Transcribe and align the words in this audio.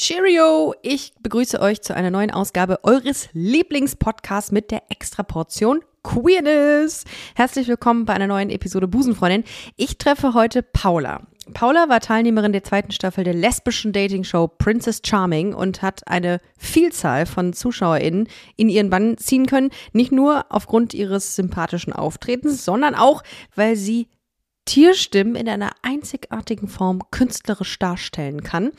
Cheerio! 0.00 0.74
Ich 0.80 1.12
begrüße 1.20 1.60
euch 1.60 1.82
zu 1.82 1.94
einer 1.94 2.10
neuen 2.10 2.30
Ausgabe 2.30 2.84
eures 2.84 3.28
Lieblingspodcasts 3.34 4.50
mit 4.50 4.70
der 4.70 4.84
Extraportion 4.88 5.80
Queerness. 6.02 7.04
Herzlich 7.34 7.68
willkommen 7.68 8.06
bei 8.06 8.14
einer 8.14 8.26
neuen 8.26 8.48
Episode 8.48 8.88
Busenfreundin. 8.88 9.44
Ich 9.76 9.98
treffe 9.98 10.32
heute 10.32 10.62
Paula. 10.62 11.26
Paula 11.52 11.90
war 11.90 12.00
Teilnehmerin 12.00 12.52
der 12.52 12.64
zweiten 12.64 12.92
Staffel 12.92 13.24
der 13.24 13.34
lesbischen 13.34 13.92
Dating-Show 13.92 14.48
Princess 14.48 15.02
Charming 15.04 15.52
und 15.52 15.82
hat 15.82 16.08
eine 16.08 16.40
Vielzahl 16.56 17.26
von 17.26 17.52
ZuschauerInnen 17.52 18.26
in 18.56 18.70
ihren 18.70 18.88
Bann 18.88 19.18
ziehen 19.18 19.44
können. 19.44 19.68
Nicht 19.92 20.12
nur 20.12 20.46
aufgrund 20.48 20.94
ihres 20.94 21.36
sympathischen 21.36 21.92
Auftretens, 21.92 22.64
sondern 22.64 22.94
auch, 22.94 23.22
weil 23.54 23.76
sie 23.76 24.08
Tierstimmen 24.70 25.34
in 25.34 25.48
einer 25.48 25.72
einzigartigen 25.82 26.68
Form 26.68 27.02
künstlerisch 27.10 27.76
darstellen 27.80 28.44
kann. 28.44 28.70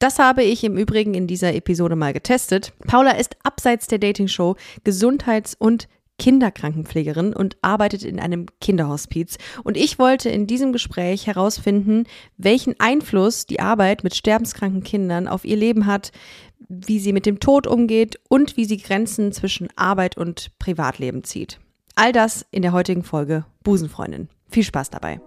Das 0.00 0.18
habe 0.18 0.42
ich 0.42 0.64
im 0.64 0.76
Übrigen 0.76 1.14
in 1.14 1.28
dieser 1.28 1.54
Episode 1.54 1.94
mal 1.94 2.12
getestet. 2.12 2.72
Paula 2.88 3.12
ist 3.12 3.36
abseits 3.44 3.86
der 3.86 4.00
Dating-Show 4.00 4.56
Gesundheits- 4.82 5.54
und 5.56 5.86
Kinderkrankenpflegerin 6.18 7.34
und 7.34 7.56
arbeitet 7.62 8.02
in 8.02 8.18
einem 8.18 8.46
Kinderhospiz. 8.60 9.38
Und 9.62 9.76
ich 9.76 10.00
wollte 10.00 10.28
in 10.28 10.48
diesem 10.48 10.72
Gespräch 10.72 11.28
herausfinden, 11.28 12.08
welchen 12.36 12.74
Einfluss 12.80 13.46
die 13.46 13.60
Arbeit 13.60 14.02
mit 14.02 14.16
sterbenskranken 14.16 14.82
Kindern 14.82 15.28
auf 15.28 15.44
ihr 15.44 15.56
Leben 15.56 15.86
hat, 15.86 16.10
wie 16.68 16.98
sie 16.98 17.12
mit 17.12 17.26
dem 17.26 17.38
Tod 17.38 17.68
umgeht 17.68 18.18
und 18.28 18.56
wie 18.56 18.64
sie 18.64 18.78
Grenzen 18.78 19.30
zwischen 19.30 19.68
Arbeit 19.76 20.16
und 20.16 20.50
Privatleben 20.58 21.22
zieht. 21.22 21.60
All 21.94 22.10
das 22.10 22.44
in 22.50 22.62
der 22.62 22.72
heutigen 22.72 23.04
Folge 23.04 23.44
Busenfreundin. 23.62 24.28
Viel 24.50 24.64
Spaß 24.64 24.90
dabei. 24.90 25.20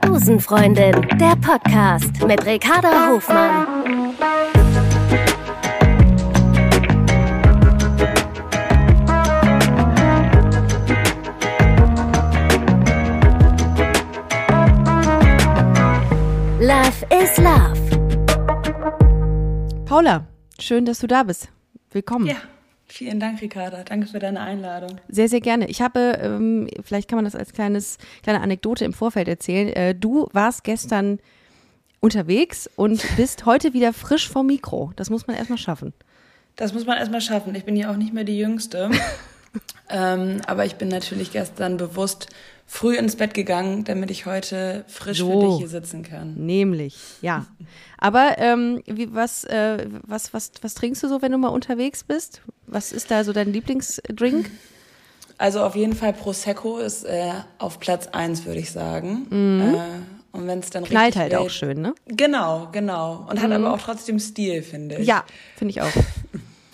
Busenfreundin, 0.00 1.08
der 1.18 1.36
Podcast 1.36 2.24
mit 2.26 2.46
Ricarda 2.46 3.08
Hofmann. 3.08 3.66
Love 16.60 17.06
is 17.22 17.36
Love. 17.38 17.74
Paula, 19.84 20.26
schön, 20.58 20.84
dass 20.86 21.00
du 21.00 21.06
da 21.06 21.24
bist. 21.24 21.48
Willkommen. 21.90 22.26
Ja, 22.26 22.36
vielen 22.94 23.20
Dank, 23.20 23.40
Ricarda. 23.42 23.82
Danke 23.84 24.06
für 24.06 24.18
deine 24.18 24.40
Einladung. 24.40 24.98
Sehr, 25.08 25.28
sehr 25.28 25.40
gerne. 25.40 25.68
Ich 25.68 25.82
habe, 25.82 26.18
ähm, 26.20 26.68
vielleicht 26.82 27.08
kann 27.08 27.16
man 27.16 27.24
das 27.24 27.34
als 27.34 27.52
kleines, 27.52 27.98
kleine 28.22 28.40
Anekdote 28.40 28.84
im 28.84 28.92
Vorfeld 28.92 29.28
erzählen. 29.28 29.68
Äh, 29.68 29.94
du 29.94 30.28
warst 30.32 30.64
gestern 30.64 31.18
unterwegs 32.00 32.70
und 32.76 33.04
bist 33.16 33.46
heute 33.46 33.72
wieder 33.72 33.92
frisch 33.92 34.28
vom 34.28 34.46
Mikro. 34.46 34.92
Das 34.96 35.10
muss 35.10 35.26
man 35.26 35.36
erstmal 35.36 35.58
schaffen. 35.58 35.92
Das 36.56 36.72
muss 36.72 36.86
man 36.86 36.96
erstmal 36.98 37.20
schaffen. 37.20 37.54
Ich 37.54 37.64
bin 37.64 37.76
ja 37.76 37.90
auch 37.90 37.96
nicht 37.96 38.14
mehr 38.14 38.24
die 38.24 38.38
Jüngste. 38.38 38.90
ähm, 39.90 40.40
aber 40.46 40.64
ich 40.64 40.76
bin 40.76 40.88
natürlich 40.88 41.32
gestern 41.32 41.76
bewusst 41.76 42.28
früh 42.66 42.96
ins 42.96 43.16
Bett 43.16 43.34
gegangen, 43.34 43.84
damit 43.84 44.10
ich 44.10 44.24
heute 44.26 44.84
frisch 44.88 45.18
So. 45.18 45.30
für 45.40 45.46
dich 45.46 45.58
hier 45.58 45.68
sitzen 45.68 46.02
kann. 46.02 46.34
Nämlich, 46.34 46.96
ja. 47.20 47.46
Aber 47.98 48.36
ähm, 48.38 48.82
wie, 48.86 49.14
was, 49.14 49.44
äh, 49.44 49.86
was, 50.02 50.32
was, 50.32 50.50
was 50.62 50.74
trinkst 50.74 51.02
du 51.02 51.08
so, 51.08 51.20
wenn 51.22 51.32
du 51.32 51.38
mal 51.38 51.48
unterwegs 51.48 52.04
bist? 52.04 52.40
Was 52.66 52.90
ist 52.92 53.10
da 53.10 53.22
so 53.24 53.32
dein 53.32 53.52
Lieblingsdrink? 53.52 54.50
Also 55.36 55.62
auf 55.62 55.74
jeden 55.76 55.94
Fall 55.94 56.12
Prosecco 56.12 56.78
ist 56.78 57.04
äh, 57.04 57.32
auf 57.58 57.80
Platz 57.80 58.06
eins, 58.08 58.46
würde 58.46 58.60
ich 58.60 58.70
sagen. 58.70 59.26
Äh, 59.30 60.36
und 60.36 60.46
wenn 60.46 60.60
es 60.60 60.70
dann 60.70 60.84
Mhm. 60.84 60.86
Knallt 60.88 61.06
richtig 61.16 61.20
halt 61.22 61.34
auch 61.34 61.50
schön, 61.50 61.80
ne? 61.82 61.94
Genau, 62.06 62.68
genau. 62.72 63.26
Und 63.28 63.42
hat 63.42 63.50
aber 63.52 63.72
auch 63.74 63.80
trotzdem 63.80 64.18
Stil, 64.18 64.62
finde 64.62 64.96
ich. 64.96 65.06
Ja, 65.06 65.24
finde 65.56 65.70
ich 65.72 65.82
auch. 65.82 65.90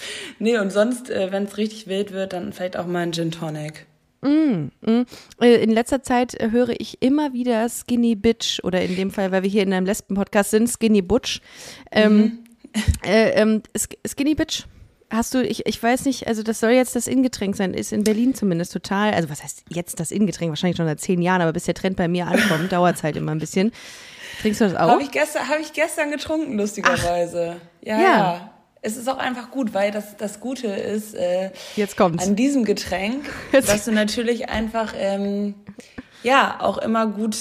Nee, 0.39 0.59
und 0.59 0.71
sonst, 0.71 1.11
äh, 1.11 1.31
wenn 1.33 1.45
es 1.45 1.57
richtig 1.57 1.87
wild 1.87 2.13
wird, 2.13 2.33
dann 2.33 2.53
vielleicht 2.53 2.77
auch 2.77 2.87
mal 2.87 3.01
ein 3.01 3.13
Gin 3.13 3.31
Tonic. 3.31 3.87
Äh, 4.23 5.63
In 5.63 5.71
letzter 5.71 6.03
Zeit 6.03 6.35
äh, 6.35 6.51
höre 6.51 6.71
ich 6.79 7.03
immer 7.03 7.33
wieder 7.33 7.67
Skinny 7.69 8.15
Bitch 8.15 8.61
oder 8.63 8.83
in 8.83 8.97
dem 8.97 9.11
Fall, 9.11 9.33
weil 9.33 9.43
wir 9.43 9.51
hier 9.51 9.63
in 9.63 9.73
einem 9.73 9.87
Lesben-Podcast 9.87 10.51
sind, 10.51 10.69
Skinny 10.69 11.03
Butch. 11.03 11.41
Ähm, 11.91 12.41
äh, 13.05 13.31
ähm, 13.41 13.63
Sk- 13.77 13.97
Skinny 14.07 14.35
Bitch. 14.35 14.65
Hast 15.13 15.35
du, 15.35 15.43
ich, 15.43 15.67
ich 15.67 15.83
weiß 15.83 16.05
nicht, 16.05 16.29
also 16.29 16.45
das 16.45 16.61
soll 16.61 16.71
jetzt 16.71 16.95
das 16.95 17.09
Ingetränk 17.09 17.57
sein, 17.57 17.75
ist 17.75 17.93
in 17.93 18.05
Berlin 18.05 18.33
zumindest 18.33 18.73
total, 18.73 19.13
also 19.13 19.29
was 19.29 19.43
heißt 19.43 19.65
jetzt 19.69 19.99
das 19.99 20.13
Ingetränk? 20.13 20.51
Wahrscheinlich 20.53 20.77
schon 20.77 20.87
seit 20.87 21.01
zehn 21.01 21.21
Jahren, 21.21 21.41
aber 21.43 21.53
bis 21.53 21.65
der 21.65 21.75
Trend 21.75 21.97
bei 21.97 22.07
mir 22.07 22.29
ankommt, 22.29 22.71
dauert 22.73 22.95
es 22.97 23.03
halt 23.03 23.17
immer 23.17 23.33
ein 23.33 23.41
bisschen. 23.41 23.73
Trinkst 24.41 24.61
du 24.61 24.67
das 24.67 24.77
auch? 24.77 24.89
Habe 24.89 25.03
ich, 25.03 25.11
gestern, 25.11 25.49
hab 25.49 25.59
ich 25.59 25.73
gestern 25.73 26.13
getrunken, 26.13 26.57
lustigerweise. 26.57 27.57
ja, 27.83 27.99
Ja. 27.99 28.03
ja. 28.03 28.50
Es 28.83 28.97
ist 28.97 29.09
auch 29.09 29.19
einfach 29.19 29.51
gut, 29.51 29.75
weil 29.75 29.91
das, 29.91 30.17
das 30.17 30.41
Gute 30.41 30.69
ist 30.69 31.15
äh, 31.15 31.51
Jetzt 31.77 31.97
kommt's. 31.97 32.27
an 32.27 32.35
diesem 32.37 32.65
Getränk, 32.65 33.25
dass 33.53 33.85
du 33.85 33.93
natürlich 33.93 34.49
einfach 34.49 34.95
ähm, 34.97 35.55
ja 36.23 36.57
auch 36.61 36.79
immer 36.79 37.07
gut, 37.07 37.37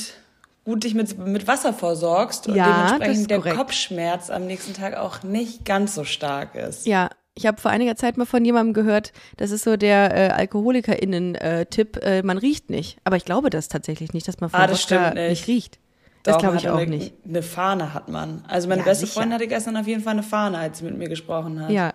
gut 0.66 0.84
dich 0.84 0.94
mit, 0.96 1.18
mit 1.18 1.48
Wasser 1.48 1.74
versorgst 1.74 2.48
und 2.48 2.56
Ja, 2.56 2.98
dementsprechend 2.98 3.32
der. 3.32 3.56
Kopfschmerz 3.56 4.30
am 4.30 4.46
nächsten 4.48 4.74
Tag 4.74 4.96
auch 4.98 5.24
nicht 5.24 5.64
ganz 5.66 5.96
so 5.96 6.04
stark 6.04 6.56
ist. 6.56 6.86
Ja, 6.86 7.10
ich 7.36 7.46
habe 7.46 7.62
vor 7.62 7.72
einiger 7.72 7.96
Zeit 7.96 8.18
mal 8.18 8.26
von 8.26 8.44
jemandem 8.44 8.74
gehört, 8.74 9.14
das 9.38 9.52
ist 9.52 9.64
so 9.64 9.78
der 9.78 10.14
äh, 10.14 10.30
AlkoholikerInnen-Tipp, 10.32 11.98
äh, 12.04 12.22
man 12.24 12.38
riecht 12.38 12.70
nicht. 12.70 12.98
Aber 13.06 13.16
ich 13.16 13.24
glaube 13.26 13.50
das 13.50 13.70
tatsächlich 13.70 14.12
nicht, 14.14 14.28
dass 14.28 14.40
man 14.42 14.50
von 14.50 14.60
Ah, 14.60 14.68
das 14.68 14.84
Wodka 14.92 15.14
nicht. 15.14 15.30
nicht 15.30 15.48
riecht. 15.48 15.80
Das 16.24 16.38
glaube 16.38 16.58
ich 16.58 16.70
auch 16.70 16.78
eine, 16.78 16.90
nicht. 16.90 17.14
Eine 17.28 17.42
Fahne 17.42 17.94
hat 17.94 18.10
man. 18.10 18.44
Also 18.48 18.68
meine 18.68 18.82
Ja, 18.82 18.86
beste 18.86 19.06
sicher. 19.06 19.20
Freundin 19.20 19.36
hatte 19.36 19.48
gestern 19.48 19.78
auf 19.78 19.88
jeden 19.88 20.02
Fall 20.04 20.14
eine 20.14 20.24
Fahne, 20.24 20.58
als 20.58 20.80
sie 20.80 20.86
mit 20.86 20.98
mir 20.98 21.10
gesprochen 21.10 21.62
hat. 21.62 21.70
Ja. 21.70 21.94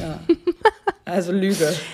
ja. 0.00 0.18
Also 1.04 1.32
Lüge. 1.32 1.72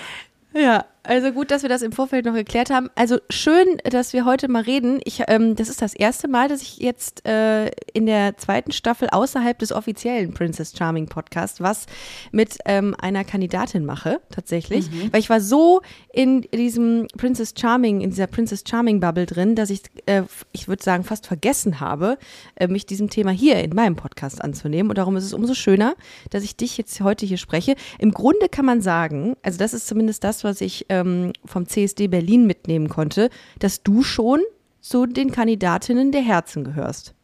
Ja, 0.55 0.87
also 1.09 1.33
gut, 1.33 1.51
dass 1.51 1.63
wir 1.63 1.71
das 1.71 1.81
im 1.81 1.93
Vorfeld 1.93 2.27
noch 2.27 2.35
geklärt 2.35 2.69
haben. 2.69 2.91
Also 2.95 3.19
schön, 3.31 3.79
dass 3.85 4.13
wir 4.13 4.27
heute 4.27 4.47
mal 4.47 4.63
reden. 4.63 5.01
Ich, 5.05 5.23
ähm, 5.29 5.57
das 5.57 5.71
ist 5.71 5.81
das 5.81 5.95
erste 5.95 6.29
Mal, 6.29 6.49
dass 6.49 6.61
ich 6.61 6.79
jetzt 6.79 7.27
äh, 7.27 7.71
in 7.95 8.05
der 8.05 8.37
zweiten 8.37 8.73
Staffel 8.73 9.09
außerhalb 9.11 9.59
des 9.59 9.73
offiziellen 9.73 10.35
Princess 10.35 10.75
Charming 10.77 11.07
Podcast 11.07 11.63
was 11.63 11.87
mit 12.31 12.59
ähm, 12.67 12.95
einer 13.01 13.25
Kandidatin 13.25 13.87
mache, 13.87 14.21
tatsächlich. 14.31 14.91
Weil 15.11 15.21
ich 15.21 15.31
war 15.31 15.41
so 15.41 15.81
in 16.13 16.43
diesem 16.53 17.07
Princess 17.17 17.55
Charming, 17.59 18.03
in 18.03 18.11
dieser 18.11 18.27
Princess 18.27 18.65
Charming 18.69 19.01
Bubble 19.01 19.25
drin, 19.25 19.55
dass 19.55 19.71
ich, 19.71 19.83
äh, 20.05 20.25
ich 20.53 20.69
würde 20.69 20.83
sagen, 20.83 21.05
fast 21.05 21.27
vergessen 21.27 21.81
habe, 21.81 22.19
äh, 22.57 22.69
mich 22.69 22.85
diesem 22.85 23.09
Thema 23.09 23.31
hier 23.31 23.63
in 23.65 23.75
meinem 23.75 23.97
Podcast 23.97 24.45
anzunehmen. 24.45 24.91
Und 24.91 24.99
darum 24.99 25.17
ist 25.17 25.25
es 25.25 25.33
umso 25.33 25.55
schöner, 25.55 25.95
dass 26.29 26.45
ich 26.45 26.57
dich 26.57 26.77
jetzt 26.77 27.01
heute 27.01 27.25
hier 27.25 27.39
spreche. 27.39 27.77
Im 27.99 28.11
Grunde 28.11 28.51
kann 28.51 28.67
man 28.67 28.83
sagen, 28.83 29.37
also 29.43 29.59
das 29.59 29.73
ist 29.73 29.87
zumindest 29.87 30.23
das, 30.23 30.45
was 30.45 30.61
ich 30.61 30.85
ähm, 31.01 31.33
vom 31.45 31.67
CSD 31.67 32.09
Berlin 32.09 32.47
mitnehmen 32.47 32.89
konnte, 32.89 33.31
dass 33.59 33.83
du 33.83 34.03
schon 34.03 34.41
zu 34.81 35.07
den 35.07 35.31
Kandidatinnen 35.33 36.13
der 36.13 36.23
Herzen 36.23 36.65
gehörst. 36.65 37.15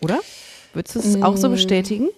Oder? 0.00 0.20
Würdest 0.72 0.96
du 0.96 1.00
es 1.00 1.22
auch 1.22 1.36
so 1.36 1.50
bestätigen? 1.50 2.08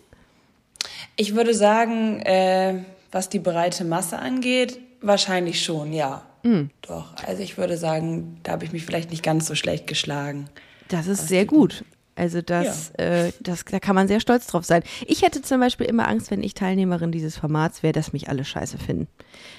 Ich 1.17 1.35
würde 1.35 1.55
sagen, 1.55 2.21
äh, 2.21 2.85
was 3.11 3.29
die 3.29 3.39
breite 3.39 3.85
Masse 3.85 4.19
angeht, 4.19 4.79
wahrscheinlich 5.01 5.63
schon, 5.63 5.93
ja. 5.93 6.23
Hm. 6.43 6.71
Doch. 6.83 7.15
Also 7.27 7.43
ich 7.43 7.57
würde 7.57 7.77
sagen, 7.77 8.39
da 8.43 8.53
habe 8.53 8.65
ich 8.65 8.73
mich 8.73 8.85
vielleicht 8.85 9.11
nicht 9.11 9.23
ganz 9.23 9.47
so 9.47 9.55
schlecht 9.55 9.87
geschlagen. 9.87 10.49
Das 10.89 11.07
ist 11.07 11.29
sehr 11.29 11.47
gut. 11.47 11.85
Also 12.17 12.43
das, 12.43 12.91
äh, 12.91 13.33
das, 13.41 13.65
da 13.65 13.81
kann 13.81 13.97
man 13.97 14.07
sehr 14.07 14.21
stolz 14.21 14.47
drauf 14.47 14.65
sein. 14.65 14.85
Ich 15.07 15.23
hätte 15.23 15.43
zum 15.43 15.59
Beispiel 15.59 15.87
immer 15.87 16.09
Angst, 16.09 16.31
wenn 16.31 16.45
ich 16.45 16.55
Teilnehmerin 16.55 17.11
dieses 17.11 17.37
Formats 17.37 17.83
wäre, 17.83 17.93
dass 17.93 18.13
mich 18.13 18.29
alle 18.29 18.45
scheiße 18.45 18.79
finden. 18.79 19.09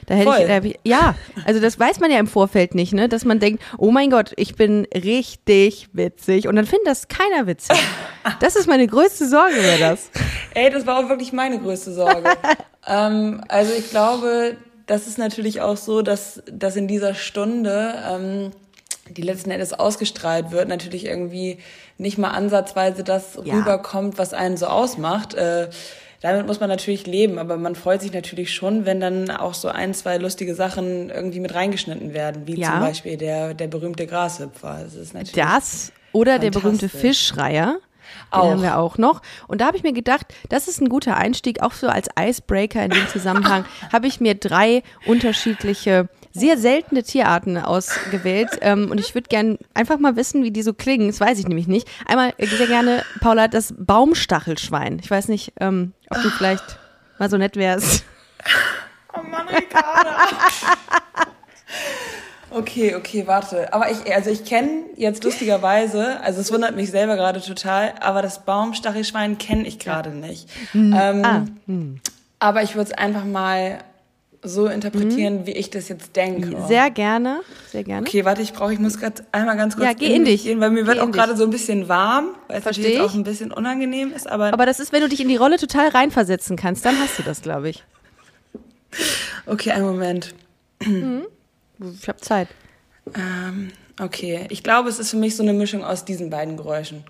Da 0.06 0.16
hätte 0.16 0.42
ich, 0.42 0.48
da 0.48 0.64
ich, 0.64 0.80
ja, 0.86 1.16
also 1.46 1.60
das 1.60 1.78
weiß 1.78 2.00
man 2.00 2.12
ja 2.12 2.20
im 2.20 2.28
Vorfeld 2.28 2.74
nicht, 2.74 2.94
ne, 2.94 3.10
dass 3.10 3.26
man 3.26 3.40
denkt, 3.40 3.62
oh 3.78 3.92
mein 3.92 4.10
Gott, 4.10 4.32
ich 4.38 4.56
bin 4.56 4.88
richtig 4.94 5.90
witzig 5.92 6.48
und 6.48 6.56
dann 6.56 6.66
findet 6.66 6.88
das 6.88 7.10
keiner 7.10 7.46
witzig. 7.46 7.78
Das 8.40 8.56
ist 8.56 8.68
meine 8.68 8.88
größte 8.88 9.28
Sorge, 9.28 9.56
wäre 9.56 9.80
das. 9.80 10.10
Ey, 10.54 10.70
das 10.70 10.88
war 10.88 11.04
auch 11.04 11.10
wirklich 11.10 11.34
meine 11.34 11.60
größte 11.60 11.94
Sorge. 11.94 12.24
ähm, 12.88 13.44
also 13.50 13.74
ich 13.78 13.90
glaube, 13.90 14.56
das 14.86 15.08
ist 15.08 15.18
natürlich 15.18 15.62
auch 15.62 15.78
so, 15.78 16.02
dass, 16.02 16.42
dass 16.52 16.76
in 16.76 16.88
dieser 16.88 17.16
Stunde, 17.16 17.96
ähm, 18.10 18.52
die 19.10 19.22
letzten 19.22 19.52
Endes 19.52 19.74
ausgestrahlt 19.74 20.52
wird, 20.52 20.68
natürlich 20.68 21.06
irgendwie 21.06 21.60
nicht 21.98 22.18
mal 22.18 22.30
ansatzweise 22.32 23.04
das 23.04 23.38
Ja. 23.44 23.56
rüberkommt, 23.56 24.18
was 24.18 24.34
einen 24.34 24.58
so 24.58 24.66
ausmacht. 24.68 25.34
Äh, 25.36 25.70
damit 26.22 26.48
muss 26.48 26.60
man 26.60 26.70
natürlich 26.70 27.06
leben, 27.06 27.38
aber 27.38 27.58
man 27.58 27.76
freut 27.76 28.02
sich 28.02 28.12
natürlich 28.12 28.52
schon, 28.54 28.86
wenn 28.86 29.00
dann 29.00 29.30
auch 29.30 29.54
so 29.54 29.68
ein, 29.68 29.94
zwei 29.94 30.18
lustige 30.18 30.56
Sachen 30.56 31.10
irgendwie 31.12 31.40
mit 31.40 31.54
reingeschnitten 31.54 32.14
werden, 32.14 32.48
wie 32.48 32.60
Ja. 32.60 32.72
zum 32.72 32.80
Beispiel 32.80 33.18
der, 33.18 33.54
der 33.54 33.68
berühmte 33.68 34.08
Grashüpfer. 34.08 34.80
Das 34.84 34.96
ist 34.96 35.14
natürlich 35.14 35.34
Das 35.36 35.92
oder 36.12 36.40
der 36.40 36.50
berühmte. 36.52 36.90
Fischschreier. 36.90 37.78
Den 38.34 38.40
Auch. 38.40 38.52
haben 38.52 38.62
wir 38.62 38.78
auch 38.78 38.98
noch. 38.98 39.22
Und 39.48 39.62
da 39.62 39.66
habe 39.68 39.78
ich 39.78 39.84
mir 39.84 39.94
gedacht, 39.94 40.28
das 40.50 40.68
ist 40.68 40.80
ein 40.80 40.90
guter 40.90 41.18
Einstieg, 41.18 41.62
auch 41.62 41.74
so 41.74 41.88
als 41.88 42.08
Icebreaker 42.20 42.84
in 42.84 42.92
dem 42.92 43.08
Zusammenhang, 43.08 43.66
habe 43.92 44.08
ich 44.08 44.20
mir 44.20 44.36
drei 44.36 44.84
unterschiedliche 45.06 46.08
sehr 46.36 46.58
seltene 46.58 47.02
Tierarten 47.02 47.58
ausgewählt 47.58 48.50
ähm, 48.62 48.92
und 48.92 49.00
ich 49.00 49.16
würde 49.16 49.30
gern 49.30 49.58
einfach 49.74 49.98
mal 49.98 50.16
wissen, 50.16 50.44
wie 50.44 50.52
die 50.52 50.64
so 50.64 50.74
klingen. 50.74 51.08
Das 51.08 51.20
weiß 51.20 51.40
ich 51.40 51.48
nämlich 51.48 51.68
nicht. 51.68 51.88
Einmal 52.06 52.34
äh, 52.38 52.46
sehr 52.46 52.68
gerne, 52.68 53.04
Paula, 53.22 53.48
das 53.48 53.74
Baumstachelschwein. 53.78 55.00
Ich 55.02 55.10
weiß 55.10 55.30
nicht, 55.30 55.54
ähm, 55.60 55.94
ob 56.10 56.22
du 56.22 56.30
vielleicht 56.30 56.78
mal 57.18 57.30
so 57.30 57.38
nett 57.38 57.56
wärst. 57.56 58.04
Oh 59.18 59.24
Mann, 59.24 59.48
Ricarda. 59.48 60.18
Okay, 62.52 62.96
okay, 62.96 63.28
warte. 63.28 63.74
Aber 63.74 63.92
ich, 63.92 64.14
also 64.14 64.30
ich 64.30 64.46
kenne 64.46 64.84
jetzt 64.96 65.26
lustigerweise, 65.26 66.22
also 66.22 66.40
es 66.40 66.54
wundert 66.54 66.74
mich 66.74 66.90
selber 66.90 67.18
gerade 67.18 67.42
total, 67.42 67.94
aber 68.00 68.22
das 68.22 68.46
Baumstachelschwein 68.46 69.38
kenne 69.38 69.68
ich 69.68 69.78
gerade 69.78 70.12
nicht. 70.12 70.48
Hm. 70.72 70.96
Ähm, 70.98 71.26
Ah, 71.26 71.46
hm. 71.66 72.00
Aber 72.40 72.62
ich 72.64 72.76
würde 72.76 72.92
es 72.92 72.98
einfach 72.98 73.26
mal 73.26 73.80
so 74.48 74.68
interpretieren, 74.68 75.46
wie 75.46 75.52
ich 75.52 75.70
das 75.70 75.90
jetzt 75.90 76.16
denke. 76.16 76.56
Sehr 76.68 76.90
gerne, 76.92 77.42
sehr 77.72 77.84
gerne. 77.84 78.08
Okay, 78.08 78.24
warte, 78.26 78.42
ich 78.42 78.54
brauche, 78.54 78.72
ich 78.74 78.80
muss 78.80 79.00
gerade 79.00 79.26
einmal 79.32 79.58
ganz 79.58 79.76
kurz 79.76 79.86
Ja, 79.88 79.94
geh 79.94 80.14
in 80.14 80.24
mich 80.24 80.32
dich. 80.32 80.44
gehen, 80.44 80.60
weil 80.62 80.70
mir 80.72 80.82
Geh 80.82 80.88
wird 80.88 80.98
in 80.98 81.04
auch 81.04 81.12
gerade 81.12 81.36
so 81.36 81.44
ein 81.44 81.50
bisschen 81.50 81.90
warm, 81.90 82.30
weil 82.48 82.60
es 82.60 82.66
natürlich 82.66 83.00
auch 83.02 83.14
ein 83.14 83.24
bisschen 83.24 83.52
unangenehm 83.52 84.12
ist, 84.14 84.30
aber, 84.30 84.54
Aber 84.54 84.66
das 84.66 84.80
ist, 84.80 84.92
wenn 84.94 85.02
du 85.02 85.10
dich 85.10 85.20
in 85.20 85.28
die 85.28 85.36
Rolle 85.36 85.58
total 85.58 85.90
reinversetzen 85.90 86.56
kannst, 86.58 86.86
dann 86.86 86.98
hast 87.00 87.18
du 87.20 87.24
das, 87.24 87.42
glaube 87.42 87.70
ich. 87.70 87.84
okay, 89.46 89.72
einen 89.72 89.86
Moment. 89.86 90.34
Ich 90.80 92.08
habe 92.08 92.20
Zeit. 92.22 92.48
Ähm, 93.16 93.72
okay, 94.02 94.46
ich 94.50 94.64
glaube, 94.64 94.90
es 94.90 95.00
ist 95.00 95.12
für 95.12 95.18
mich 95.18 95.36
so 95.36 95.44
eine 95.44 95.54
Mischung 95.54 95.84
aus 95.84 96.06
diesen 96.06 96.30
beiden 96.30 96.58
Geräuschen. 96.58 97.04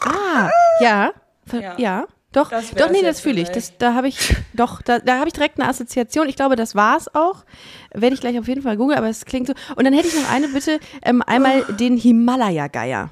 Ah, 0.00 0.50
ja, 0.80 1.12
ja. 1.52 1.74
Ja. 1.78 2.06
Doch, 2.32 2.50
doch, 2.50 2.90
nee, 2.90 3.00
das 3.02 3.20
fühle 3.20 3.40
ich. 3.40 3.48
Das, 3.48 3.78
da 3.78 3.94
habe 3.94 4.08
ich, 4.08 4.36
doch, 4.52 4.82
da, 4.82 4.98
da 4.98 5.18
habe 5.18 5.28
ich 5.28 5.32
direkt 5.32 5.58
eine 5.58 5.68
Assoziation. 5.68 6.28
Ich 6.28 6.36
glaube, 6.36 6.56
das 6.56 6.74
war's 6.74 7.12
auch. 7.14 7.44
Werde 7.92 8.14
ich 8.14 8.20
gleich 8.20 8.38
auf 8.38 8.46
jeden 8.46 8.60
Fall 8.62 8.76
googeln, 8.76 8.98
aber 8.98 9.08
es 9.08 9.24
klingt 9.24 9.46
so. 9.46 9.54
Und 9.76 9.84
dann 9.84 9.94
hätte 9.94 10.08
ich 10.08 10.14
noch 10.14 10.30
eine 10.30 10.48
Bitte, 10.48 10.78
ähm, 11.02 11.22
einmal 11.22 11.64
den 11.64 11.96
Himalaya-Geier. 11.96 13.08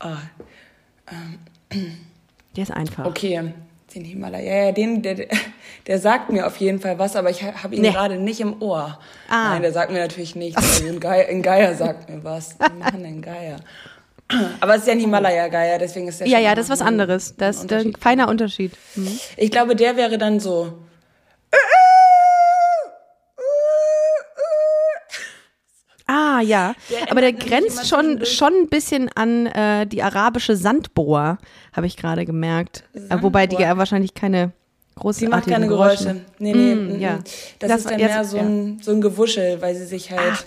Ah, 0.00 0.16
Der 2.56 2.62
ist 2.62 2.70
einfach. 2.72 3.04
okay, 3.04 3.52
den 3.94 4.04
Himalaya. 4.04 4.44
Ja, 4.54 4.64
ja, 4.66 4.72
den, 4.72 5.02
der, 5.02 5.26
der 5.86 5.98
sagt 5.98 6.30
mir 6.30 6.46
auf 6.46 6.56
jeden 6.56 6.80
Fall 6.80 6.98
was, 6.98 7.14
aber 7.16 7.30
ich 7.30 7.42
habe 7.42 7.74
ihn 7.74 7.82
Nee. 7.82 7.90
gerade 7.92 8.16
nicht 8.16 8.40
im 8.40 8.60
Ohr. 8.62 8.98
Ah. 9.28 9.50
Nein, 9.50 9.62
der 9.62 9.72
sagt 9.72 9.92
mir 9.92 10.00
natürlich 10.00 10.34
nichts. 10.34 10.56
Also 10.56 10.86
ein, 10.86 11.00
Geier, 11.00 11.28
ein 11.28 11.42
Geier 11.42 11.74
sagt 11.74 12.08
mir 12.08 12.22
was. 12.24 12.56
Machen 12.78 13.02
denn 13.02 13.22
Geier? 13.22 13.56
Aber 14.60 14.74
es 14.74 14.80
ist 14.82 14.86
ja 14.88 14.92
ein 14.94 15.00
Himalaya-Geier, 15.00 15.78
deswegen 15.78 16.08
ist 16.08 16.20
der 16.20 16.26
Ja, 16.26 16.38
ja, 16.38 16.54
das 16.54 16.66
ist 16.66 16.70
was 16.70 16.82
anderes. 16.82 17.34
Das 17.36 17.58
ist 17.64 17.72
ein 17.72 17.94
feiner 17.94 18.28
Unterschied. 18.28 18.72
Mhm. 18.96 19.18
Ich 19.36 19.50
glaube, 19.50 19.76
der 19.76 19.96
wäre 19.96 20.18
dann 20.18 20.40
so. 20.40 20.72
Ah, 26.08 26.40
ja. 26.40 26.74
Der 26.90 27.10
Aber 27.10 27.20
der 27.20 27.32
grenzt 27.32 27.88
schon, 27.88 28.24
schon 28.24 28.52
ein 28.54 28.68
bisschen 28.68 29.10
an 29.16 29.46
äh, 29.46 29.86
die 29.86 30.02
arabische 30.02 30.54
Sandboa, 30.56 31.38
habe 31.72 31.86
ich 31.86 31.96
gerade 31.96 32.24
gemerkt. 32.24 32.84
Äh, 32.94 33.16
wobei 33.22 33.46
die 33.46 33.56
Sandboa. 33.56 33.70
ja 33.70 33.76
wahrscheinlich 33.78 34.14
keine 34.14 34.52
Die 34.96 35.00
großartigen 35.00 35.30
macht 35.30 35.48
keine 35.48 35.66
Geräusche. 35.66 36.20
Nee, 36.38 36.52
nee, 36.52 36.74
mm, 36.76 37.00
ja. 37.00 37.16
mm. 37.16 37.24
Das, 37.58 37.68
Das 37.70 37.78
ist 37.80 37.90
dann 37.90 37.98
jetzt- 37.98 38.12
mehr 38.12 38.24
so 38.24 38.38
ein, 38.38 38.78
so 38.82 38.92
ein 38.92 39.00
Gewuschel, 39.00 39.60
weil 39.60 39.74
sie 39.74 39.86
sich 39.86 40.12
halt 40.12 40.46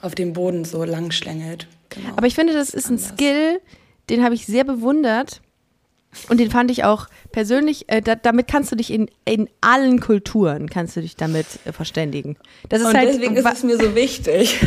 auf 0.00 0.14
dem 0.14 0.32
Boden 0.32 0.64
so 0.64 0.84
lang 0.84 1.10
schlängelt. 1.10 1.66
Genau. 1.94 2.10
Aber 2.16 2.26
ich 2.26 2.34
finde, 2.34 2.52
das 2.52 2.70
ist 2.70 2.90
ein 2.90 2.98
Skill, 2.98 3.60
den 4.10 4.24
habe 4.24 4.34
ich 4.34 4.46
sehr 4.46 4.64
bewundert. 4.64 5.40
Und 6.28 6.38
den 6.40 6.50
fand 6.50 6.70
ich 6.70 6.84
auch 6.84 7.06
persönlich, 7.30 7.88
äh, 7.88 8.02
da, 8.02 8.14
damit 8.14 8.46
kannst 8.46 8.70
du 8.70 8.76
dich 8.76 8.92
in, 8.92 9.08
in 9.24 9.48
allen 9.62 9.98
Kulturen, 9.98 10.68
kannst 10.68 10.94
du 10.94 11.00
dich 11.00 11.16
damit 11.16 11.46
äh, 11.64 11.72
verständigen. 11.72 12.36
Das 12.68 12.82
ist 12.82 12.88
Und 12.88 12.96
halt, 12.98 13.08
deswegen 13.08 13.34
ist 13.34 13.50
es 13.50 13.62
mir 13.62 13.78
so 13.78 13.94
wichtig. 13.94 14.58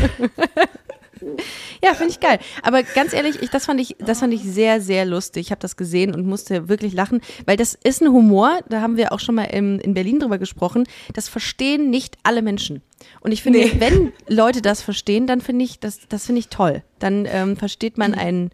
ja, 1.84 1.94
finde 1.94 2.12
ich 2.12 2.20
geil. 2.20 2.40
Aber 2.64 2.84
ganz 2.84 3.14
ehrlich, 3.14 3.42
ich, 3.42 3.50
das 3.50 3.66
fand 3.66 3.80
ich, 3.80 3.96
das 4.00 4.20
fand 4.20 4.34
ich 4.34 4.42
sehr, 4.44 4.82
sehr 4.82 5.06
lustig. 5.06 5.48
Ich 5.48 5.52
habe 5.52 5.62
das 5.62 5.76
gesehen 5.78 6.14
und 6.14 6.26
musste 6.26 6.70
wirklich 6.70 6.94
lachen, 6.94 7.22
weil 7.46 7.58
das 7.58 7.74
ist 7.84 8.02
ein 8.02 8.10
Humor, 8.12 8.60
da 8.70 8.82
haben 8.82 8.98
wir 8.98 9.12
auch 9.12 9.20
schon 9.20 9.36
mal 9.36 9.46
in, 9.46 9.80
in 9.80 9.94
Berlin 9.94 10.20
drüber 10.20 10.38
gesprochen, 10.38 10.86
das 11.14 11.30
verstehen 11.30 11.90
nicht 11.90 12.18
alle 12.24 12.42
Menschen. 12.42 12.82
Und 13.22 13.32
ich 13.32 13.44
finde, 13.44 13.60
Nee. 13.60 13.74
wenn 13.80 14.12
Leute 14.28 14.62
das 14.62 14.82
verstehen, 14.82 15.28
dann 15.28 15.42
finde 15.42 15.66
ich, 15.66 15.80
das, 15.80 16.08
das 16.10 16.26
finde 16.26 16.40
ich 16.40 16.48
toll. 16.50 16.84
Dann 17.00 17.26
ähm, 17.30 17.58
versteht 17.58 17.98
man 17.98 18.14
einen 18.14 18.52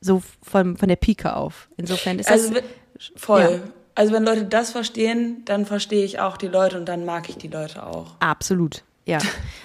so 0.00 0.22
von, 0.42 0.76
von 0.76 0.88
der 0.88 0.96
Pike 0.96 1.34
auf. 1.36 1.68
Insofern 1.76 2.18
ist 2.18 2.30
Also 2.30 2.54
das, 2.54 2.62
voll. 3.16 3.40
Ja. 3.40 3.60
Also 3.94 4.12
wenn 4.12 4.24
Leute 4.24 4.44
das 4.44 4.72
verstehen, 4.72 5.42
dann 5.46 5.64
verstehe 5.64 6.04
ich 6.04 6.20
auch 6.20 6.36
die 6.36 6.48
Leute 6.48 6.78
und 6.78 6.86
dann 6.86 7.06
mag 7.06 7.30
ich 7.30 7.38
die 7.38 7.48
Leute 7.48 7.86
auch. 7.86 8.14
Absolut. 8.20 8.84
Ja, 9.06 9.18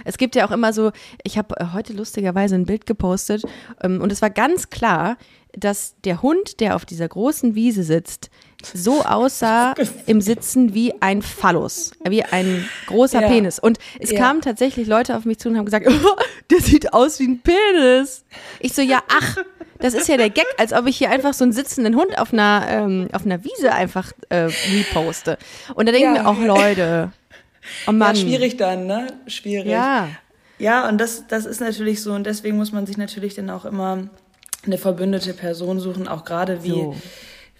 es 0.05 0.17
gibt 0.19 0.35
ja 0.35 0.47
auch 0.47 0.51
immer 0.51 0.71
so, 0.71 0.91
ich 1.23 1.37
habe 1.37 1.59
äh, 1.59 1.65
heute 1.73 1.93
lustigerweise 1.93 2.53
ein 2.55 2.65
Bild 2.67 2.85
gepostet 2.85 3.43
ähm, 3.83 3.99
und 3.99 4.11
es 4.11 4.21
war 4.21 4.29
ganz 4.29 4.69
klar, 4.69 5.17
dass 5.53 5.95
der 6.05 6.21
Hund, 6.21 6.59
der 6.59 6.75
auf 6.75 6.85
dieser 6.85 7.07
großen 7.09 7.55
Wiese 7.55 7.83
sitzt, 7.83 8.29
so 8.73 9.01
aussah 9.03 9.73
im 10.05 10.21
Sitzen 10.21 10.75
wie 10.75 10.93
ein 11.01 11.23
Phallus, 11.23 11.91
wie 12.07 12.23
ein 12.23 12.69
großer 12.85 13.21
Ja. 13.21 13.27
Penis. 13.27 13.57
Und 13.57 13.79
es 13.99 14.11
Ja. 14.11 14.19
kamen 14.19 14.41
tatsächlich 14.41 14.87
Leute 14.87 15.17
auf 15.17 15.25
mich 15.25 15.39
zu 15.39 15.49
und 15.49 15.57
haben 15.57 15.65
gesagt, 15.65 15.87
oh, 15.89 16.15
der 16.51 16.61
sieht 16.61 16.93
aus 16.93 17.19
wie 17.19 17.27
ein 17.27 17.41
Penis. 17.41 18.23
Ich 18.59 18.73
so, 18.73 18.83
ja, 18.83 19.01
ach, 19.09 19.37
das 19.79 19.95
ist 19.95 20.07
ja 20.07 20.17
der 20.17 20.29
Gag, 20.29 20.45
als 20.59 20.71
ob 20.71 20.85
ich 20.85 20.97
hier 20.99 21.09
einfach 21.09 21.33
so 21.33 21.43
einen 21.43 21.51
sitzenden 21.53 21.95
Hund 21.95 22.15
auf 22.19 22.31
einer, 22.31 22.65
ähm, 22.69 23.07
auf 23.11 23.25
einer 23.25 23.43
Wiese 23.43 23.71
einfach 23.73 24.11
äh, 24.29 24.49
reposte. 24.71 25.39
Und 25.73 25.87
da 25.87 25.91
denken 25.91 26.15
Ja. 26.15 26.23
wir 26.23 26.27
auch 26.29 26.39
Leute, 26.39 27.11
oh 27.87 27.91
Mann. 27.91 28.15
Ja, 28.15 28.21
schwierig 28.21 28.57
dann, 28.57 28.85
ne? 28.87 29.07
Schwierig. 29.27 29.71
Ja. 29.71 30.09
Ja, 30.59 30.87
und 30.87 30.99
das, 30.99 31.25
das 31.27 31.45
ist 31.45 31.59
natürlich 31.59 32.01
so 32.03 32.13
und 32.13 32.25
deswegen 32.25 32.57
muss 32.57 32.71
man 32.71 32.85
sich 32.85 32.97
natürlich 32.97 33.33
dann 33.33 33.49
auch 33.49 33.65
immer 33.65 34.07
eine 34.63 34.77
verbündete 34.77 35.33
Person 35.33 35.79
suchen, 35.79 36.07
auch 36.07 36.23
gerade 36.23 36.63
wie, 36.63 36.69
So. 36.69 36.95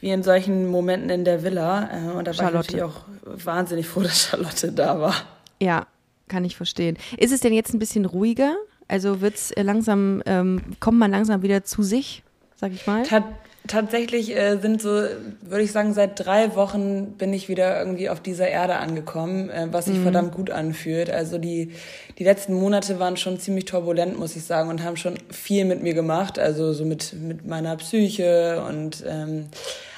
wie 0.01 0.11
in 0.11 0.21
solchen 0.21 0.67
Momenten 0.67 1.09
in 1.09 1.25
der 1.25 1.41
Villa. 1.43 1.89
Äh, 1.91 2.11
Und 2.11 2.25
da 2.27 2.31
war 2.31 2.33
Charlotte. 2.35 2.67
ich 2.75 2.75
natürlich 2.77 2.83
auch 2.83 3.01
wahnsinnig 3.45 3.87
froh, 3.87 4.01
dass 4.03 4.29
Charlotte 4.29 4.71
da 4.71 4.99
war. 4.99 5.15
Ja, 5.59 5.87
kann 6.27 6.45
ich 6.45 6.55
verstehen. 6.55 6.95
Ist 7.17 7.31
es 7.31 7.39
denn 7.39 7.53
jetzt 7.53 7.73
ein 7.73 7.79
bisschen 7.79 8.05
ruhiger? 8.05 8.55
Also 8.87 9.19
wird's 9.21 9.49
äh, 9.51 9.63
langsam, 9.63 10.21
ähm, 10.27 10.61
kommt 10.79 10.99
man 10.99 11.09
langsam 11.09 11.41
wieder 11.41 11.63
zu 11.63 11.81
sich, 11.81 12.21
sag 12.55 12.71
ich 12.71 12.85
mal? 12.85 13.03
Ta 13.03 13.23
tatsächlich 13.71 14.35
äh, 14.35 14.57
sind 14.57 14.81
so, 14.81 14.89
würde 14.89 15.63
ich 15.63 15.71
sagen, 15.71 15.93
seit 15.93 16.25
drei 16.25 16.55
Wochen 16.55 17.13
bin 17.13 17.33
ich 17.33 17.47
wieder 17.47 17.79
irgendwie 17.79 18.09
auf 18.09 18.19
dieser 18.19 18.47
Erde 18.47 18.75
angekommen, 18.75 19.49
äh, 19.49 19.67
was 19.71 19.85
sich 19.85 19.97
verdammt 19.99 20.33
gut 20.33 20.49
anfühlt. 20.49 21.09
Also 21.09 21.37
die, 21.37 21.71
die 22.19 22.23
letzten 22.23 22.53
Monate 22.53 22.99
waren 22.99 23.17
schon 23.17 23.39
ziemlich 23.39 23.65
turbulent, 23.65 24.19
muss 24.19 24.35
ich 24.35 24.43
sagen, 24.43 24.69
und 24.69 24.83
haben 24.83 24.97
schon 24.97 25.15
viel 25.29 25.65
mit 25.65 25.81
mir 25.81 25.93
gemacht. 25.93 26.37
Also 26.37 26.73
so 26.73 26.85
mit, 26.85 27.13
mit 27.13 27.47
meiner 27.47 27.77
Psyche 27.77 28.63
und 28.67 29.03
ähm, 29.07 29.47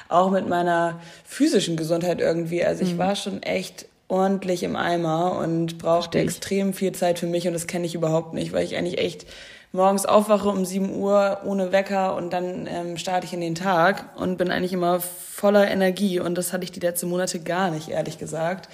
auch 0.08 0.30
mit 0.30 0.48
meiner 0.48 1.02
physischen 1.26 1.76
Gesundheit 1.76 2.22
irgendwie. 2.22 2.64
Also 2.64 2.84
ich 2.84 2.98
war 3.00 3.16
schon 3.16 3.42
echt 3.42 3.88
ordentlich 4.08 4.62
im 4.62 4.76
Eimer 4.76 5.40
und 5.40 5.80
brauchte 5.80 6.20
extrem 6.20 6.74
viel 6.74 6.92
Zeit 6.92 7.18
für 7.18 7.26
mich 7.26 7.48
und 7.48 7.54
das 7.54 7.66
kenne 7.66 7.88
ich 7.88 7.96
überhaupt 7.96 8.36
nicht, 8.36 8.54
weil 8.54 8.64
ich 8.64 8.78
eigentlich 8.78 9.00
echt 9.00 9.26
morgens 9.74 10.06
aufwache 10.06 10.48
um 10.50 10.64
7 10.66 10.96
Uhr 10.96 11.40
ohne 11.46 11.72
Wecker 11.72 12.16
und 12.16 12.32
dann 12.32 12.68
ähm, 12.68 12.98
starte 12.98 13.26
ich 13.26 13.34
in 13.34 13.42
den 13.42 13.56
Tag 13.56 14.06
und 14.16 14.38
bin 14.38 14.50
eigentlich 14.52 14.72
immer 14.72 15.00
voller 15.02 15.70
Energie 15.70 16.20
und 16.20 16.36
das 16.38 16.54
hatte 16.54 16.64
ich 16.64 16.72
die 16.72 16.80
letzten 16.80 17.10
Monate 17.10 17.40
gar 17.40 17.72
nicht, 17.72 17.90
ehrlich 17.90 18.20
gesagt. 18.20 18.70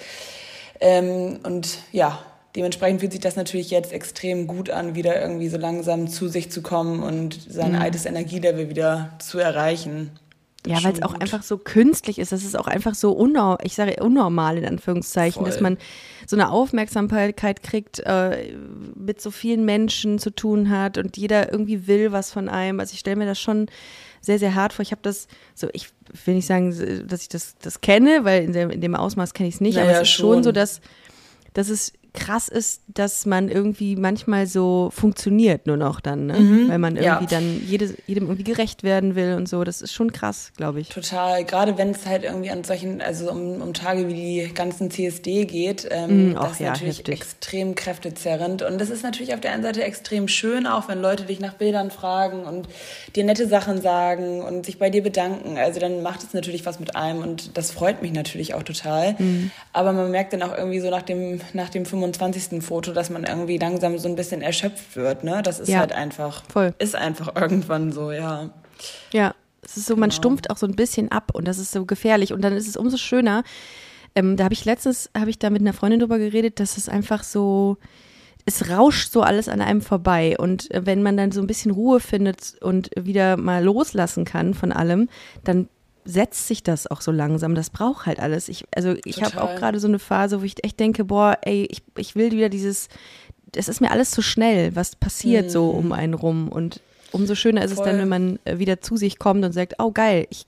Ähm, 0.78 1.40
und 1.42 1.78
ja, 1.90 2.18
dementsprechend 2.54 3.00
fühlt 3.00 3.12
sich 3.12 3.20
das 3.20 3.36
natürlich 3.36 3.70
jetzt 3.70 3.92
extrem 3.92 4.46
gut 4.46 4.70
an, 4.70 4.94
wieder 4.94 5.20
irgendwie 5.20 5.48
so 5.48 5.56
langsam 5.56 6.06
zu 6.06 6.28
sich 6.28 6.50
zu 6.52 6.62
kommen 6.62 7.02
und 7.02 7.38
sein 7.50 7.72
Mhm. 7.72 7.78
altes 7.80 8.04
Energielevel 8.06 8.68
wieder 8.68 9.10
zu 9.18 9.38
erreichen. 9.38 10.10
Ja, 10.66 10.82
weil 10.84 10.92
es 10.92 11.02
auch 11.02 11.14
gut. 11.14 11.22
einfach 11.22 11.42
so 11.42 11.56
künstlich 11.56 12.18
ist. 12.18 12.32
Das 12.32 12.44
ist 12.44 12.58
auch 12.58 12.66
einfach 12.66 12.94
so 12.94 13.12
unnormal, 13.12 13.58
ich 13.62 13.74
sage 13.74 14.02
unnormal 14.02 14.58
in 14.58 14.66
Anführungszeichen, 14.66 15.42
Voll. 15.42 15.50
dass 15.50 15.60
man 15.60 15.78
so 16.26 16.36
eine 16.36 16.50
Aufmerksamkeit 16.50 17.62
kriegt, 17.62 18.00
äh, 18.00 18.54
mit 18.94 19.22
so 19.22 19.30
vielen 19.30 19.64
Menschen 19.64 20.18
zu 20.18 20.30
tun 20.30 20.68
hat 20.68 20.98
und 20.98 21.16
jeder 21.16 21.50
irgendwie 21.50 21.86
will 21.86 22.12
was 22.12 22.30
von 22.30 22.48
einem. 22.50 22.78
Also 22.78 22.92
ich 22.92 23.00
stelle 23.00 23.16
mir 23.16 23.26
das 23.26 23.40
schon 23.40 23.66
sehr, 24.20 24.38
sehr 24.38 24.54
hart 24.54 24.74
vor. 24.74 24.82
Ich 24.82 24.92
habe 24.92 25.00
das 25.02 25.28
so, 25.54 25.68
ich 25.72 25.88
will 26.26 26.34
nicht 26.34 26.46
sagen, 26.46 27.06
dass 27.08 27.22
ich 27.22 27.28
das, 27.30 27.56
das 27.62 27.80
kenne, 27.80 28.24
weil 28.24 28.44
in 28.44 28.52
dem, 28.52 28.68
in 28.70 28.82
dem 28.82 28.94
Ausmaß 28.94 29.32
kenne 29.32 29.48
ich 29.48 29.54
es 29.54 29.60
nicht, 29.62 29.78
aber 29.78 29.86
Naja, 29.86 30.00
es 30.02 30.08
ist 30.08 30.14
schon 30.14 30.34
schon. 30.34 30.42
so, 30.44 30.52
dass, 30.52 30.82
dass 31.54 31.70
es 31.70 31.94
krass 32.12 32.48
ist, 32.48 32.82
dass 32.88 33.26
man 33.26 33.48
irgendwie 33.48 33.96
manchmal 33.96 34.46
so 34.46 34.90
funktioniert 34.92 35.66
nur 35.66 35.76
noch 35.76 36.00
dann, 36.00 36.26
ne? 36.26 36.38
Mhm, 36.38 36.68
weil 36.68 36.78
man 36.78 36.96
irgendwie 36.96 37.24
ja. 37.24 37.40
dann 37.40 37.62
jede, 37.66 37.94
jedem 38.06 38.24
irgendwie 38.24 38.44
gerecht 38.44 38.82
werden 38.82 39.14
will 39.14 39.34
und 39.34 39.48
so. 39.48 39.64
Das 39.64 39.80
ist 39.82 39.92
schon 39.92 40.12
krass, 40.12 40.52
glaube 40.56 40.80
ich. 40.80 40.88
Total. 40.88 41.44
Gerade 41.44 41.78
wenn 41.78 41.90
es 41.90 42.06
halt 42.06 42.24
irgendwie 42.24 42.50
an 42.50 42.64
solchen, 42.64 43.00
also 43.00 43.30
um, 43.30 43.62
um 43.62 43.74
Tage 43.74 44.08
wie 44.08 44.14
die 44.14 44.54
ganzen 44.54 44.90
CSD 44.90 45.44
geht, 45.44 45.86
ähm, 45.90 46.32
mm, 46.32 46.34
das 46.34 46.52
ist 46.52 46.60
ja, 46.60 46.70
natürlich 46.70 46.98
heftig. 46.98 47.20
extrem 47.20 47.74
kräftezerrend. 47.74 48.62
Und 48.62 48.80
das 48.80 48.90
ist 48.90 49.02
natürlich 49.02 49.32
auf 49.34 49.40
der 49.40 49.52
einen 49.52 49.62
Seite 49.62 49.84
extrem 49.84 50.26
schön, 50.28 50.66
auch 50.66 50.88
wenn 50.88 51.00
Leute 51.00 51.24
dich 51.24 51.40
nach 51.40 51.54
Bildern 51.54 51.90
fragen 51.90 52.44
und 52.44 52.68
dir 53.14 53.24
nette 53.24 53.46
Sachen 53.46 53.80
sagen 53.80 54.42
und 54.42 54.66
sich 54.66 54.78
bei 54.78 54.90
dir 54.90 55.02
bedanken. 55.02 55.58
Also 55.58 55.80
dann 55.80 56.02
macht 56.02 56.22
es 56.22 56.34
natürlich 56.34 56.66
was 56.66 56.80
mit 56.80 56.96
einem 56.96 57.22
und 57.22 57.56
das 57.56 57.70
freut 57.70 58.02
mich 58.02 58.12
natürlich 58.12 58.54
auch 58.54 58.62
total. 58.62 59.14
Mhm. 59.18 59.50
Aber 59.72 59.92
man 59.92 60.10
merkt 60.10 60.32
dann 60.32 60.42
auch 60.42 60.56
irgendwie 60.56 60.80
so 60.80 60.90
nach 60.90 61.02
dem, 61.02 61.40
nach 61.52 61.68
dem 61.68 61.86
25. 61.86 61.99
Foto, 62.62 62.92
dass 62.92 63.10
man 63.10 63.24
irgendwie 63.24 63.58
langsam 63.58 63.98
so 63.98 64.08
ein 64.08 64.16
bisschen 64.16 64.42
erschöpft 64.42 64.96
wird. 64.96 65.24
Ne? 65.24 65.42
Das 65.42 65.60
ist 65.60 65.68
ja, 65.68 65.80
halt 65.80 65.92
einfach, 65.92 66.44
voll. 66.50 66.74
ist 66.78 66.94
einfach 66.94 67.34
irgendwann 67.36 67.92
so, 67.92 68.12
ja. 68.12 68.50
Ja, 69.12 69.34
es 69.62 69.76
ist 69.76 69.86
so, 69.86 69.94
man 69.94 70.10
genau. 70.10 70.16
stumpft 70.16 70.50
auch 70.50 70.56
so 70.56 70.66
ein 70.66 70.74
bisschen 70.74 71.10
ab 71.10 71.30
und 71.34 71.46
das 71.46 71.58
ist 71.58 71.72
so 71.72 71.84
gefährlich. 71.84 72.32
Und 72.32 72.42
dann 72.42 72.54
ist 72.54 72.68
es 72.68 72.76
umso 72.76 72.96
schöner. 72.96 73.44
Ähm, 74.14 74.36
da 74.36 74.44
habe 74.44 74.54
ich 74.54 74.64
letztens, 74.64 75.10
habe 75.16 75.30
ich 75.30 75.38
da 75.38 75.50
mit 75.50 75.60
einer 75.60 75.72
Freundin 75.72 76.00
drüber 76.00 76.18
geredet, 76.18 76.60
dass 76.60 76.76
es 76.76 76.88
einfach 76.88 77.22
so, 77.22 77.76
es 78.44 78.68
rauscht 78.70 79.12
so 79.12 79.22
alles 79.22 79.48
an 79.48 79.60
einem 79.60 79.82
vorbei. 79.82 80.36
Und 80.38 80.70
äh, 80.70 80.86
wenn 80.86 81.02
man 81.02 81.16
dann 81.16 81.32
so 81.32 81.40
ein 81.40 81.46
bisschen 81.46 81.70
Ruhe 81.70 82.00
findet 82.00 82.56
und 82.60 82.90
wieder 82.98 83.36
mal 83.36 83.62
loslassen 83.62 84.24
kann 84.24 84.54
von 84.54 84.72
allem, 84.72 85.08
dann 85.44 85.68
setzt 86.10 86.48
sich 86.48 86.62
das 86.62 86.86
auch 86.86 87.00
so 87.00 87.12
langsam. 87.12 87.54
Das 87.54 87.70
braucht 87.70 88.06
halt 88.06 88.20
alles. 88.20 88.48
Ich, 88.48 88.64
also 88.74 88.94
ich 89.04 89.22
habe 89.22 89.42
auch 89.42 89.56
gerade 89.56 89.78
so 89.80 89.88
eine 89.88 89.98
Phase, 89.98 90.40
wo 90.40 90.44
ich 90.44 90.62
echt 90.64 90.80
denke, 90.80 91.04
boah, 91.04 91.38
ey, 91.42 91.66
ich, 91.70 91.82
ich 91.96 92.16
will 92.16 92.32
wieder 92.32 92.48
dieses, 92.48 92.88
es 93.54 93.68
ist 93.68 93.80
mir 93.80 93.90
alles 93.90 94.10
zu 94.10 94.22
schnell, 94.22 94.74
was 94.76 94.96
passiert 94.96 95.46
mhm. 95.46 95.50
so 95.50 95.70
um 95.70 95.92
einen 95.92 96.14
rum. 96.14 96.48
Und 96.48 96.80
umso 97.12 97.34
schöner 97.34 97.64
ist 97.64 97.74
Voll. 97.74 97.86
es 97.86 97.90
dann, 97.90 98.00
wenn 98.00 98.08
man 98.08 98.38
äh, 98.44 98.58
wieder 98.58 98.80
zu 98.80 98.96
sich 98.96 99.18
kommt 99.18 99.44
und 99.44 99.52
sagt, 99.52 99.74
oh 99.78 99.90
geil, 99.90 100.26
ich 100.30 100.46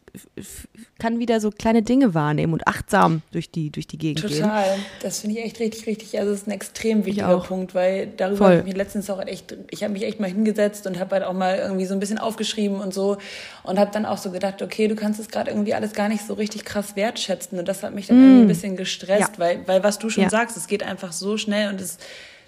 kann 0.99 1.19
wieder 1.19 1.40
so 1.40 1.50
kleine 1.50 1.83
Dinge 1.83 2.12
wahrnehmen 2.12 2.52
und 2.52 2.66
achtsam 2.66 3.23
durch 3.33 3.50
die, 3.50 3.71
durch 3.71 3.87
die 3.87 3.97
Gegend 3.97 4.21
Total. 4.21 4.37
gehen. 4.37 4.45
Total. 4.45 4.78
Das 5.00 5.21
finde 5.21 5.38
ich 5.38 5.45
echt 5.45 5.61
richtig, 5.61 5.87
richtig. 5.87 6.19
Also, 6.19 6.33
das 6.33 6.42
ist 6.42 6.49
ein 6.49 6.50
extrem 6.50 7.07
wichtiger 7.07 7.38
Punkt, 7.40 7.75
weil 7.75 8.09
darüber 8.16 8.47
habe 8.47 8.59
ich 8.59 8.64
mich 8.64 8.76
letztens 8.76 9.09
auch 9.09 9.25
echt, 9.25 9.57
ich 9.71 9.83
habe 9.83 9.95
mich 9.95 10.02
echt 10.02 10.21
mal 10.21 10.28
hingesetzt 10.28 10.87
und 10.87 10.99
habe 10.99 11.16
halt 11.16 11.25
auch 11.25 11.33
mal 11.33 11.57
irgendwie 11.57 11.87
so 11.87 11.95
ein 11.95 12.00
bisschen 12.00 12.19
aufgeschrieben 12.19 12.81
und 12.81 12.92
so 12.92 13.16
und 13.62 13.78
habe 13.78 13.90
dann 13.92 14.04
auch 14.04 14.19
so 14.19 14.31
gedacht, 14.31 14.61
okay, 14.61 14.87
du 14.87 14.95
kannst 14.95 15.19
es 15.19 15.28
gerade 15.28 15.50
irgendwie 15.50 15.75
alles 15.75 15.95
gar 15.95 16.09
nicht 16.09 16.26
so 16.26 16.35
richtig 16.35 16.64
krass 16.64 16.95
wertschätzen 16.95 17.59
und 17.59 17.66
das 17.66 17.83
hat 17.83 17.95
mich 17.95 18.07
dann 18.07 18.19
mm. 18.19 18.23
irgendwie 18.23 18.42
ein 18.42 18.49
bisschen 18.49 18.76
gestresst, 18.76 19.33
ja. 19.33 19.38
weil, 19.38 19.66
weil 19.66 19.83
was 19.83 19.99
du 19.99 20.11
schon 20.11 20.25
ja. 20.25 20.31
sagst, 20.31 20.57
es 20.57 20.66
geht 20.66 20.83
einfach 20.83 21.12
so 21.12 21.38
schnell 21.38 21.71
und 21.71 21.81
es 21.81 21.99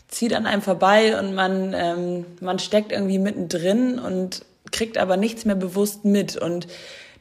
zieht 0.08 0.32
an 0.34 0.46
einem 0.46 0.62
vorbei 0.62 1.18
und 1.18 1.34
man, 1.34 1.74
ähm, 1.74 2.26
man 2.40 2.58
steckt 2.58 2.92
irgendwie 2.92 3.18
mittendrin 3.18 3.98
und 3.98 4.44
kriegt 4.70 4.98
aber 4.98 5.16
nichts 5.16 5.44
mehr 5.44 5.54
bewusst 5.54 6.04
mit 6.04 6.36
und 6.36 6.66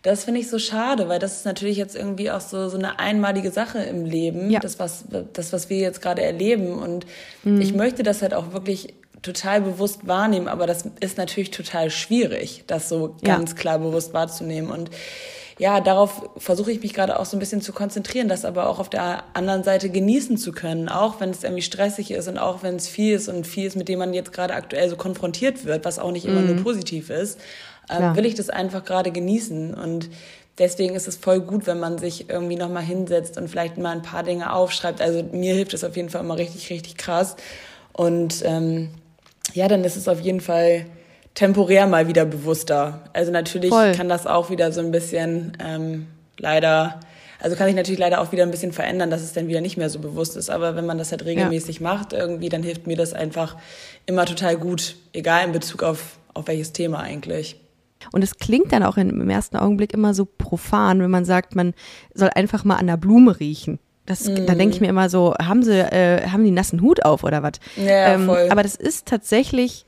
das 0.04 0.25
finde 0.25 0.42
ich 0.42 0.50
so 0.50 0.60
schade, 0.60 1.08
weil 1.08 1.18
das 1.18 1.38
ist 1.38 1.46
natürlich 1.46 1.78
jetzt 1.78 1.96
irgendwie 1.96 2.30
auch 2.30 2.42
so, 2.42 2.68
so 2.68 2.78
eine 2.78 3.00
einmalige 3.00 3.52
Sache 3.52 3.80
im 3.80 4.04
Leben, 4.04 4.52
ja. 4.52 4.60
das, 4.60 4.78
was, 4.78 5.06
das, 5.32 5.54
was 5.54 5.70
wir 5.70 5.78
jetzt 5.78 6.02
gerade 6.02 6.22
erleben. 6.22 6.74
Und 6.74 7.06
mhm. 7.44 7.62
ich 7.62 7.74
möchte 7.74 8.04
das 8.04 8.22
halt 8.22 8.34
auch 8.34 8.52
wirklich 8.52 8.96
total 9.22 9.62
bewusst 9.62 10.06
wahrnehmen, 10.06 10.50
aber 10.50 10.68
das 10.68 10.84
ist 11.00 11.18
natürlich 11.18 11.52
total 11.52 11.90
schwierig, 11.90 12.66
das 12.68 12.90
so 12.90 13.16
ganz 13.24 13.52
ja. 13.52 13.58
klar 13.58 13.80
bewusst 13.80 14.13
wahrzunehmen. 14.13 14.70
Und 14.70 14.92
ja, 15.60 15.82
darauf 15.82 16.30
versuche 16.38 16.72
ich 16.72 16.82
mich 16.82 16.94
gerade 16.94 17.20
auch 17.20 17.26
so 17.26 17.38
ein 17.38 17.40
bisschen 17.40 17.62
zu 17.62 17.74
konzentrieren, 17.74 18.28
das 18.28 18.46
aber 18.46 18.68
auch 18.70 18.80
auf 18.80 18.90
der 18.90 19.24
anderen 19.34 19.64
Seite 19.64 19.90
genießen 19.90 20.38
zu 20.38 20.52
können, 20.52 20.90
auch 20.90 21.20
wenn 21.20 21.30
es 21.30 21.44
irgendwie 21.44 21.62
stressig 21.62 22.12
ist 22.12 22.28
und 22.28 22.38
auch 22.38 22.64
wenn 22.64 22.76
es 22.76 22.88
viel 22.88 23.14
ist 23.14 23.30
und 23.30 23.46
viel 23.46 23.68
ist, 23.68 23.76
mit 23.76 23.88
dem 23.88 24.00
man 24.00 24.14
jetzt 24.14 24.34
gerade 24.34 24.54
aktuell 24.56 24.90
so 24.90 24.96
konfrontiert 24.96 25.66
wird, 25.66 25.86
was 25.86 26.00
auch 26.00 26.12
nicht 26.12 26.26
immer 26.26 26.42
mhm. 26.42 26.56
nur 26.56 26.64
positiv 26.64 27.10
ist 27.10 27.40
ähm, 27.90 28.16
will 28.16 28.26
ich 28.26 28.36
das 28.36 28.50
einfach 28.50 28.84
gerade 28.84 29.12
genießen. 29.12 29.74
Und 29.74 30.10
deswegen 30.58 30.96
ist 30.96 31.08
es 31.08 31.18
voll 31.18 31.42
gut, 31.42 31.68
wenn 31.68 31.80
man 31.80 31.98
sich 31.98 32.30
irgendwie 32.30 32.56
nochmal 32.56 32.84
hinsetzt 32.84 33.38
und 33.38 33.48
vielleicht 33.48 33.78
mal 33.78 33.92
ein 33.92 34.02
paar 34.02 34.24
Dinge 34.24 34.54
aufschreibt. 34.54 35.02
Also 35.02 35.24
mir 35.24 35.54
hilft 35.54 35.74
es 35.74 35.84
auf 35.84 35.96
jeden 35.96 36.10
Fall 36.10 36.22
immer 36.22 36.38
richtig, 36.38 36.70
richtig 36.70 36.98
krass. 36.98 37.36
Und 37.92 38.44
ähm, 38.46 38.90
ja, 39.54 39.68
dann 39.68 39.84
ist 39.84 39.96
es 39.96 40.08
auf 40.08 40.20
jeden 40.20 40.42
Fall 40.42 40.86
temporär 41.34 41.88
mal 41.88 42.08
wieder 42.08 42.25
bewusster. 42.25 43.02
Also 43.13 43.32
natürlich 43.32 43.70
voll. 43.70 43.94
kann 43.94 44.10
das 44.10 44.28
auch 44.28 44.50
wieder 44.50 44.72
so 44.72 44.82
ein 44.82 44.92
bisschen 44.92 45.58
ähm, 45.63 46.08
leider 46.38 47.00
also 47.44 47.58
kann 47.58 47.68
sich 47.68 47.75
natürlich 47.75 48.00
leider 48.00 48.22
auch 48.22 48.32
wieder 48.32 48.44
ein 48.44 48.52
bisschen 48.52 48.72
verändern, 48.72 49.10
dass 49.10 49.22
es 49.22 49.34
dann 49.34 49.50
wieder 49.50 49.60
nicht 49.60 49.75
mehr 49.75 49.90
so 49.90 50.00
bewusst 50.00 50.38
ist. 50.38 50.50
Aber 50.50 50.78
wenn 50.78 50.86
man 50.86 50.98
das 50.98 51.12
halt 51.12 51.25
regelmäßig 51.25 51.80
ja. 51.80 51.84
macht, 51.84 52.13
irgendwie, 52.13 52.48
dann 52.48 52.63
hilft 52.63 52.88
mir 52.88 52.96
das 52.96 53.12
einfach 53.12 53.58
immer 54.06 54.25
total 54.25 54.56
gut, 54.56 54.96
egal 55.12 55.46
in 55.46 55.52
Bezug 55.52 55.84
auf, 55.84 56.20
auf 56.34 56.48
welches 56.48 56.72
Thema 56.72 57.02
eigentlich. 57.02 57.60
Und 58.13 58.24
es 58.24 58.38
klingt 58.38 58.72
dann 58.72 58.82
auch 58.84 58.96
im 58.96 59.30
ersten 59.30 59.58
Augenblick 59.58 59.94
immer 59.94 60.13
so 60.13 60.25
profan, 60.25 61.02
wenn 61.02 61.12
man 61.12 61.25
sagt, 61.25 61.54
man 61.54 61.74
soll 62.13 62.30
einfach 62.34 62.63
mal 62.63 62.78
an 62.78 62.88
der 62.88 62.96
Blume 62.96 63.38
riechen. 63.42 63.78
Das, 64.06 64.25
mm. 64.25 64.46
Da 64.46 64.56
denke 64.56 64.75
ich 64.75 64.82
mir 64.82 64.88
immer 64.88 65.10
so, 65.10 65.34
haben 65.36 65.63
sie, 65.63 65.80
äh, 65.80 66.30
haben 66.30 66.46
die 66.46 66.52
nassen 66.52 66.82
Hut 66.82 67.04
auf 67.04 67.25
oder 67.25 67.44
was? 67.44 67.54
Ja, 67.75 68.13
ähm, 68.13 68.25
voll. 68.25 68.48
Aber 68.52 68.63
das 68.63 68.75
ist 68.75 69.06
tatsächlich, 69.06 69.86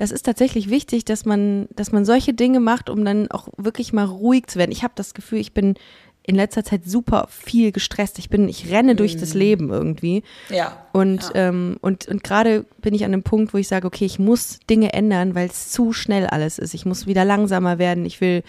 das 0.00 0.12
ist 0.12 0.24
tatsächlich 0.24 0.70
wichtig, 0.70 1.04
dass 1.04 1.26
man, 1.26 1.68
dass 1.76 1.92
man 1.92 2.06
solche 2.06 2.32
Dinge 2.32 2.58
macht, 2.58 2.88
um 2.88 3.04
dann 3.04 3.30
auch 3.30 3.48
wirklich 3.58 3.92
mal 3.92 4.06
ruhig 4.06 4.46
zu 4.46 4.58
werden. 4.58 4.72
Ich 4.72 4.82
habe 4.82 4.94
das 4.96 5.12
Gefühl, 5.12 5.40
ich 5.40 5.52
bin 5.52 5.74
in 6.22 6.36
letzter 6.36 6.64
Zeit 6.64 6.86
super 6.86 7.26
viel 7.28 7.70
gestresst. 7.70 8.18
Ich 8.18 8.30
bin, 8.30 8.48
ich 8.48 8.70
renne 8.70 8.96
durch 8.96 9.18
das 9.18 9.34
mhm. 9.34 9.40
Leben 9.40 9.68
irgendwie. 9.68 10.22
Ja. 10.48 10.86
Und, 10.94 11.24
ja. 11.34 11.48
Ähm, 11.48 11.76
und, 11.82 12.08
und 12.08 12.24
gerade 12.24 12.64
bin 12.80 12.94
ich 12.94 13.04
an 13.04 13.12
einem 13.12 13.22
Punkt, 13.22 13.52
wo 13.52 13.58
ich 13.58 13.68
sage, 13.68 13.86
okay, 13.86 14.06
ich 14.06 14.18
muss 14.18 14.60
Dinge 14.70 14.94
ändern, 14.94 15.34
weil 15.34 15.50
es 15.50 15.70
zu 15.70 15.92
schnell 15.92 16.26
alles 16.26 16.58
ist. 16.58 16.72
Ich 16.72 16.86
muss 16.86 17.06
wieder 17.06 17.26
langsamer 17.26 17.78
werden. 17.78 18.06
Ich 18.06 18.22
will 18.22 18.42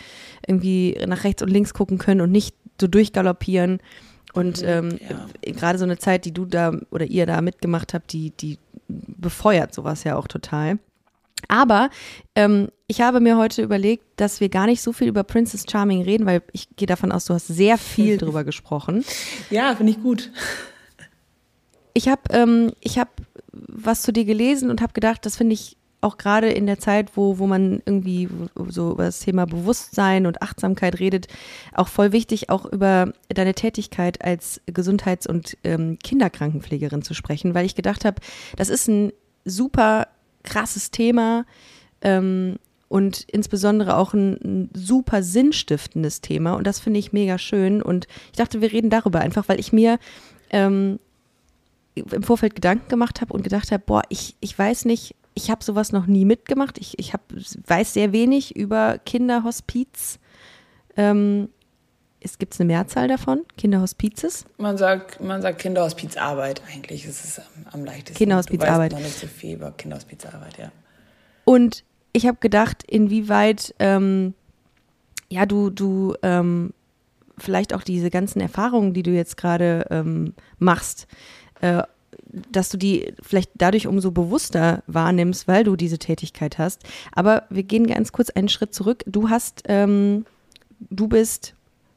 irgendwie 0.48 0.98
nach 1.06 1.26
rechts 1.26 1.42
und 1.42 1.50
links 1.50 1.74
gucken 1.74 1.98
können 1.98 2.22
und 2.22 2.32
nicht 2.32 2.56
so 2.80 2.88
durchgaloppieren. 2.88 3.82
Und 4.32 4.62
mhm, 4.62 4.68
ähm, 4.70 5.00
ja. 5.46 5.52
gerade 5.52 5.78
so 5.78 5.84
eine 5.84 5.98
Zeit, 5.98 6.24
die 6.24 6.34
du 6.34 6.46
da 6.46 6.72
oder 6.92 7.04
ihr 7.04 7.26
da 7.26 7.42
mitgemacht 7.42 7.94
habt, 7.94 8.14
die, 8.14 8.30
die 8.30 8.58
befeuert 8.88 9.74
sowas 9.74 10.06
ja 10.06 10.16
auch 10.16 10.30
total. 10.30 10.80
Aber 11.48 11.90
ähm, 12.36 12.70
ich 12.88 13.02
habe 13.02 13.20
mir 13.20 13.38
heute 13.38 13.62
überlegt, 13.62 14.04
dass 14.18 14.40
wir 14.40 14.50
gar 14.50 14.66
nicht 14.66 14.82
so 14.82 14.94
viel 14.94 15.08
über 15.08 15.24
Princess 15.24 15.66
Charming 15.70 16.04
reden, 16.04 16.26
weil 16.26 16.42
ich 16.52 16.68
gehe 16.76 16.88
davon 16.88 17.12
aus, 17.12 17.26
du 17.26 17.34
hast 17.34 17.48
sehr 17.48 17.78
viel 17.78 18.18
drüber 18.20 18.44
gesprochen. 18.44 19.06
Ja, 19.50 19.76
finde 19.76 19.92
ich 19.92 20.02
gut. 20.02 20.32
Ich 21.94 22.08
habe 22.08 22.22
ähm, 22.32 22.72
ich 22.80 22.98
hab 23.00 23.10
was 23.52 24.02
zu 24.02 24.14
dir 24.14 24.26
gelesen 24.26 24.70
und 24.70 24.82
habe 24.82 24.94
gedacht, 24.94 25.26
das 25.26 25.36
finde 25.36 25.54
ich 25.54 25.78
auch 26.02 26.18
gerade 26.18 26.50
in 26.50 26.66
der 26.66 26.80
Zeit, 26.80 27.16
wo, 27.16 27.38
wo 27.38 27.48
man 27.48 27.82
irgendwie 27.86 28.28
so 28.70 28.92
über 28.92 29.06
das 29.06 29.20
Thema 29.20 29.46
Bewusstsein 29.46 30.26
und 30.26 30.42
Achtsamkeit 30.42 31.00
redet, 31.00 31.28
auch 31.74 31.88
voll 31.88 32.12
wichtig, 32.12 32.50
auch 32.50 32.66
über 32.66 33.14
deine 33.30 33.54
Tätigkeit 33.54 34.24
als 34.24 34.62
Gesundheits- 34.66 35.28
und 35.28 35.58
ähm, 35.64 36.00
Kinderkrankenpflegerin 36.04 37.04
zu 37.04 37.14
sprechen, 37.14 37.54
weil 37.54 37.66
ich 37.66 37.76
gedacht 37.76 38.04
habe, 38.04 38.20
das 38.58 38.70
ist 38.70 38.88
ein 38.88 39.14
super 39.46 40.08
krasses 40.44 40.92
Thema 40.92 41.46
ähm, 42.02 42.58
und 42.88 43.22
insbesondere 43.30 43.98
auch 43.98 44.14
ein, 44.14 44.34
ein, 44.44 44.70
super 44.74 45.24
sinnstiftendes 45.24 46.22
Thema 46.22 46.54
und 46.54 46.66
das 46.66 46.80
finde 46.80 47.00
ich 47.00 47.14
mega 47.14 47.38
schön 47.38 47.82
und 47.82 48.08
ich 48.32 48.38
dachte, 48.38 48.62
wir 48.62 48.72
reden 48.72 48.90
darüber 48.90 49.20
einfach, 49.20 49.48
weil 49.48 49.60
ich 49.60 49.72
mir 49.72 50.00
ähm, 50.50 51.00
im 51.96 52.24
Vorfeld 52.24 52.56
Gedanken 52.56 52.88
gemacht 52.90 53.22
habe 53.22 53.34
und 53.34 53.44
gedacht 53.44 53.72
habe, 53.72 53.84
boah, 53.86 54.04
ich, 54.10 54.36
ich 54.40 54.58
weiß 54.58 54.86
nicht, 54.86 55.16
ich 55.34 55.50
habe 55.50 55.64
sowas 55.64 55.92
noch 55.92 56.08
nie 56.08 56.26
mitgemacht, 56.26 56.78
ich, 56.78 57.00
ich 57.00 57.14
hab, 57.14 57.22
weiß 57.68 57.94
sehr 57.94 58.12
wenig 58.12 58.56
über 58.56 58.98
Kinderhospiz. 59.06 60.20
Ähm, 60.98 61.50
es 62.24 62.38
gibt 62.38 62.60
eine 62.60 62.68
Mehrzahl 62.68 63.08
davon, 63.08 63.42
Kinderhospizes? 63.58 64.46
Man 64.58 64.78
sagt, 64.78 65.22
man 65.22 65.42
sagt 65.42 65.60
Kinderhospizarbeit 65.60 66.62
eigentlich. 66.72 67.06
Das 67.06 67.26
ist 67.26 67.40
am, 67.40 67.46
am 67.72 67.86
leichtesten. 67.86 68.16
Kinderhospizarbeit. 68.16 68.92
Du 68.92 68.96
weißt 68.96 69.04
noch 69.04 69.10
nicht 69.10 69.20
so 69.20 69.28
viel 69.28 69.56
über 69.56 69.72
Kinderhospizarbeit, 69.72 70.58
ja. 70.58 70.72
Und 71.46 71.84
ich 72.14 72.28
habe 72.28 72.38
gedacht, 72.40 72.84
inwieweit 72.84 73.74
ähm, 73.80 74.36
ja 75.30 75.46
du 75.46 75.72
du 75.72 76.16
ähm, 76.22 76.74
vielleicht 77.38 77.74
auch 77.74 77.82
diese 77.82 78.12
ganzen 78.12 78.40
Erfahrungen, 78.40 78.94
die 78.94 79.04
du 79.04 79.12
jetzt 79.12 79.36
gerade 79.36 79.88
ähm, 79.90 80.34
machst, 80.60 81.08
äh, 81.62 81.82
dass 82.52 82.70
du 82.70 82.78
die 82.78 83.14
vielleicht 83.22 83.50
dadurch 83.56 83.88
umso 83.88 84.12
bewusster 84.12 84.84
wahrnimmst, 84.86 85.48
weil 85.48 85.64
du 85.64 85.76
diese 85.76 85.98
Tätigkeit 85.98 86.60
hast. 86.60 86.84
Aber 87.14 87.44
wir 87.50 87.64
gehen 87.64 87.88
ganz 87.88 88.12
kurz 88.12 88.30
einen 88.30 88.48
Schritt 88.48 88.76
zurück. 88.76 89.04
Du 89.08 89.30
hast, 89.30 89.64
ähm, 89.66 90.26
du 90.90 91.08
bist 91.08 91.56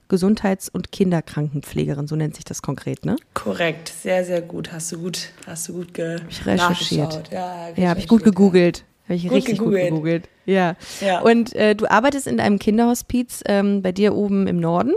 Gesundheits- 0.08 0.68
und 0.68 0.92
Kinderkrankenpflegerin, 0.92 2.06
so 2.06 2.16
nennt 2.16 2.34
sich 2.34 2.44
das 2.44 2.62
konkret, 2.62 3.04
ne? 3.04 3.16
Korrekt, 3.34 3.88
sehr, 3.88 4.24
sehr 4.24 4.42
gut. 4.42 4.72
Hast 4.72 4.92
du 4.92 4.98
gut, 4.98 5.30
hast 5.46 5.68
du 5.68 5.74
gut 5.74 5.94
ge 5.94 6.20
ich 6.28 6.44
recherchiert. 6.44 7.30
Ja, 7.32 7.68
ja 7.76 7.88
habe 7.88 8.00
ich 8.00 8.08
gut 8.08 8.24
gegoogelt. 8.24 8.84
Habe 9.04 9.14
ich 9.14 9.24
gut 9.24 9.32
richtig 9.32 9.58
gegoogelt. 9.58 9.90
gut 9.90 9.90
gegoogelt. 9.90 10.28
Ja. 10.46 10.76
ja. 11.00 11.20
Und 11.20 11.54
äh, 11.54 11.74
du 11.74 11.90
arbeitest 11.90 12.26
in 12.26 12.40
einem 12.40 12.58
Kinderhospiz 12.58 13.42
ähm, 13.46 13.82
bei 13.82 13.92
dir 13.92 14.14
oben 14.14 14.46
im 14.46 14.60
Norden. 14.60 14.92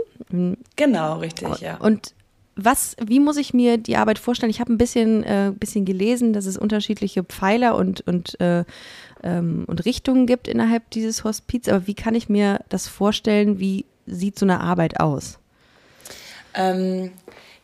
Genau, 0.76 1.18
richtig, 1.18 1.60
ja. 1.60 1.76
Und 1.78 2.14
was, 2.60 2.96
wie 3.00 3.20
muss 3.20 3.36
ich 3.36 3.54
mir 3.54 3.78
die 3.78 3.96
Arbeit 3.96 4.18
vorstellen? 4.18 4.50
Ich 4.50 4.60
habe 4.60 4.72
ein 4.72 4.78
bisschen, 4.78 5.22
äh, 5.22 5.52
bisschen 5.54 5.84
gelesen, 5.84 6.32
dass 6.32 6.44
es 6.44 6.58
unterschiedliche 6.58 7.22
Pfeiler 7.22 7.76
und, 7.76 8.00
und, 8.00 8.38
äh, 8.40 8.64
ähm, 9.22 9.64
und 9.68 9.84
Richtungen 9.84 10.26
gibt 10.26 10.48
innerhalb 10.48 10.90
dieses 10.90 11.22
Hospiz. 11.22 11.68
Aber 11.68 11.86
wie 11.86 11.94
kann 11.94 12.16
ich 12.16 12.28
mir 12.28 12.60
das 12.68 12.88
vorstellen? 12.88 13.60
Wie 13.60 13.86
sieht 14.08 14.38
so 14.38 14.46
eine 14.46 14.60
Arbeit 14.60 15.00
aus? 15.00 15.38
Ähm, 16.54 17.12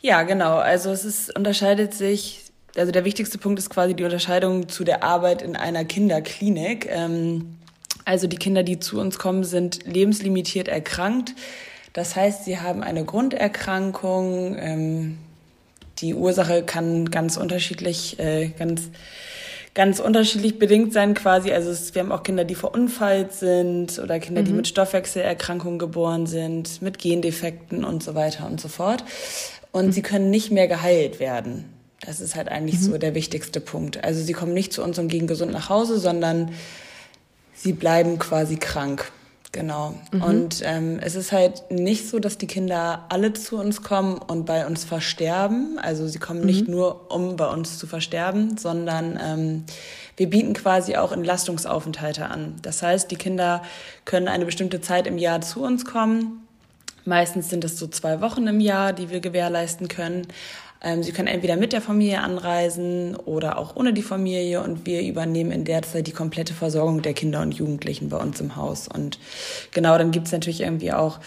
ja, 0.01 0.23
genau. 0.23 0.57
Also 0.57 0.91
es 0.91 1.05
ist, 1.05 1.37
unterscheidet 1.37 1.95
sich, 1.95 2.43
also 2.77 2.93
der 2.93 3.05
wichtigste 3.05 3.39
Punkt 3.39 3.59
ist 3.59 3.71
quasi 3.71 3.95
die 3.95 4.05
Unterscheidung 4.05 4.69
zu 4.69 4.85
der 4.85 5.03
Arbeit 5.03 5.43
in 5.43 5.57
einer 5.57 5.85
Kinderklinik. 5.85 6.87
Ähm, 6.91 7.57
also 8.05 8.27
die 8.27 8.37
Kinder, 8.37 8.63
die 8.63 8.79
zu 8.79 9.01
uns 9.01 9.19
kommen, 9.19 9.45
sind 9.45 9.87
lebenslimitiert 9.87 10.69
erkrankt. 10.69 11.35
Das 11.95 12.17
heißt, 12.17 12.45
sie 12.45 12.61
haben 12.61 12.83
eine 12.83 13.05
Grunderkrankung. 13.05 14.57
Ähm, 14.59 15.19
die 15.99 16.15
Ursache 16.15 16.65
kann 16.65 17.11
ganz 17.11 17.37
unterschiedlich, 17.37 18.19
äh, 18.19 18.49
ganz, 18.59 18.91
ganz 19.75 19.99
unterschiedlich 19.99 20.59
bedingt 20.59 20.93
sein 20.93 21.15
quasi. 21.15 21.53
Also 21.53 21.71
es, 21.71 21.95
wir 21.95 22.03
haben 22.03 22.13
auch 22.13 22.23
Kinder, 22.23 22.45
die 22.45 22.55
verunfallt 22.55 23.33
sind 23.33 23.99
oder 23.99 24.21
Kinder, 24.21 24.43
mhm. 24.43 24.47
die 24.47 24.53
mit 24.53 24.69
Stoffwechselerkrankungen 24.69 25.79
geboren 25.79 26.27
sind, 26.27 26.81
mit 26.81 26.99
Gendefekten 26.99 27.85
und 27.85 28.03
so 28.03 28.15
weiter 28.15 28.47
und 28.47 28.61
so 28.61 28.69
fort. 28.69 29.05
Und 29.73 29.87
mhm. 29.87 29.93
sie 29.93 30.03
können 30.03 30.31
nicht 30.31 30.53
mehr 30.53 30.69
geheilt 30.69 31.19
werden. 31.19 31.65
Das 32.01 32.21
ist 32.21 32.37
halt 32.37 32.49
eigentlich 32.49 32.81
mhm. 32.81 32.85
so 32.85 32.99
der 32.99 33.15
wichtigste 33.15 33.61
Punkt. 33.61 34.05
Also 34.05 34.23
sie 34.23 34.33
kommen 34.33 34.55
nicht 34.55 34.73
zu 34.73 34.83
uns 34.83 34.99
und 34.99 35.09
gehen 35.09 35.27
gesund 35.27 35.53
nach 35.53 35.69
Hause, 35.69 35.99
sondern 35.99 36.53
sie 37.55 37.73
bleiben 37.73 38.19
quasi 38.19 38.57
krank. 38.57 39.11
Genau. 39.55 39.95
Mhm. 40.11 40.23
Und 40.23 40.63
ähm, 40.65 40.99
es 41.01 41.15
ist 41.15 41.31
halt 41.31 41.71
nicht 41.71 42.09
so, 42.09 42.19
dass 42.19 42.39
die 42.39 42.49
Kinder 42.49 43.05
alle 43.09 43.33
zu 43.35 43.57
uns 43.57 43.83
kommen 43.83 44.19
und 44.19 44.47
bei 44.47 44.67
uns 44.67 44.83
versterben. 44.85 45.79
Also 45.81 46.09
sie 46.09 46.19
kommen 46.19 46.41
mhm. 46.41 46.47
nicht 46.47 46.69
nur, 46.69 47.13
um 47.13 47.37
bei 47.37 47.47
uns 47.47 47.79
zu 47.79 47.87
versterben, 47.87 48.59
sondern 48.59 49.17
ähm, 49.23 49.65
wir 50.17 50.29
bieten 50.29 50.55
quasi 50.55 50.97
auch 50.97 51.13
Entlastungsaufenthalte 51.13 52.27
an. 52.27 52.57
Das 52.63 52.83
heißt, 52.83 53.13
die 53.13 53.17
Kinder 53.17 53.63
können 54.05 54.27
eine 54.27 54.45
bestimmte 54.45 54.81
Zeit 54.81 55.07
im 55.07 55.19
Jahr 55.19 55.41
zu 55.41 55.63
uns 55.63 55.85
kommen. 55.85 56.49
Meistens 57.05 57.49
sind 57.49 57.63
es 57.63 57.79
so 57.79 57.87
zwei 57.87 58.21
Wochen 58.21 58.49
im 58.49 58.59
Jahr, 58.59 58.93
die 58.93 59.11
wir 59.11 59.21
gewährleisten 59.21 59.87
können. 59.87 60.27
Ähm, 60.81 61.03
sie 61.03 61.13
können 61.13 61.29
entweder 61.29 61.57
mit 61.57 61.73
der 61.73 61.81
Familie 61.81 62.21
anreisen 62.21 63.17
oder 63.17 63.59
auch 63.59 63.77
ohne 63.77 63.93
die 63.93 64.03
Familie 64.03 64.63
und 64.63 64.87
wir 64.87 65.03
übernehmen 65.03 65.51
in 65.51 65.65
der 65.65 65.83
Zeit 65.83 66.07
die 66.07 66.13
komplette 66.13 66.53
Versorgung 66.53 67.03
der 67.03 67.15
Kinder 67.15 67.41
und 67.41 67.55
Jugendlichen 67.55 68.11
bei 68.11 68.19
uns 68.19 68.41
im 68.41 68.57
Haus. 68.57 68.89
Und 68.89 69.19
genau, 69.73 69.97
dann 69.97 70.11
gibt's 70.11 70.33
natürlich 70.33 70.61
irgendwie 70.61 70.93
auch 70.93 71.21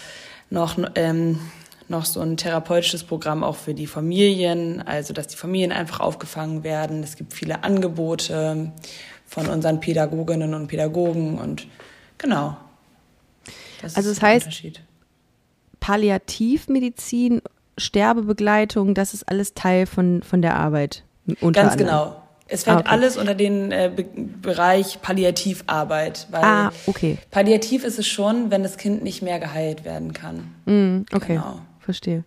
noch, 0.50 0.78
ähm, 0.94 1.40
noch 1.88 2.04
so 2.04 2.20
ein 2.20 2.36
therapeutisches 2.36 3.02
Programm 3.02 3.42
auch 3.42 3.56
für 3.56 3.74
die 3.74 3.86
Familien, 3.86 4.80
also 4.80 5.12
dass 5.12 5.26
die 5.26 5.36
Familien 5.36 5.72
einfach 5.72 6.00
aufgefangen 6.00 6.62
werden. 6.62 7.02
Es 7.02 7.16
gibt 7.16 7.32
viele 7.32 7.64
Angebote 7.64 8.72
von 9.26 9.46
unseren 9.48 9.80
Pädagoginnen 9.80 10.54
und 10.54 10.68
Pädagogen 10.68 11.38
und 11.38 11.66
genau. 12.16 12.56
Das 13.82 13.96
also 13.96 14.10
es 14.10 14.22
heißt, 14.22 14.48
Palliativmedizin 15.80 17.42
Sterbebegleitung, 17.78 18.94
das 18.94 19.14
ist 19.14 19.28
alles 19.28 19.54
Teil 19.54 19.86
von, 19.86 20.22
von 20.22 20.42
der 20.42 20.56
Arbeit. 20.56 21.04
Ganz 21.26 21.58
anderem. 21.58 21.78
genau. 21.78 22.22
Es 22.50 22.64
fällt 22.64 22.78
ah, 22.78 22.80
okay. 22.80 22.88
alles 22.88 23.16
unter 23.18 23.34
den 23.34 23.72
äh, 23.72 23.92
Be 23.94 24.06
Bereich 24.40 25.02
Palliativarbeit. 25.02 26.26
Weil 26.30 26.42
ah, 26.42 26.72
okay. 26.86 27.18
Palliativ 27.30 27.84
ist 27.84 27.98
es 27.98 28.06
schon, 28.06 28.50
wenn 28.50 28.62
das 28.62 28.78
Kind 28.78 29.02
nicht 29.02 29.20
mehr 29.20 29.38
geheilt 29.38 29.84
werden 29.84 30.14
kann. 30.14 30.54
Mm, 30.64 31.04
okay, 31.14 31.34
genau. 31.34 31.60
verstehe. 31.78 32.24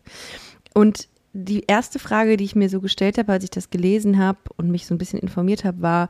Und 0.75 1.08
die 1.34 1.63
erste 1.65 1.98
Frage, 1.98 2.38
die 2.38 2.43
ich 2.43 2.55
mir 2.55 2.70
so 2.70 2.81
gestellt 2.81 3.17
habe, 3.17 3.31
als 3.31 3.43
ich 3.43 3.50
das 3.50 3.72
gelesen 3.72 4.20
habe 4.20 4.39
und 4.58 4.70
mich 4.70 4.86
so 4.86 4.93
ein 4.93 5.00
bisschen 5.00 5.20
informiert 5.20 5.63
habe, 5.63 5.81
war, 5.81 6.10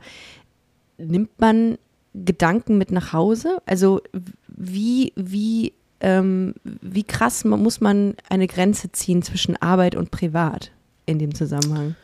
nimmt 0.98 1.40
man 1.40 1.78
Gedanken 2.12 2.76
mit 2.76 2.90
nach 2.90 3.14
Hause? 3.14 3.62
Also 3.64 4.02
wie, 4.48 5.12
wie 5.16 5.72
ähm, 6.02 6.54
wie 6.64 7.04
krass 7.04 7.44
muss 7.44 7.80
man 7.80 8.14
eine 8.28 8.48
Grenze 8.48 8.92
ziehen 8.92 9.22
zwischen 9.22 9.56
Arbeit 9.62 9.94
und 9.94 10.10
Privat 10.10 10.72
in 11.06 11.18
dem 11.18 11.34
Zusammenhang? 11.34 11.94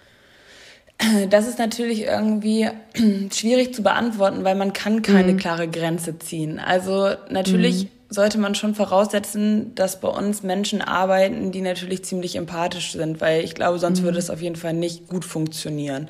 Das 1.30 1.46
ist 1.46 1.58
natürlich 1.58 2.02
irgendwie 2.02 2.68
schwierig 3.32 3.74
zu 3.74 3.82
beantworten, 3.82 4.44
weil 4.44 4.54
man 4.54 4.72
kann 4.72 5.02
keine 5.02 5.32
mhm. 5.32 5.36
klare 5.36 5.68
Grenze 5.68 6.18
ziehen. 6.18 6.58
Also 6.58 7.10
natürlich 7.28 7.84
mhm. 7.84 7.88
sollte 8.08 8.38
man 8.38 8.54
schon 8.54 8.74
voraussetzen, 8.74 9.74
dass 9.74 10.00
bei 10.00 10.08
uns 10.08 10.42
Menschen 10.42 10.80
arbeiten, 10.80 11.52
die 11.52 11.60
natürlich 11.60 12.04
ziemlich 12.04 12.36
empathisch 12.36 12.92
sind, 12.92 13.20
weil 13.20 13.44
ich 13.44 13.54
glaube, 13.54 13.78
sonst 13.78 14.00
mhm. 14.00 14.04
würde 14.04 14.18
es 14.18 14.30
auf 14.30 14.40
jeden 14.40 14.56
Fall 14.56 14.74
nicht 14.74 15.08
gut 15.08 15.24
funktionieren. 15.24 16.08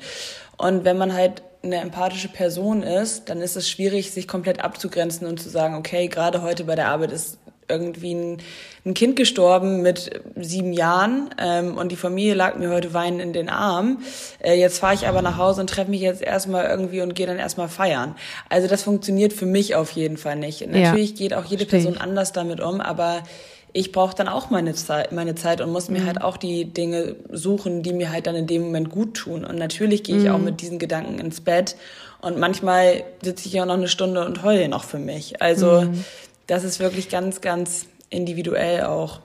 Und 0.57 0.85
wenn 0.85 0.97
man 0.97 1.13
halt 1.13 1.43
eine 1.61 1.77
empathische 1.77 2.29
Person 2.29 2.83
ist, 2.83 3.29
dann 3.29 3.41
ist 3.41 3.57
es 3.57 3.69
schwierig, 3.69 4.11
sich 4.11 4.27
komplett 4.27 4.63
abzugrenzen 4.63 5.27
und 5.27 5.39
zu 5.41 5.49
sagen, 5.49 5.75
okay, 5.75 6.07
gerade 6.07 6.41
heute 6.41 6.63
bei 6.63 6.75
der 6.75 6.87
Arbeit 6.87 7.11
ist 7.11 7.37
irgendwie 7.69 8.13
ein, 8.13 8.37
ein 8.85 8.93
Kind 8.93 9.15
gestorben 9.15 9.81
mit 9.81 10.09
sieben 10.35 10.73
Jahren 10.73 11.29
ähm, 11.39 11.77
und 11.77 11.91
die 11.91 11.95
Familie 11.95 12.33
lag 12.33 12.57
mir 12.57 12.69
heute 12.69 12.93
weinend 12.93 13.21
in 13.21 13.33
den 13.33 13.49
Arm. 13.49 13.99
Äh, 14.39 14.59
jetzt 14.59 14.79
fahre 14.79 14.95
ich 14.95 15.07
aber 15.07 15.21
nach 15.21 15.37
Hause 15.37 15.61
und 15.61 15.69
treffe 15.69 15.91
mich 15.91 16.01
jetzt 16.01 16.21
erstmal 16.21 16.65
irgendwie 16.65 17.01
und 17.01 17.15
gehe 17.15 17.27
dann 17.27 17.37
erstmal 17.39 17.69
feiern. 17.69 18.15
Also 18.49 18.67
das 18.67 18.83
funktioniert 18.83 19.33
für 19.33 19.45
mich 19.45 19.75
auf 19.75 19.91
jeden 19.91 20.17
Fall 20.17 20.35
nicht. 20.35 20.61
Natürlich 20.67 21.11
ja, 21.11 21.15
geht 21.15 21.33
auch 21.33 21.45
jede 21.45 21.65
Person 21.65 21.97
anders 21.97 22.31
damit 22.31 22.59
um, 22.61 22.81
aber 22.81 23.23
ich 23.71 23.91
brauche 23.91 24.15
dann 24.15 24.27
auch 24.27 24.49
meine 24.49 24.73
Zeit, 24.73 25.11
meine 25.11 25.35
Zeit 25.35 25.61
und 25.61 25.71
muss 25.71 25.89
mir 25.89 26.01
mhm. 26.01 26.05
halt 26.07 26.21
auch 26.21 26.37
die 26.37 26.65
Dinge 26.65 27.15
suchen, 27.31 27.83
die 27.83 27.93
mir 27.93 28.11
halt 28.11 28.27
dann 28.27 28.35
in 28.35 28.47
dem 28.47 28.63
Moment 28.63 28.89
gut 28.89 29.15
tun. 29.15 29.45
Und 29.45 29.57
natürlich 29.57 30.03
gehe 30.03 30.17
ich 30.17 30.23
mhm. 30.23 30.31
auch 30.31 30.39
mit 30.39 30.61
diesen 30.61 30.79
Gedanken 30.79 31.19
ins 31.19 31.41
Bett. 31.41 31.75
Und 32.21 32.37
manchmal 32.37 33.03
sitze 33.21 33.47
ich 33.47 33.53
ja 33.53 33.65
noch 33.65 33.75
eine 33.75 33.87
Stunde 33.87 34.25
und 34.25 34.43
heule 34.43 34.67
noch 34.67 34.83
für 34.83 34.97
mich. 34.97 35.41
Also 35.41 35.81
mhm 35.81 36.03
das 36.49 36.63
ist 36.63 36.79
wirklich 36.79 37.09
ganz, 37.09 37.41
ganz 37.41 37.85
individuell 38.09 38.83
auch. 38.83 39.21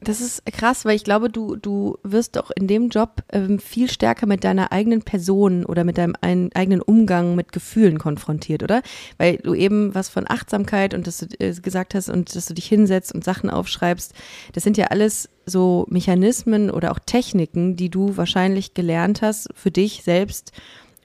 Das 0.00 0.20
ist 0.20 0.44
krass, 0.46 0.84
weil 0.84 0.96
ich 0.96 1.04
glaube, 1.04 1.30
du, 1.30 1.56
du 1.56 1.96
wirst 2.02 2.36
doch 2.36 2.50
in 2.50 2.66
dem 2.66 2.90
Job 2.90 3.22
ähm, 3.32 3.58
viel 3.58 3.90
stärker 3.90 4.26
mit 4.26 4.44
deiner 4.44 4.70
eigenen 4.70 5.02
Person 5.02 5.64
oder 5.64 5.82
mit 5.82 5.96
deinem 5.96 6.14
ein, 6.20 6.50
eigenen 6.54 6.82
Umgang 6.82 7.34
mit 7.34 7.52
Gefühlen 7.52 7.98
konfrontiert, 7.98 8.62
oder? 8.62 8.82
Weil 9.16 9.38
du 9.38 9.54
eben 9.54 9.94
was 9.94 10.10
von 10.10 10.26
Achtsamkeit 10.28 10.92
und 10.92 11.06
dass 11.06 11.18
du 11.18 11.26
äh, 11.38 11.54
gesagt 11.54 11.94
hast 11.94 12.10
und 12.10 12.36
dass 12.36 12.46
du 12.46 12.54
dich 12.54 12.66
hinsetzt 12.66 13.14
und 13.14 13.24
Sachen 13.24 13.48
aufschreibst, 13.48 14.12
das 14.52 14.62
sind 14.62 14.76
ja 14.76 14.88
alles 14.88 15.30
so 15.46 15.86
Mechanismen 15.88 16.70
oder 16.70 16.92
auch 16.92 16.98
Techniken, 16.98 17.76
die 17.76 17.88
du 17.88 18.16
wahrscheinlich 18.18 18.74
gelernt 18.74 19.22
hast 19.22 19.48
für 19.54 19.70
dich 19.70 20.02
selbst, 20.04 20.52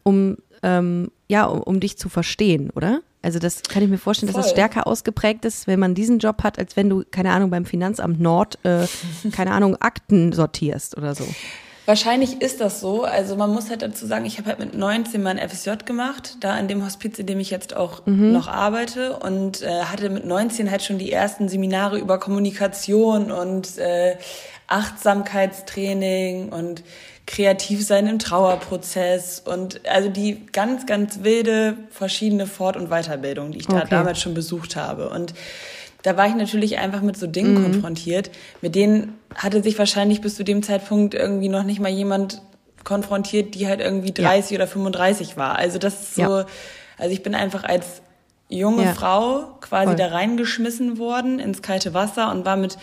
um 0.04 0.38
ähm, 0.62 1.10
ja, 1.30 1.46
um, 1.46 1.62
um 1.62 1.80
dich 1.80 1.98
zu 1.98 2.10
verstehen, 2.10 2.70
oder? 2.72 3.02
Also 3.22 3.40
das 3.40 3.64
kann 3.64 3.84
ich 3.84 3.90
mir 3.90 3.98
vorstellen, 3.98 4.32
Voll. 4.32 4.42
dass 4.42 4.48
das 4.48 4.54
stärker 4.54 4.88
ausgeprägt 4.88 5.44
ist, 5.44 5.68
wenn 5.68 5.80
man 5.80 5.94
diesen 5.94 6.20
Job 6.20 6.44
hat, 6.44 6.58
als 6.58 6.78
wenn 6.78 6.90
du, 6.90 7.04
keine 7.10 7.32
Ahnung, 7.32 7.50
beim 7.50 7.66
Finanzamt 7.66 8.20
Nord, 8.20 8.58
äh, 8.64 8.88
keine 9.32 9.52
Ahnung, 9.52 9.76
Akten 9.82 10.32
sortierst 10.32 10.98
oder 10.98 11.16
so. 11.16 11.26
Wahrscheinlich 11.90 12.40
ist 12.42 12.62
das 12.62 12.82
so. 12.82 13.04
Also 13.04 13.36
man 13.36 13.50
muss 13.50 13.72
halt 13.72 13.82
dazu 13.82 14.06
sagen, 14.06 14.24
ich 14.24 14.38
habe 14.38 14.50
halt 14.50 14.60
mit 14.60 14.76
19 14.76 15.24
mein 15.24 15.40
FSJ 15.40 15.72
gemacht, 15.86 16.38
da 16.40 16.58
in 16.60 16.68
dem 16.68 16.86
Hospiz, 16.86 17.18
in 17.18 17.26
dem 17.26 17.40
ich 17.40 17.50
jetzt 17.50 17.76
auch 17.76 18.06
mhm. 18.06 18.32
noch 18.32 18.48
arbeite 18.48 19.18
und 19.18 19.64
äh, 19.64 19.86
hatte 19.86 20.12
mit 20.12 20.24
19 20.24 20.70
halt 20.70 20.84
schon 20.84 21.00
die 21.00 21.12
ersten 21.12 21.50
Seminare 21.50 21.98
über 21.98 22.20
Kommunikation 22.20 23.32
und 23.32 23.80
äh, 23.80 24.18
Achtsamkeitstraining 24.68 26.50
und 26.50 26.84
kreativ 27.30 27.86
sein 27.86 28.08
im 28.08 28.18
Trauerprozess 28.18 29.40
und 29.40 29.88
also 29.88 30.10
die 30.10 30.48
ganz, 30.52 30.88
ganz 30.88 31.20
wilde 31.22 31.78
verschiedene 31.92 32.48
Fort- 32.48 32.76
und 32.76 32.90
Weiterbildung, 32.90 33.52
die 33.52 33.60
ich 33.60 33.70
okay. 33.70 33.82
da 33.82 33.86
damals 33.86 34.20
schon 34.20 34.34
besucht 34.34 34.76
habe. 34.76 35.10
Und 35.10 35.36
da 36.02 36.18
war 36.18 36.26
ich 36.26 36.34
natürlich 36.34 36.80
einfach 36.80 37.02
mit 37.02 37.18
so 37.18 37.28
Dingen 37.28 37.54
mhm. 37.54 37.64
konfrontiert, 37.66 38.32
mit 38.62 38.74
denen 38.74 39.14
hatte 39.36 39.62
sich 39.62 39.78
wahrscheinlich 39.78 40.22
bis 40.22 40.38
zu 40.38 40.44
dem 40.44 40.64
Zeitpunkt 40.64 41.14
irgendwie 41.14 41.50
noch 41.50 41.62
nicht 41.62 41.80
mal 41.80 41.92
jemand 41.92 42.42
konfrontiert, 42.84 43.54
die 43.54 43.68
halt 43.68 43.80
irgendwie 43.80 44.12
30 44.12 44.50
ja. 44.50 44.58
oder 44.58 44.68
35 44.68 45.38
war. 45.38 45.56
Also 45.60 45.78
das 45.78 46.02
ist 46.02 46.16
so, 46.16 46.40
ja. 46.40 46.46
also 46.98 47.14
ich 47.14 47.22
bin 47.22 47.36
einfach 47.36 47.64
als 47.64 48.02
junge 48.48 48.86
ja. 48.86 48.94
Frau 48.96 49.56
quasi 49.62 49.90
Voll. 49.90 49.96
da 49.98 50.08
reingeschmissen 50.08 50.98
worden 50.98 51.38
ins 51.38 51.62
kalte 51.62 51.94
Wasser 51.94 52.32
und 52.32 52.44
war 52.44 52.56
mit 52.56 52.80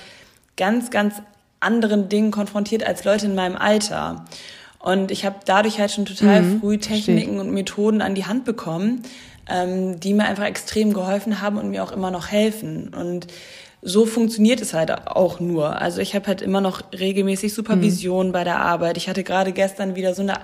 ganz, 0.57 0.91
ganz 0.91 1.21
anderen 1.61 2.09
Dingen 2.09 2.31
konfrontiert 2.31 2.85
als 2.85 3.05
Leute 3.05 3.27
in 3.27 3.35
meinem 3.35 3.57
Alter. 3.57 4.25
Und 4.79 5.11
ich 5.11 5.25
habe 5.25 5.37
dadurch 5.45 5.81
halt 5.81 5.91
schon 5.91 6.05
total 6.05 6.43
mhm, 6.43 6.61
früh 6.61 6.79
Techniken 6.79 7.15
verstehe. 7.15 7.41
und 7.41 7.53
Methoden 7.53 8.03
an 8.03 8.15
die 8.15 8.27
Hand 8.27 8.45
bekommen, 8.45 9.03
ähm, 9.49 9.99
die 9.99 10.15
mir 10.15 10.27
einfach 10.27 10.45
extrem 10.45 10.93
geholfen 10.93 11.41
haben 11.41 11.59
und 11.59 11.71
mir 11.71 11.83
auch 11.83 11.93
immer 11.93 12.11
noch 12.11 12.29
helfen. 12.29 12.95
Und 12.95 13.27
so 13.83 14.07
funktioniert 14.07 14.61
es 14.61 14.75
halt 14.75 15.09
auch 15.09 15.41
nur. 15.41 15.81
Also 15.81 16.01
ich 16.01 16.15
habe 16.15 16.27
halt 16.27 16.43
immer 16.43 16.61
noch 16.61 16.83
regelmäßig 16.93 17.55
Supervision 17.55 18.29
mhm. 18.29 18.33
bei 18.33 18.45
der 18.45 18.61
Arbeit. 18.61 18.97
Ich 18.97 19.09
hatte 19.09 19.25
gerade 19.25 19.53
gestern 19.53 19.97
wieder 19.97 20.15
so 20.15 20.23
eine 20.23 20.35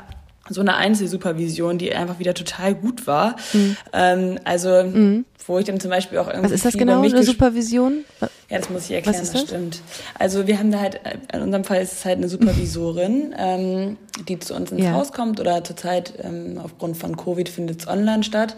so 0.49 0.61
eine 0.61 0.77
Einzelsupervision, 0.77 1.79
die 1.79 1.95
einfach 1.95 2.19
wieder 2.19 2.35
total 2.35 2.75
gut 2.75 3.07
war. 3.07 3.37
Mhm. 3.53 3.77
Ähm, 3.93 4.39
also, 4.45 4.83
mhm. 4.85 5.25
wo 5.47 5.59
ich 5.59 5.65
dann 5.65 5.79
zum 5.79 5.91
Beispiel 5.91 6.19
auch 6.19 6.27
irgendwie. 6.27 6.45
Was 6.45 6.53
ist 6.53 6.65
das 6.65 6.75
genau, 6.75 7.01
eine 7.01 7.23
Supervision? 7.23 8.05
Ja, 8.51 8.59
das 8.59 8.69
muss 8.69 8.85
ich 8.85 8.93
erklären, 8.93 9.17
das? 9.19 9.33
das 9.33 9.43
stimmt. 9.43 9.81
Also 10.19 10.47
wir 10.47 10.59
haben 10.59 10.71
da 10.71 10.81
halt, 10.81 11.01
in 11.33 11.41
unserem 11.41 11.65
Fall 11.65 11.81
ist 11.81 11.93
es 11.93 12.05
halt 12.05 12.19
eine 12.19 12.29
Supervisorin, 12.29 13.35
ähm, 13.39 13.97
die 14.29 14.39
zu 14.39 14.55
uns 14.55 14.73
ins 14.73 14.85
ja. 14.85 14.93
Haus 14.93 15.13
kommt 15.13 15.41
oder 15.41 15.65
zurzeit 15.65 16.13
ähm, 16.23 16.61
aufgrund 16.63 16.97
von 16.97 17.17
Covid 17.17 17.49
findet 17.49 17.81
es 17.81 17.89
online 17.89 18.25
statt. 18.25 18.57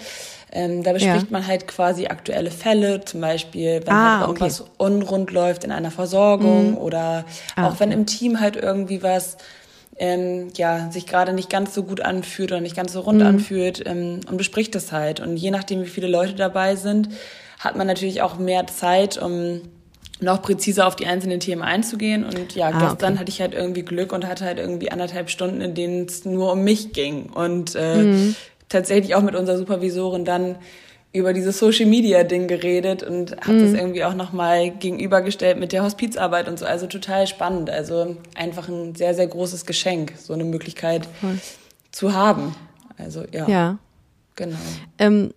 Ähm, 0.50 0.82
da 0.82 0.92
bespricht 0.92 1.26
ja. 1.26 1.30
man 1.30 1.46
halt 1.46 1.66
quasi 1.66 2.06
aktuelle 2.06 2.50
Fälle, 2.50 3.04
zum 3.04 3.20
Beispiel, 3.20 3.82
wenn 3.84 3.92
ah, 3.92 4.18
halt 4.18 4.28
irgendwas 4.28 4.62
okay. 4.62 4.70
unrund 4.78 5.32
läuft 5.32 5.64
in 5.64 5.72
einer 5.72 5.90
Versorgung 5.90 6.72
mhm. 6.72 6.78
oder 6.78 7.24
ah, 7.56 7.68
auch 7.68 7.80
wenn 7.80 7.90
im 7.90 8.06
Team 8.06 8.40
halt 8.40 8.56
irgendwie 8.56 9.02
was 9.02 9.36
ähm, 9.98 10.48
ja, 10.56 10.90
sich 10.90 11.06
gerade 11.06 11.32
nicht 11.32 11.50
ganz 11.50 11.74
so 11.74 11.84
gut 11.84 12.00
anfühlt 12.00 12.52
oder 12.52 12.60
nicht 12.60 12.76
ganz 12.76 12.92
so 12.92 13.00
rund 13.00 13.20
mhm. 13.20 13.26
anfühlt 13.26 13.82
ähm, 13.86 14.20
und 14.28 14.36
bespricht 14.36 14.74
das 14.74 14.92
halt. 14.92 15.20
Und 15.20 15.36
je 15.36 15.50
nachdem, 15.50 15.82
wie 15.82 15.88
viele 15.88 16.08
Leute 16.08 16.34
dabei 16.34 16.76
sind, 16.76 17.08
hat 17.58 17.76
man 17.76 17.86
natürlich 17.86 18.22
auch 18.22 18.38
mehr 18.38 18.66
Zeit, 18.66 19.16
um 19.16 19.62
noch 20.20 20.42
präziser 20.42 20.86
auf 20.86 20.96
die 20.96 21.06
einzelnen 21.06 21.40
Themen 21.40 21.62
einzugehen. 21.62 22.24
Und 22.24 22.54
ja, 22.54 22.68
ah, 22.68 22.90
gestern 22.90 23.12
okay. 23.12 23.20
hatte 23.20 23.30
ich 23.30 23.40
halt 23.40 23.54
irgendwie 23.54 23.82
Glück 23.82 24.12
und 24.12 24.26
hatte 24.26 24.44
halt 24.44 24.58
irgendwie 24.58 24.90
anderthalb 24.90 25.30
Stunden, 25.30 25.60
in 25.60 25.74
denen 25.74 26.06
es 26.06 26.24
nur 26.24 26.52
um 26.52 26.64
mich 26.64 26.92
ging. 26.92 27.30
Und 27.30 27.74
äh, 27.74 27.96
mhm. 27.96 28.36
tatsächlich 28.68 29.14
auch 29.14 29.22
mit 29.22 29.34
unserer 29.34 29.58
Supervisorin 29.58 30.24
dann 30.24 30.56
über 31.14 31.32
dieses 31.32 31.58
Social 31.60 31.86
Media 31.86 32.24
Ding 32.24 32.48
geredet 32.48 33.04
und 33.04 33.36
hat 33.36 33.48
mhm. 33.48 33.60
das 33.60 33.72
irgendwie 33.72 34.04
auch 34.04 34.14
nochmal 34.14 34.70
gegenübergestellt 34.72 35.58
mit 35.58 35.72
der 35.72 35.84
Hospizarbeit 35.84 36.48
und 36.48 36.58
so. 36.58 36.66
Also 36.66 36.88
total 36.88 37.28
spannend. 37.28 37.70
Also 37.70 38.16
einfach 38.34 38.68
ein 38.68 38.96
sehr, 38.96 39.14
sehr 39.14 39.28
großes 39.28 39.64
Geschenk, 39.64 40.14
so 40.18 40.32
eine 40.32 40.44
Möglichkeit 40.44 41.06
Voll. 41.20 41.38
zu 41.92 42.12
haben. 42.14 42.56
Also 42.98 43.24
ja. 43.30 43.48
Ja. 43.48 43.78
Genau. 44.34 44.56
Ähm, 44.98 45.32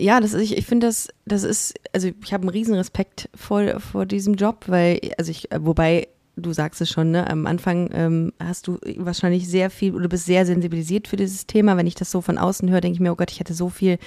ja, 0.00 0.18
das 0.18 0.32
ist, 0.32 0.42
ich, 0.42 0.58
ich 0.58 0.66
finde 0.66 0.88
das, 0.88 1.08
das 1.26 1.44
ist, 1.44 1.74
also 1.92 2.08
ich 2.08 2.32
habe 2.32 2.42
einen 2.42 2.50
riesen 2.50 2.74
Respekt 2.74 3.28
vor, 3.34 3.78
vor 3.78 4.06
diesem 4.06 4.34
Job, 4.34 4.64
weil, 4.66 4.98
also 5.16 5.30
ich, 5.30 5.48
wobei 5.60 6.08
du 6.40 6.52
sagst 6.52 6.80
es 6.80 6.90
schon, 6.90 7.10
ne? 7.10 7.28
Am 7.28 7.46
Anfang 7.46 7.90
ähm, 7.92 8.32
hast 8.38 8.66
du 8.66 8.78
wahrscheinlich 8.96 9.48
sehr 9.48 9.70
viel, 9.70 9.92
du 9.92 10.08
bist 10.08 10.26
sehr 10.26 10.46
sensibilisiert 10.46 11.08
für 11.08 11.16
dieses 11.16 11.46
Thema. 11.46 11.76
Wenn 11.76 11.86
ich 11.86 11.94
das 11.94 12.10
so 12.10 12.20
von 12.20 12.38
außen 12.38 12.68
höre, 12.70 12.80
denke 12.80 12.94
ich 12.94 13.00
mir, 13.00 13.12
oh 13.12 13.16
Gott, 13.16 13.30
ich 13.30 13.40
hatte 13.40 13.54
so 13.54 13.68
viel 13.68 13.98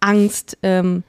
Angst. 0.00 0.58
Ähm, 0.62 1.02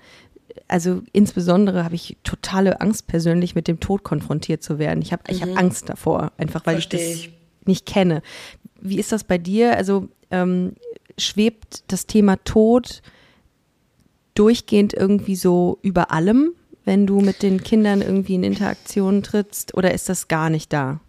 also 0.68 1.02
insbesondere 1.14 1.84
habe 1.84 1.96
ich 1.96 2.18
totale 2.24 2.82
Angst 2.82 3.08
persönlich 3.08 3.56
mit 3.56 3.68
dem 3.68 3.80
Tod 3.80 4.04
konfrontiert 4.04 4.64
zu 4.64 4.80
werden. 4.80 5.02
Ich 5.02 5.12
habe 5.12 5.24
mhm. 5.28 5.36
ich 5.36 5.42
hab 5.42 5.58
Angst 5.58 5.90
davor, 5.90 6.32
einfach 6.38 6.66
weil 6.66 6.76
Versteh 6.76 6.98
ich 6.98 7.24
das 7.24 7.68
nicht 7.68 7.86
kenne. 7.86 8.22
Wie 8.80 9.00
ist 9.00 9.12
das 9.12 9.24
bei 9.24 9.38
dir? 9.38 9.78
Also 9.78 10.10
ähm, 10.32 10.74
schwebt 11.18 11.84
das 11.88 12.08
Thema 12.08 12.38
Tod 12.44 13.02
durchgehend 14.34 14.94
irgendwie 14.94 15.36
so 15.36 15.78
über 15.82 16.12
allem? 16.12 16.54
Wenn 16.86 17.06
du 17.06 17.22
mit 17.22 17.44
den 17.44 17.64
Kindern 17.64 18.02
irgendwie 18.02 18.36
in 18.36 18.44
Interaktion 18.44 19.24
trittst 19.24 19.76
oder 19.76 19.94
ist 19.94 20.10
das 20.10 20.28
gar 20.28 20.50
nicht 20.50 20.74
da? 20.74 21.00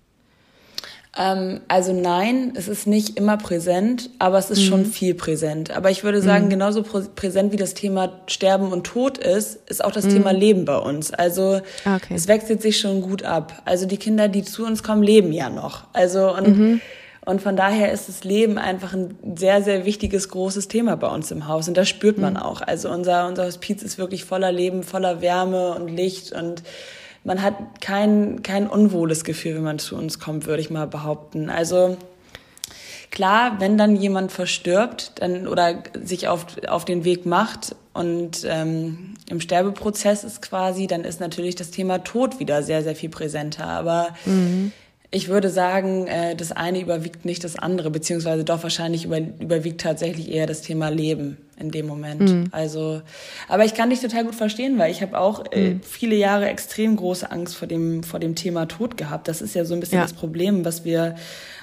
Ähm, 1.16 1.60
also 1.68 1.92
nein, 1.92 2.54
es 2.56 2.68
ist 2.68 2.86
nicht 2.86 3.18
immer 3.18 3.36
präsent, 3.36 4.08
aber 4.18 4.38
es 4.38 4.50
ist 4.50 4.60
mhm. 4.60 4.68
schon 4.68 4.86
viel 4.86 5.14
präsent. 5.14 5.70
Aber 5.70 5.90
ich 5.90 6.04
würde 6.04 6.22
sagen, 6.22 6.46
mhm. 6.46 6.50
genauso 6.50 6.82
präsent 6.82 7.52
wie 7.52 7.56
das 7.56 7.74
Thema 7.74 8.20
Sterben 8.26 8.72
und 8.72 8.84
Tod 8.84 9.18
ist, 9.18 9.58
ist 9.68 9.84
auch 9.84 9.92
das 9.92 10.06
mhm. 10.06 10.10
Thema 10.10 10.32
Leben 10.32 10.64
bei 10.64 10.78
uns. 10.78 11.12
Also 11.12 11.60
okay. 11.84 12.14
es 12.14 12.28
wechselt 12.28 12.62
sich 12.62 12.78
schon 12.78 13.02
gut 13.02 13.24
ab. 13.24 13.60
Also 13.66 13.86
die 13.86 13.98
Kinder, 13.98 14.28
die 14.28 14.42
zu 14.42 14.64
uns 14.64 14.82
kommen, 14.82 15.02
leben 15.02 15.32
ja 15.32 15.50
noch. 15.50 15.84
Also 15.92 16.34
und 16.34 16.58
mhm. 16.58 16.80
Und 17.24 17.40
von 17.40 17.54
daher 17.54 17.92
ist 17.92 18.08
das 18.08 18.24
Leben 18.24 18.58
einfach 18.58 18.94
ein 18.94 19.16
sehr, 19.36 19.62
sehr 19.62 19.84
wichtiges, 19.84 20.28
großes 20.28 20.66
Thema 20.66 20.96
bei 20.96 21.06
uns 21.06 21.30
im 21.30 21.46
Haus. 21.46 21.68
Und 21.68 21.76
das 21.76 21.88
spürt 21.88 22.18
man 22.18 22.34
mhm. 22.34 22.40
auch. 22.40 22.62
Also 22.62 22.90
unser, 22.90 23.28
unser 23.28 23.46
Hospiz 23.46 23.82
ist 23.82 23.96
wirklich 23.96 24.24
voller 24.24 24.50
Leben, 24.50 24.82
voller 24.82 25.20
Wärme 25.20 25.74
und 25.74 25.88
Licht 25.88 26.32
und 26.32 26.62
man 27.24 27.40
hat 27.40 27.54
kein, 27.80 28.42
kein 28.42 28.66
unwohles 28.66 29.22
Gefühl, 29.22 29.54
wenn 29.54 29.62
man 29.62 29.78
zu 29.78 29.94
uns 29.94 30.18
kommt, 30.18 30.46
würde 30.46 30.60
ich 30.60 30.70
mal 30.70 30.88
behaupten. 30.88 31.50
Also, 31.50 31.96
klar, 33.12 33.60
wenn 33.60 33.78
dann 33.78 33.94
jemand 33.94 34.32
verstirbt 34.32 35.12
dann, 35.20 35.46
oder 35.46 35.84
sich 36.02 36.26
auf, 36.26 36.46
auf 36.66 36.84
den 36.84 37.04
Weg 37.04 37.24
macht 37.24 37.76
und 37.92 38.44
ähm, 38.44 39.14
im 39.30 39.40
Sterbeprozess 39.40 40.24
ist 40.24 40.42
quasi, 40.42 40.88
dann 40.88 41.04
ist 41.04 41.20
natürlich 41.20 41.54
das 41.54 41.70
Thema 41.70 41.98
Tod 41.98 42.40
wieder 42.40 42.64
sehr, 42.64 42.82
sehr 42.82 42.96
viel 42.96 43.10
präsenter. 43.10 43.68
Aber 43.68 44.08
mhm 44.24 44.72
ich 45.14 45.28
würde 45.28 45.50
sagen, 45.50 46.06
äh, 46.06 46.34
das 46.34 46.52
eine 46.52 46.80
überwiegt 46.80 47.26
nicht 47.26 47.44
das 47.44 47.56
andere, 47.56 47.90
beziehungsweise 47.90 48.44
doch 48.44 48.62
wahrscheinlich 48.62 49.04
über, 49.04 49.18
überwiegt 49.18 49.82
tatsächlich 49.82 50.30
eher 50.30 50.46
das 50.46 50.62
Thema 50.62 50.88
Leben 50.88 51.36
in 51.60 51.70
dem 51.70 51.86
Moment. 51.86 52.22
Mhm. 52.22 52.44
Also, 52.50 53.02
aber 53.46 53.66
ich 53.66 53.74
kann 53.74 53.90
dich 53.90 54.00
total 54.00 54.24
gut 54.24 54.34
verstehen, 54.34 54.78
weil 54.78 54.90
ich 54.90 55.02
habe 55.02 55.18
auch 55.18 55.44
äh, 55.52 55.74
mhm. 55.74 55.80
viele 55.82 56.16
Jahre 56.16 56.48
extrem 56.48 56.96
große 56.96 57.30
Angst 57.30 57.54
vor 57.54 57.68
dem 57.68 58.02
vor 58.02 58.20
dem 58.20 58.34
Thema 58.34 58.66
Tod 58.66 58.96
gehabt. 58.96 59.28
Das 59.28 59.42
ist 59.42 59.54
ja 59.54 59.66
so 59.66 59.74
ein 59.74 59.80
bisschen 59.80 59.98
ja. 59.98 60.02
das 60.02 60.14
Problem, 60.14 60.64
was 60.64 60.86
wir 60.86 61.14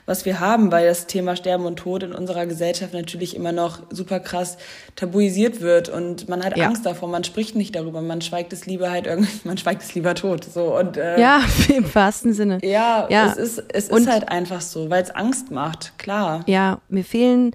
was 0.09 0.25
wir 0.25 0.39
haben, 0.39 0.71
weil 0.71 0.87
das 0.87 1.05
Thema 1.05 1.35
Sterben 1.35 1.65
und 1.65 1.75
Tod 1.75 2.01
in 2.01 2.13
unserer 2.13 2.47
Gesellschaft 2.47 2.93
natürlich 2.93 3.35
immer 3.35 3.51
noch 3.51 3.83
super 3.91 4.19
krass 4.19 4.57
tabuisiert 4.95 5.61
wird 5.61 5.87
und 5.87 6.27
man 6.27 6.43
hat 6.43 6.57
ja. 6.57 6.65
Angst 6.65 6.83
davor, 6.83 7.07
man 7.09 7.23
spricht 7.23 7.55
nicht 7.55 7.75
darüber, 7.75 8.01
man 8.01 8.19
schweigt 8.21 8.51
es 8.51 8.65
lieber 8.65 8.89
halt 8.89 9.05
irgendwie, 9.05 9.29
man 9.43 9.59
schweigt 9.59 9.83
es 9.83 9.93
lieber 9.93 10.15
tot. 10.15 10.43
So 10.43 10.75
und 10.75 10.97
äh, 10.97 11.21
ja, 11.21 11.41
im 11.69 11.93
wahrsten 11.93 12.33
Sinne. 12.33 12.57
Ja, 12.63 13.07
ja. 13.09 13.27
es 13.27 13.37
ist 13.37 13.63
es 13.71 13.89
und, 13.89 14.01
ist 14.01 14.09
halt 14.09 14.29
einfach 14.29 14.61
so, 14.61 14.89
weil 14.89 15.03
es 15.03 15.11
Angst 15.11 15.51
macht, 15.51 15.93
klar. 15.99 16.43
Ja, 16.47 16.81
mir 16.89 17.03
fehlen 17.03 17.51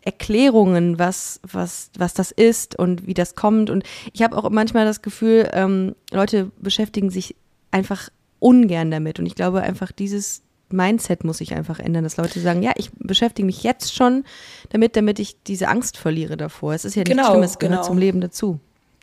Erklärungen, 0.00 0.98
was, 0.98 1.38
was, 1.44 1.90
was 1.96 2.14
das 2.14 2.32
ist 2.32 2.76
und 2.76 3.06
wie 3.06 3.14
das 3.14 3.36
kommt. 3.36 3.70
Und 3.70 3.84
ich 4.12 4.22
habe 4.22 4.36
auch 4.36 4.50
manchmal 4.50 4.84
das 4.84 5.02
Gefühl, 5.02 5.48
ähm, 5.52 5.94
Leute 6.10 6.50
beschäftigen 6.58 7.10
sich 7.10 7.36
einfach 7.70 8.08
ungern 8.40 8.90
damit. 8.90 9.20
Und 9.20 9.26
ich 9.26 9.36
glaube 9.36 9.62
einfach, 9.62 9.92
dieses 9.92 10.42
Mindset 10.72 11.24
muss 11.24 11.38
sich 11.38 11.54
einfach 11.54 11.78
ändern, 11.78 12.04
dass 12.04 12.16
Leute 12.16 12.40
sagen, 12.40 12.62
ja, 12.62 12.72
ich 12.76 12.90
beschäftige 12.98 13.46
mich 13.46 13.62
jetzt 13.62 13.94
schon 13.94 14.24
damit, 14.70 14.96
damit 14.96 15.18
ich 15.18 15.36
diese 15.44 15.68
Angst 15.68 15.96
verliere 15.96 16.36
davor. 16.36 16.74
Es 16.74 16.84
ist 16.84 16.94
ja 16.94 17.00
nichts 17.00 17.16
genau, 17.16 17.30
Schlimmes, 17.30 17.58
gehört 17.58 17.78
genau. 17.78 17.86
zum 17.86 17.98
Leben 17.98 18.20
dazu. 18.20 18.60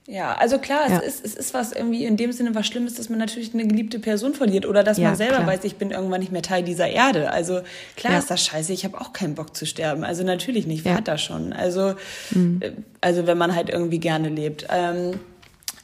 Ja, 0.09 0.33
also 0.39 0.57
klar, 0.57 0.89
ja. 0.89 1.01
es, 1.05 1.19
ist, 1.19 1.25
es 1.25 1.35
ist 1.35 1.53
was 1.53 1.71
irgendwie 1.71 2.03
in 2.03 2.17
dem 2.17 2.31
Sinne 2.31 2.55
was 2.55 2.65
Schlimmes, 2.65 2.95
dass 2.95 3.09
man 3.09 3.19
natürlich 3.19 3.53
eine 3.53 3.67
geliebte 3.67 3.99
Person 3.99 4.33
verliert 4.33 4.65
oder 4.65 4.83
dass 4.83 4.97
ja, 4.97 5.09
man 5.09 5.15
selber 5.15 5.35
klar. 5.35 5.47
weiß, 5.47 5.63
ich 5.65 5.75
bin 5.75 5.91
irgendwann 5.91 6.21
nicht 6.21 6.31
mehr 6.31 6.41
Teil 6.41 6.63
dieser 6.63 6.87
Erde. 6.87 7.31
Also 7.31 7.61
klar 7.95 8.13
ja. 8.13 8.19
ist 8.19 8.31
das 8.31 8.43
scheiße, 8.43 8.73
ich 8.73 8.85
habe 8.85 8.99
auch 8.99 9.13
keinen 9.13 9.35
Bock 9.35 9.55
zu 9.55 9.67
sterben. 9.67 10.03
Also 10.03 10.23
natürlich 10.23 10.65
nicht, 10.65 10.83
wer 10.83 10.95
hat 10.95 11.07
das 11.07 11.21
schon? 11.21 11.53
Also, 11.53 11.93
mhm. 12.31 12.59
Äh, 12.59 12.71
also 13.01 13.27
wenn 13.27 13.37
man 13.37 13.53
halt 13.53 13.69
irgendwie 13.69 13.99
gerne 13.99 14.29
lebt. 14.29 14.65
Ähm, 14.71 15.19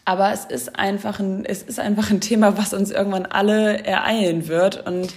aber 0.06 0.34
es 0.34 0.46
ist 0.46 0.76
einfach 0.76 1.20
ein, 1.20 1.46
es 1.46 1.62
ist 1.62 1.80
einfach 1.80 2.10
ein 2.10 2.20
Thema, 2.20 2.58
was 2.58 2.74
uns 2.74 2.90
irgendwann 2.90 3.28
alle 3.28 3.84
ereilen 3.84 4.48
wird 4.48 4.88
und 4.88 5.14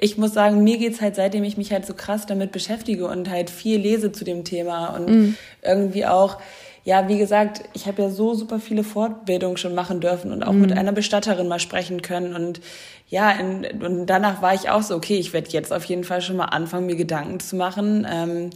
ich 0.00 0.16
muss 0.16 0.32
sagen, 0.32 0.64
mir 0.64 0.78
geht's 0.78 1.00
halt, 1.00 1.14
seitdem 1.14 1.44
ich 1.44 1.56
mich 1.56 1.72
halt 1.72 1.86
so 1.86 1.94
krass 1.94 2.26
damit 2.26 2.52
beschäftige 2.52 3.06
und 3.06 3.28
halt 3.28 3.50
viel 3.50 3.78
lese 3.78 4.12
zu 4.12 4.24
dem 4.24 4.44
Thema 4.44 4.88
und 4.88 5.08
mhm. 5.08 5.36
irgendwie 5.62 6.06
auch, 6.06 6.38
ja, 6.84 7.08
wie 7.08 7.18
gesagt, 7.18 7.62
ich 7.74 7.86
habe 7.86 8.02
ja 8.02 8.10
so 8.10 8.34
super 8.34 8.58
viele 8.58 8.82
Fortbildungen 8.82 9.58
schon 9.58 9.74
machen 9.74 10.00
dürfen 10.00 10.32
und 10.32 10.42
auch 10.42 10.52
mhm. 10.52 10.62
mit 10.62 10.72
einer 10.72 10.92
Bestatterin 10.92 11.46
mal 11.46 11.60
sprechen 11.60 12.00
können. 12.00 12.34
Und 12.34 12.60
ja, 13.08 13.30
in, 13.32 13.66
und 13.82 14.06
danach 14.06 14.40
war 14.40 14.54
ich 14.54 14.70
auch 14.70 14.82
so, 14.82 14.96
okay, 14.96 15.18
ich 15.18 15.34
werde 15.34 15.50
jetzt 15.50 15.72
auf 15.72 15.84
jeden 15.84 16.04
Fall 16.04 16.22
schon 16.22 16.36
mal 16.36 16.46
anfangen, 16.46 16.86
mir 16.86 16.96
Gedanken 16.96 17.38
zu 17.38 17.56
machen. 17.56 18.06
Ähm, 18.10 18.50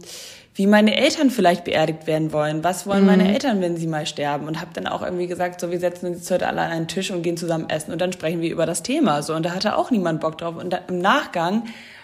wie 0.55 0.67
meine 0.67 0.95
Eltern 0.95 1.29
vielleicht 1.29 1.65
beerdigt 1.65 2.07
werden 2.07 2.31
wollen. 2.31 2.63
Was 2.63 2.87
wollen 2.87 3.01
mhm. 3.01 3.07
meine 3.07 3.33
Eltern, 3.33 3.61
wenn 3.61 3.75
sie 3.75 3.87
mal 3.87 4.05
sterben? 4.05 4.47
Und 4.47 4.61
habe 4.61 4.71
dann 4.73 4.87
auch 4.87 5.01
irgendwie 5.01 5.27
gesagt, 5.27 5.59
so 5.59 5.69
wir 5.69 5.79
setzen 5.79 6.07
uns 6.07 6.31
heute 6.31 6.47
alle 6.47 6.61
an 6.61 6.71
einen 6.71 6.87
Tisch 6.87 7.11
und 7.11 7.23
gehen 7.23 7.35
zusammen 7.35 7.69
essen 7.69 7.91
und 7.91 7.99
dann 7.99 8.13
sprechen 8.13 8.41
wir 8.41 8.49
über 8.49 8.65
das 8.65 8.81
Thema. 8.81 9.21
So 9.21 9.35
und 9.35 9.43
da 9.43 9.53
hatte 9.53 9.77
auch 9.77 9.91
niemand 9.91 10.21
Bock 10.21 10.37
drauf. 10.37 10.55
Und 10.55 10.71
da, 10.71 10.79
im 10.87 10.99
Nachgang 10.99 11.63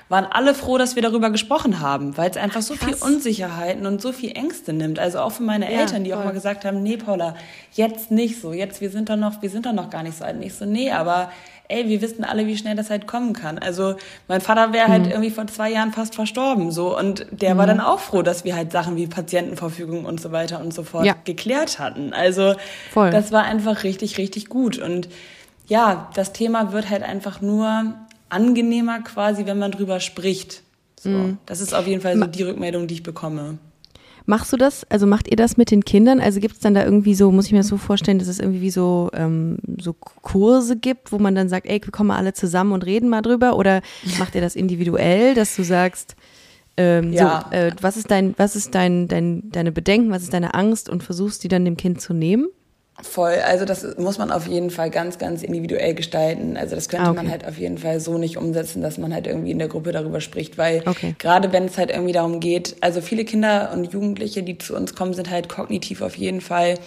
waren 0.09 0.25
alle 0.25 0.53
froh, 0.53 0.77
dass 0.77 0.97
wir 0.97 1.01
darüber 1.01 1.29
gesprochen 1.29 1.79
haben, 1.79 2.17
weil 2.17 2.29
es 2.29 2.35
einfach 2.35 2.61
so 2.61 2.75
Krass. 2.75 2.99
viel 2.99 3.07
Unsicherheiten 3.07 3.85
und 3.85 4.01
so 4.01 4.11
viel 4.11 4.35
Ängste 4.35 4.73
nimmt. 4.73 4.99
Also 4.99 5.19
auch 5.19 5.31
für 5.31 5.43
meine 5.43 5.71
ja, 5.71 5.79
Eltern, 5.79 6.03
die 6.03 6.09
voll. 6.11 6.19
auch 6.19 6.25
mal 6.25 6.33
gesagt 6.33 6.65
haben, 6.65 6.83
nee, 6.83 6.97
Paula, 6.97 7.35
jetzt 7.71 8.11
nicht 8.11 8.41
so, 8.41 8.51
jetzt 8.51 8.81
wir 8.81 8.89
sind 8.89 9.09
doch 9.09 9.15
noch, 9.15 9.41
wir 9.41 9.49
sind 9.49 9.65
doch 9.65 9.71
noch 9.71 9.89
gar 9.89 10.03
nicht 10.03 10.17
so 10.17 10.25
alt, 10.25 10.37
nicht 10.37 10.55
so, 10.55 10.65
nee, 10.65 10.91
aber 10.91 11.31
ey, 11.71 11.87
wir 11.87 12.01
wissen 12.01 12.23
alle, 12.23 12.45
wie 12.45 12.57
schnell 12.57 12.75
das 12.75 12.89
halt 12.89 13.07
kommen 13.07 13.33
kann. 13.33 13.57
Also 13.57 13.95
mein 14.27 14.41
Vater 14.41 14.73
wäre 14.73 14.87
halt 14.87 15.05
mhm. 15.05 15.11
irgendwie 15.11 15.31
vor 15.31 15.47
zwei 15.47 15.71
Jahren 15.71 15.91
fast 15.91 16.15
verstorben, 16.15 16.71
so 16.71 16.97
und 16.97 17.25
der 17.31 17.53
mhm. 17.53 17.59
war 17.59 17.67
dann 17.67 17.79
auch 17.79 17.99
froh, 17.99 18.21
dass 18.21 18.43
wir 18.43 18.55
halt 18.55 18.71
Sachen 18.71 18.95
wie 18.95 19.07
Patientenverfügung 19.07 20.05
und 20.05 20.21
so 20.21 20.31
weiter 20.31 20.61
und 20.61 20.73
so 20.73 20.83
fort 20.83 21.05
ja. 21.05 21.15
geklärt 21.23 21.79
hatten. 21.79 22.13
Also 22.13 22.55
Voll. 22.91 23.11
das 23.11 23.31
war 23.31 23.43
einfach 23.43 23.83
richtig, 23.83 24.17
richtig 24.17 24.49
gut 24.49 24.77
und 24.77 25.09
ja, 25.67 26.09
das 26.15 26.33
Thema 26.33 26.73
wird 26.73 26.89
halt 26.89 27.03
einfach 27.03 27.41
nur 27.41 27.93
angenehmer 28.29 28.99
quasi, 29.01 29.45
wenn 29.45 29.57
man 29.57 29.71
drüber 29.71 29.99
spricht. 29.99 30.63
So, 30.99 31.09
mhm. 31.09 31.37
Das 31.45 31.61
ist 31.61 31.73
auf 31.73 31.87
jeden 31.87 32.01
Fall 32.01 32.17
so 32.17 32.25
die 32.25 32.43
Rückmeldung, 32.43 32.87
die 32.87 32.95
ich 32.95 33.03
bekomme. 33.03 33.57
Machst 34.31 34.53
du 34.53 34.55
das, 34.55 34.89
also 34.89 35.07
macht 35.07 35.29
ihr 35.29 35.35
das 35.35 35.57
mit 35.57 35.71
den 35.71 35.83
Kindern? 35.83 36.21
Also 36.21 36.39
gibt 36.39 36.53
es 36.53 36.61
dann 36.61 36.73
da 36.73 36.85
irgendwie 36.85 37.15
so, 37.15 37.33
muss 37.33 37.47
ich 37.47 37.51
mir 37.51 37.57
das 37.57 37.67
so 37.67 37.75
vorstellen, 37.75 38.17
dass 38.17 38.29
es 38.29 38.39
irgendwie 38.39 38.61
wie 38.61 38.69
so, 38.69 39.09
ähm, 39.13 39.57
so 39.77 39.91
Kurse 39.91 40.77
gibt, 40.77 41.11
wo 41.11 41.19
man 41.19 41.35
dann 41.35 41.49
sagt, 41.49 41.65
ey, 41.67 41.81
wir 41.83 41.91
kommen 41.91 42.07
mal 42.07 42.15
alle 42.15 42.31
zusammen 42.31 42.71
und 42.71 42.85
reden 42.85 43.09
mal 43.09 43.21
drüber? 43.21 43.57
Oder 43.57 43.81
macht 44.19 44.33
ihr 44.33 44.39
das 44.39 44.55
individuell, 44.55 45.35
dass 45.35 45.57
du 45.57 45.63
sagst, 45.63 46.15
ähm, 46.77 47.11
ja. 47.11 47.45
so, 47.51 47.57
äh, 47.57 47.71
was 47.81 47.97
ist 47.97 48.09
dein, 48.09 48.33
was 48.37 48.55
ist 48.55 48.73
dein, 48.73 49.09
dein, 49.09 49.51
deine 49.51 49.73
Bedenken, 49.73 50.11
was 50.11 50.23
ist 50.23 50.33
deine 50.33 50.53
Angst 50.53 50.87
und 50.87 51.03
versuchst 51.03 51.43
die 51.43 51.49
dann 51.49 51.65
dem 51.65 51.75
Kind 51.75 51.99
zu 51.99 52.13
nehmen? 52.13 52.47
Voll, 52.99 53.39
also 53.45 53.65
das 53.65 53.97
muss 53.97 54.17
man 54.17 54.31
auf 54.31 54.47
jeden 54.47 54.69
Fall 54.69 54.89
ganz, 54.91 55.17
ganz 55.17 55.41
individuell 55.43 55.95
gestalten. 55.95 56.55
Also 56.55 56.75
das 56.75 56.87
könnte 56.87 57.07
ah, 57.07 57.11
okay. 57.11 57.23
man 57.23 57.31
halt 57.31 57.47
auf 57.47 57.57
jeden 57.57 57.77
Fall 57.77 57.99
so 57.99 58.17
nicht 58.17 58.37
umsetzen, 58.37 58.81
dass 58.81 58.97
man 58.97 59.13
halt 59.13 59.27
irgendwie 59.27 59.51
in 59.51 59.59
der 59.59 59.69
Gruppe 59.69 59.91
darüber 59.91 60.21
spricht, 60.21 60.57
weil 60.57 60.83
okay. 60.85 61.15
gerade 61.17 61.51
wenn 61.51 61.65
es 61.65 61.77
halt 61.77 61.89
irgendwie 61.89 62.11
darum 62.11 62.39
geht, 62.39 62.75
also 62.81 63.01
viele 63.01 63.25
Kinder 63.25 63.71
und 63.73 63.91
Jugendliche, 63.91 64.43
die 64.43 64.57
zu 64.57 64.75
uns 64.75 64.93
kommen, 64.93 65.13
sind 65.13 65.29
halt 65.29 65.49
kognitiv 65.49 66.01
auf 66.01 66.15
jeden 66.15 66.41
Fall 66.41 66.77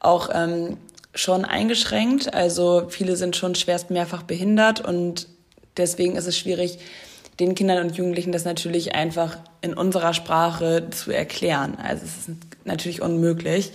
auch 0.00 0.30
ähm, 0.32 0.78
schon 1.14 1.44
eingeschränkt. 1.44 2.34
Also 2.34 2.86
viele 2.88 3.16
sind 3.16 3.36
schon 3.36 3.54
schwerst 3.54 3.90
mehrfach 3.90 4.22
behindert 4.22 4.80
und 4.80 5.28
deswegen 5.76 6.16
ist 6.16 6.26
es 6.26 6.36
schwierig, 6.36 6.78
den 7.40 7.54
Kindern 7.54 7.84
und 7.84 7.96
Jugendlichen 7.96 8.32
das 8.32 8.44
natürlich 8.44 8.94
einfach 8.94 9.38
in 9.60 9.74
unserer 9.74 10.12
Sprache 10.12 10.88
zu 10.90 11.12
erklären. 11.12 11.76
Also 11.82 12.04
es 12.04 12.28
ist 12.28 12.36
natürlich 12.64 13.00
unmöglich. 13.00 13.72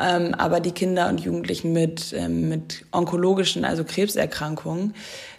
Ähm, 0.00 0.34
aber 0.34 0.60
die 0.60 0.72
Kinder 0.72 1.08
und 1.08 1.20
Jugendlichen 1.20 1.72
mit, 1.72 2.12
ähm, 2.16 2.48
mit 2.48 2.84
onkologischen, 2.92 3.64
also 3.64 3.84
Krebserkrankungen, 3.84 4.94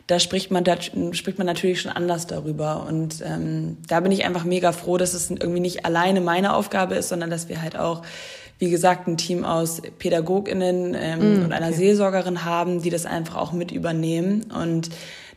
da 0.09 0.19
spricht 0.19 0.49
man, 0.49 0.63
da 0.63 0.81
spricht 0.81 1.37
man 1.37 1.45
natürlich 1.45 1.81
schon 1.81 1.91
anders 1.91 2.25
darüber. 2.25 2.85
Und 2.87 3.23
ähm, 3.23 3.77
da 3.87 3.99
bin 3.99 4.11
ich 4.11 4.25
einfach 4.25 4.43
mega 4.43 4.71
froh, 4.71 4.97
dass 4.97 5.13
es 5.13 5.29
irgendwie 5.29 5.59
nicht 5.59 5.85
alleine 5.85 6.19
meine 6.19 6.55
Aufgabe 6.55 6.95
ist, 6.95 7.09
sondern 7.09 7.29
dass 7.29 7.47
wir 7.47 7.61
halt 7.61 7.77
auch, 7.77 8.01
wie 8.57 8.71
gesagt, 8.71 9.07
ein 9.07 9.17
Team 9.17 9.45
aus 9.45 9.81
PädagogInnen 9.99 10.95
ähm, 10.99 11.41
mm, 11.41 11.45
und 11.45 11.53
einer 11.53 11.67
okay. 11.67 11.77
Seelsorgerin 11.77 12.43
haben, 12.43 12.81
die 12.81 12.89
das 12.89 13.05
einfach 13.05 13.35
auch 13.35 13.51
mit 13.51 13.71
übernehmen. 13.71 14.45
Und 14.51 14.89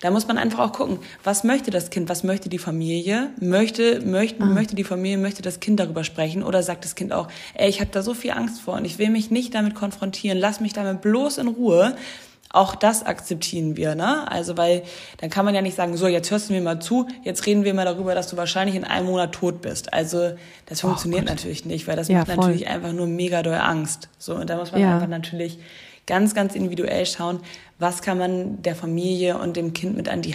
da 0.02 0.10
muss 0.10 0.26
man 0.26 0.36
einfach 0.36 0.58
auch 0.58 0.72
gucken, 0.72 0.98
was 1.22 1.44
möchte 1.44 1.70
das 1.70 1.90
Kind, 1.90 2.08
was 2.08 2.24
möchte 2.24 2.48
die 2.48 2.58
Familie? 2.58 3.30
Möchte, 3.40 4.00
möchte, 4.00 4.42
ah. 4.42 4.46
möchte 4.46 4.74
die 4.74 4.82
Familie, 4.82 5.16
möchte 5.16 5.42
das 5.42 5.60
Kind 5.60 5.78
darüber 5.78 6.02
sprechen? 6.02 6.42
Oder 6.42 6.64
sagt 6.64 6.84
das 6.84 6.96
Kind 6.96 7.12
auch, 7.12 7.28
ey, 7.54 7.68
ich 7.68 7.80
habe 7.80 7.90
da 7.92 8.02
so 8.02 8.12
viel 8.12 8.32
Angst 8.32 8.60
vor 8.60 8.74
und 8.74 8.84
ich 8.84 8.98
will 8.98 9.10
mich 9.10 9.30
nicht 9.30 9.54
damit 9.54 9.76
konfrontieren, 9.76 10.38
lass 10.38 10.58
mich 10.58 10.72
damit 10.72 11.02
bloß 11.02 11.38
in 11.38 11.46
Ruhe. 11.46 11.94
Auch 12.50 12.74
das 12.74 13.06
akzeptieren 13.06 13.76
wir, 13.76 13.94
ne? 13.94 14.30
Also, 14.30 14.56
weil 14.56 14.82
dann 15.18 15.30
kann 15.30 15.44
man 15.44 15.54
ja 15.54 15.62
nicht 15.62 15.76
sagen, 15.76 15.96
so, 15.96 16.08
jetzt 16.08 16.32
hörst 16.32 16.50
du 16.50 16.52
mir 16.52 16.60
mal 16.60 16.80
zu, 16.80 17.06
jetzt 17.22 17.46
reden 17.46 17.62
wir 17.62 17.72
mal 17.72 17.84
darüber, 17.84 18.16
dass 18.16 18.26
du 18.26 18.36
wahrscheinlich 18.36 18.74
in 18.74 18.84
einem 18.84 19.06
Monat 19.06 19.32
tot 19.32 19.62
bist. 19.62 19.92
Also, 19.92 20.32
das 20.66 20.82
oh, 20.82 20.88
funktioniert 20.88 21.26
Gott. 21.26 21.36
natürlich 21.36 21.64
nicht, 21.64 21.86
weil 21.86 21.96
das 21.96 22.08
ja, 22.08 22.18
macht 22.18 22.26
voll. 22.26 22.36
natürlich 22.38 22.66
einfach 22.66 22.92
nur 22.92 23.06
mega 23.06 23.42
doll 23.42 23.54
Angst. 23.54 24.08
So, 24.18 24.34
und 24.34 24.50
da 24.50 24.56
muss 24.56 24.72
man 24.72 24.80
ja. 24.80 24.96
einfach 24.96 25.08
natürlich 25.08 25.60
ganz, 26.06 26.34
ganz 26.34 26.54
individuell 26.54 27.06
schauen, 27.06 27.40
was 27.78 28.02
kann 28.02 28.18
man 28.18 28.62
der 28.62 28.74
Familie 28.74 29.38
und 29.38 29.56
dem 29.56 29.72
Kind 29.72 29.96
mit 29.96 30.08
an 30.08 30.22
die, 30.22 30.34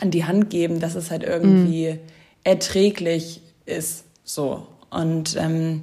an 0.00 0.10
die 0.10 0.24
Hand 0.24 0.50
geben, 0.50 0.80
dass 0.80 0.94
es 0.94 1.10
halt 1.10 1.22
irgendwie 1.22 1.92
mhm. 1.92 1.98
erträglich 2.44 3.42
ist. 3.66 4.04
So. 4.24 4.66
Und 4.90 5.36
ähm, 5.36 5.82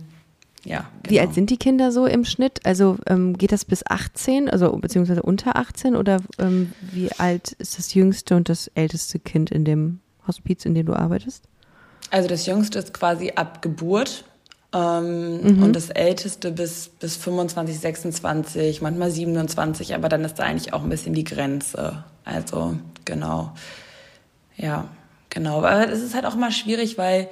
ja. 0.63 0.89
Genau. 1.03 1.11
Wie 1.11 1.19
alt 1.19 1.33
sind 1.33 1.49
die 1.49 1.57
Kinder 1.57 1.91
so 1.91 2.05
im 2.05 2.25
Schnitt? 2.25 2.65
Also 2.65 2.97
ähm, 3.07 3.37
geht 3.37 3.51
das 3.51 3.63
bis 3.63 3.85
18, 3.85 4.49
also 4.49 4.71
beziehungsweise 4.73 5.23
unter 5.23 5.55
18 5.55 5.95
oder 5.95 6.19
ähm, 6.39 6.73
wie 6.81 7.11
alt 7.13 7.53
ist 7.53 7.77
das 7.77 7.93
jüngste 7.93 8.35
und 8.35 8.49
das 8.49 8.67
älteste 8.75 9.19
Kind 9.19 9.49
in 9.49 9.63
dem 9.63 9.99
Hospiz, 10.27 10.65
in 10.65 10.75
dem 10.75 10.85
du 10.85 10.93
arbeitest? 10.93 11.45
Also 12.11 12.27
das 12.27 12.45
jüngste 12.45 12.79
ist 12.79 12.93
quasi 12.93 13.31
ab 13.35 13.61
Geburt 13.61 14.25
ähm, 14.73 15.41
mhm. 15.41 15.63
Und 15.63 15.75
das 15.75 15.89
Älteste 15.89 16.51
bis, 16.51 16.89
bis 16.89 17.15
25, 17.15 17.79
26, 17.79 18.81
manchmal 18.81 19.11
27, 19.11 19.95
aber 19.95 20.09
dann 20.09 20.25
ist 20.25 20.39
da 20.39 20.43
eigentlich 20.43 20.73
auch 20.73 20.83
ein 20.83 20.89
bisschen 20.89 21.13
die 21.13 21.23
Grenze. 21.23 22.03
Also, 22.25 22.75
genau. 23.05 23.53
Ja, 24.57 24.89
genau. 25.29 25.59
Aber 25.59 25.89
es 25.89 26.01
ist 26.01 26.15
halt 26.15 26.25
auch 26.25 26.35
immer 26.35 26.51
schwierig, 26.51 26.97
weil 26.97 27.29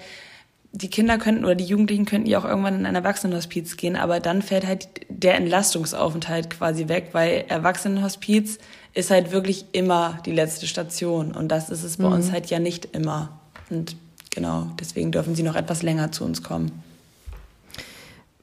die 0.72 0.90
Kinder 0.90 1.18
könnten 1.18 1.46
oder 1.46 1.56
die 1.56 1.66
Jugendlichen 1.66 2.06
könnten 2.06 2.28
ja 2.28 2.40
auch 2.40 2.46
irgendwann 2.46 2.76
in 2.76 2.86
ein 2.86 2.96
Erwachsenenhospiz 2.96 3.78
gehen, 3.78 3.96
aber 3.96 4.20
dann 4.20 4.42
fällt 4.42 4.68
halt 4.68 4.88
der 5.08 5.36
Entlastungsaufenthalt 5.36 6.50
quasi 6.50 6.90
weg, 6.90 7.10
weil 7.14 7.46
Erwachsenenhospiz 7.48 8.60
ist 8.94 9.10
halt 9.10 9.32
wirklich 9.32 9.66
immer 9.72 10.20
die 10.26 10.34
letzte 10.34 10.68
Station 10.68 11.32
und 11.32 11.50
das 11.50 11.70
ist 11.70 11.84
es 11.84 11.98
bei 11.98 12.08
mhm. 12.08 12.16
uns 12.16 12.32
halt 12.32 12.48
ja 12.48 12.60
nicht 12.60 12.94
immer. 12.94 13.40
Und 13.70 13.96
genau, 14.32 14.68
deswegen 14.80 15.14
dürfen 15.14 15.36
sie 15.36 15.44
noch 15.44 15.56
etwas 15.56 15.82
länger 15.82 16.12
zu 16.12 16.26
uns 16.26 16.44
kommen. 16.44 16.84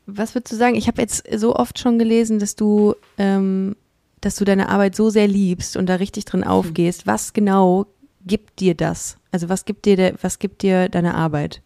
Was 0.07 0.35
würdest 0.35 0.53
du 0.53 0.57
sagen? 0.57 0.75
Ich 0.75 0.89
habe 0.89 1.01
jetzt 1.01 1.25
so 1.37 1.55
oft 1.55 1.79
schon 1.79 1.99
gelesen, 1.99 2.39
dass 2.39 2.57
du, 2.57 2.95
ähm, 3.19 3.77
dass 4.21 4.37
du 4.37 4.45
deine 4.45 4.69
Arbeit 4.69 4.97
so 4.97 5.11
sehr 5.11 5.29
liebst 5.29 5.77
und 5.77 5.87
da 5.87 5.97
richtig 5.97 6.25
drin 6.25 6.45
aufgehst. 6.45 7.07
Was 7.07 7.33
genau 7.33 7.87
gibt 8.27 8.61
dir 8.61 8.75
das? 8.75 9.17
Also 9.31 9.49
was 9.49 9.65
gibt 9.65 9.87
dir, 9.87 9.97
der, 9.97 10.15
was 10.23 10.39
gibt 10.39 10.63
dir 10.63 10.89
deine 10.89 11.15
Arbeit? 11.15 11.63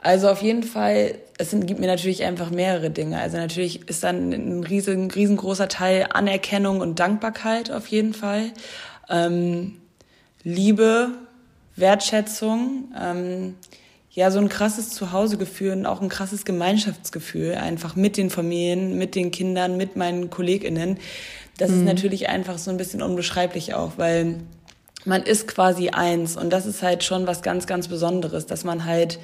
Also 0.00 0.28
auf 0.28 0.40
jeden 0.42 0.62
Fall, 0.62 1.16
es 1.38 1.50
gibt 1.50 1.80
mir 1.80 1.88
natürlich 1.88 2.22
einfach 2.22 2.50
mehrere 2.50 2.90
Dinge. 2.90 3.18
Also 3.18 3.38
natürlich 3.38 3.88
ist 3.88 4.04
dann 4.04 4.32
ein 4.32 4.62
riesen, 4.62 5.10
riesengroßer 5.10 5.68
Teil 5.68 6.06
Anerkennung 6.12 6.80
und 6.80 7.00
Dankbarkeit 7.00 7.72
auf 7.72 7.88
jeden 7.88 8.14
Fall. 8.14 8.52
Ähm, 9.08 9.78
Liebe, 10.44 11.10
Wertschätzung. 11.74 12.94
Ähm, 13.00 13.54
ja, 14.16 14.30
so 14.30 14.38
ein 14.38 14.48
krasses 14.48 14.90
Zuhausegefühl 14.90 15.72
und 15.72 15.84
auch 15.84 16.00
ein 16.00 16.08
krasses 16.08 16.46
Gemeinschaftsgefühl, 16.46 17.54
einfach 17.54 17.96
mit 17.96 18.16
den 18.16 18.30
Familien, 18.30 18.96
mit 18.96 19.14
den 19.14 19.30
Kindern, 19.30 19.76
mit 19.76 19.94
meinen 19.94 20.30
KollegInnen. 20.30 20.98
Das 21.58 21.70
mhm. 21.70 21.80
ist 21.80 21.84
natürlich 21.84 22.28
einfach 22.30 22.56
so 22.56 22.70
ein 22.70 22.78
bisschen 22.78 23.02
unbeschreiblich 23.02 23.74
auch, 23.74 23.92
weil 23.98 24.38
man 25.04 25.22
ist 25.22 25.46
quasi 25.46 25.90
eins 25.90 26.38
und 26.38 26.50
das 26.50 26.64
ist 26.64 26.82
halt 26.82 27.04
schon 27.04 27.26
was 27.26 27.42
ganz, 27.42 27.66
ganz 27.66 27.88
Besonderes, 27.88 28.46
dass 28.46 28.64
man 28.64 28.86
halt, 28.86 29.18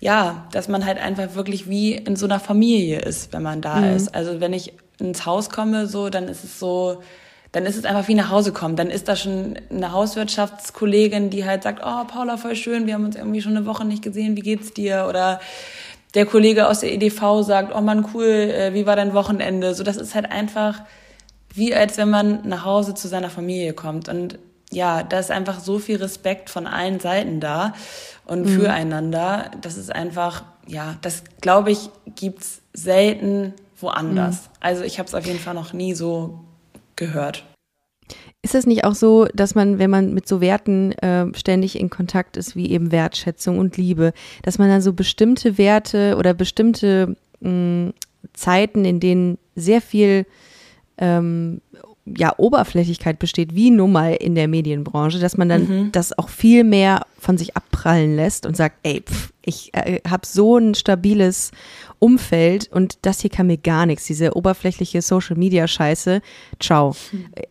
ja, 0.00 0.46
dass 0.52 0.68
man 0.68 0.86
halt 0.86 0.98
einfach 0.98 1.34
wirklich 1.34 1.68
wie 1.68 1.94
in 1.94 2.14
so 2.14 2.26
einer 2.26 2.38
Familie 2.38 3.00
ist, 3.00 3.32
wenn 3.32 3.42
man 3.42 3.62
da 3.62 3.78
mhm. 3.78 3.96
ist. 3.96 4.14
Also 4.14 4.38
wenn 4.38 4.52
ich 4.52 4.74
ins 5.00 5.26
Haus 5.26 5.50
komme, 5.50 5.88
so, 5.88 6.08
dann 6.08 6.28
ist 6.28 6.44
es 6.44 6.60
so, 6.60 7.02
dann 7.54 7.66
ist 7.66 7.76
es 7.76 7.84
einfach 7.84 8.08
wie 8.08 8.14
nach 8.14 8.30
Hause 8.30 8.52
kommen. 8.52 8.76
Dann 8.76 8.90
ist 8.90 9.08
da 9.08 9.16
schon 9.16 9.54
eine 9.70 9.92
Hauswirtschaftskollegin, 9.92 11.30
die 11.30 11.44
halt 11.44 11.62
sagt, 11.62 11.80
oh, 11.84 12.04
Paula, 12.04 12.36
voll 12.36 12.56
schön, 12.56 12.86
wir 12.86 12.94
haben 12.94 13.04
uns 13.04 13.16
irgendwie 13.16 13.40
schon 13.40 13.56
eine 13.56 13.64
Woche 13.64 13.84
nicht 13.84 14.02
gesehen, 14.02 14.36
wie 14.36 14.42
geht's 14.42 14.72
dir? 14.72 15.06
Oder 15.08 15.40
der 16.14 16.26
Kollege 16.26 16.68
aus 16.68 16.80
der 16.80 16.92
EDV 16.92 17.42
sagt, 17.42 17.74
oh 17.74 17.80
Mann, 17.80 18.06
cool, 18.12 18.24
äh, 18.24 18.74
wie 18.74 18.86
war 18.86 18.96
dein 18.96 19.14
Wochenende? 19.14 19.74
So, 19.74 19.84
das 19.84 19.96
ist 19.96 20.14
halt 20.14 20.30
einfach 20.30 20.82
wie 21.54 21.74
als 21.74 21.96
wenn 21.96 22.10
man 22.10 22.46
nach 22.46 22.64
Hause 22.64 22.94
zu 22.94 23.08
seiner 23.08 23.30
Familie 23.30 23.72
kommt. 23.72 24.08
Und 24.08 24.38
ja, 24.70 25.02
da 25.02 25.20
ist 25.20 25.30
einfach 25.30 25.60
so 25.60 25.78
viel 25.78 25.96
Respekt 25.96 26.50
von 26.50 26.66
allen 26.66 26.98
Seiten 26.98 27.40
da 27.40 27.74
und 28.26 28.42
mhm. 28.42 28.48
füreinander. 28.48 29.52
Das 29.60 29.76
ist 29.76 29.94
einfach, 29.94 30.42
ja, 30.66 30.96
das 31.00 31.22
glaube 31.40 31.70
ich, 31.70 31.90
gibt's 32.16 32.60
selten 32.72 33.54
woanders. 33.80 34.34
Mhm. 34.34 34.48
Also 34.60 34.82
ich 34.82 34.98
habe 34.98 35.06
es 35.06 35.14
auf 35.14 35.24
jeden 35.24 35.38
Fall 35.38 35.54
noch 35.54 35.72
nie 35.72 35.94
so 35.94 36.40
gehört. 36.96 37.44
Ist 38.42 38.54
es 38.54 38.66
nicht 38.66 38.84
auch 38.84 38.94
so, 38.94 39.26
dass 39.32 39.54
man, 39.54 39.78
wenn 39.78 39.88
man 39.88 40.12
mit 40.12 40.28
so 40.28 40.40
Werten 40.40 40.92
äh, 40.92 41.26
ständig 41.34 41.80
in 41.80 41.88
Kontakt 41.88 42.36
ist, 42.36 42.54
wie 42.54 42.70
eben 42.70 42.92
Wertschätzung 42.92 43.58
und 43.58 43.78
Liebe, 43.78 44.12
dass 44.42 44.58
man 44.58 44.68
dann 44.68 44.82
so 44.82 44.92
bestimmte 44.92 45.56
Werte 45.56 46.16
oder 46.18 46.34
bestimmte 46.34 47.16
mh, 47.40 47.50
mm, 47.50 47.94
Zeiten, 48.34 48.84
in 48.84 49.00
denen 49.00 49.38
sehr 49.54 49.80
viel 49.80 50.26
ähm, 50.98 51.60
ja, 52.06 52.34
Oberflächlichkeit 52.36 53.18
besteht, 53.18 53.54
wie 53.54 53.70
nun 53.70 53.92
mal 53.92 54.14
in 54.14 54.34
der 54.34 54.48
Medienbranche, 54.48 55.18
dass 55.18 55.36
man 55.36 55.48
dann 55.48 55.68
mhm. 55.68 55.92
das 55.92 56.16
auch 56.18 56.28
viel 56.28 56.64
mehr 56.64 57.06
von 57.18 57.38
sich 57.38 57.56
abprallen 57.56 58.14
lässt 58.14 58.44
und 58.44 58.56
sagt, 58.56 58.76
ey, 58.82 59.02
pff, 59.02 59.32
ich 59.46 59.72
äh, 59.74 60.00
habe 60.08 60.26
so 60.26 60.58
ein 60.58 60.74
stabiles 60.74 61.50
Umfeld 61.98 62.70
und 62.70 62.98
das 63.02 63.20
hier 63.20 63.30
kann 63.30 63.46
mir 63.46 63.58
gar 63.58 63.86
nichts, 63.86 64.04
diese 64.06 64.36
oberflächliche 64.36 65.02
Social 65.02 65.36
Media 65.36 65.66
Scheiße. 65.66 66.20
Ciao. 66.60 66.94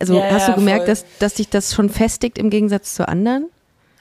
Also 0.00 0.18
ja, 0.18 0.30
hast 0.30 0.48
du 0.48 0.54
gemerkt, 0.54 0.88
dass, 0.88 1.04
dass 1.18 1.36
sich 1.36 1.48
das 1.48 1.74
schon 1.74 1.88
festigt 1.88 2.38
im 2.38 2.50
Gegensatz 2.50 2.94
zu 2.94 3.08
anderen? 3.08 3.48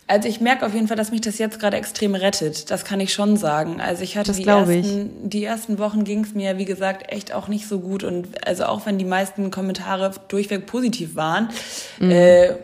Also 0.06 0.27
ich 0.27 0.41
merke 0.41 0.65
auf 0.65 0.73
jeden 0.73 0.88
Fall, 0.88 0.97
dass 0.97 1.12
mich 1.12 1.21
das 1.21 1.38
jetzt 1.38 1.60
gerade 1.60 1.77
extrem 1.77 2.13
rettet. 2.13 2.69
Das 2.69 2.84
kann 2.84 2.99
ich 2.99 3.13
schon 3.13 3.38
sagen. 3.38 3.79
Also 3.79 4.03
ich 4.03 4.17
hatte 4.17 4.34
die 4.34 4.43
ersten, 4.43 5.29
die 5.29 5.43
ersten 5.45 5.79
Wochen 5.79 6.03
ging 6.03 6.23
es 6.25 6.34
mir, 6.34 6.58
wie 6.58 6.65
gesagt, 6.65 7.12
echt 7.12 7.34
auch 7.34 7.47
nicht 7.47 7.67
so 7.67 7.79
gut. 7.79 8.03
Und 8.03 8.45
also 8.45 8.65
auch 8.65 8.86
wenn 8.86 8.97
die 8.97 9.06
meisten 9.06 9.49
Kommentare 9.49 10.12
durchweg 10.27 10.65
positiv 10.65 11.15
waren, 11.15 11.49
mhm. 11.99 12.12
äh, 12.12 12.56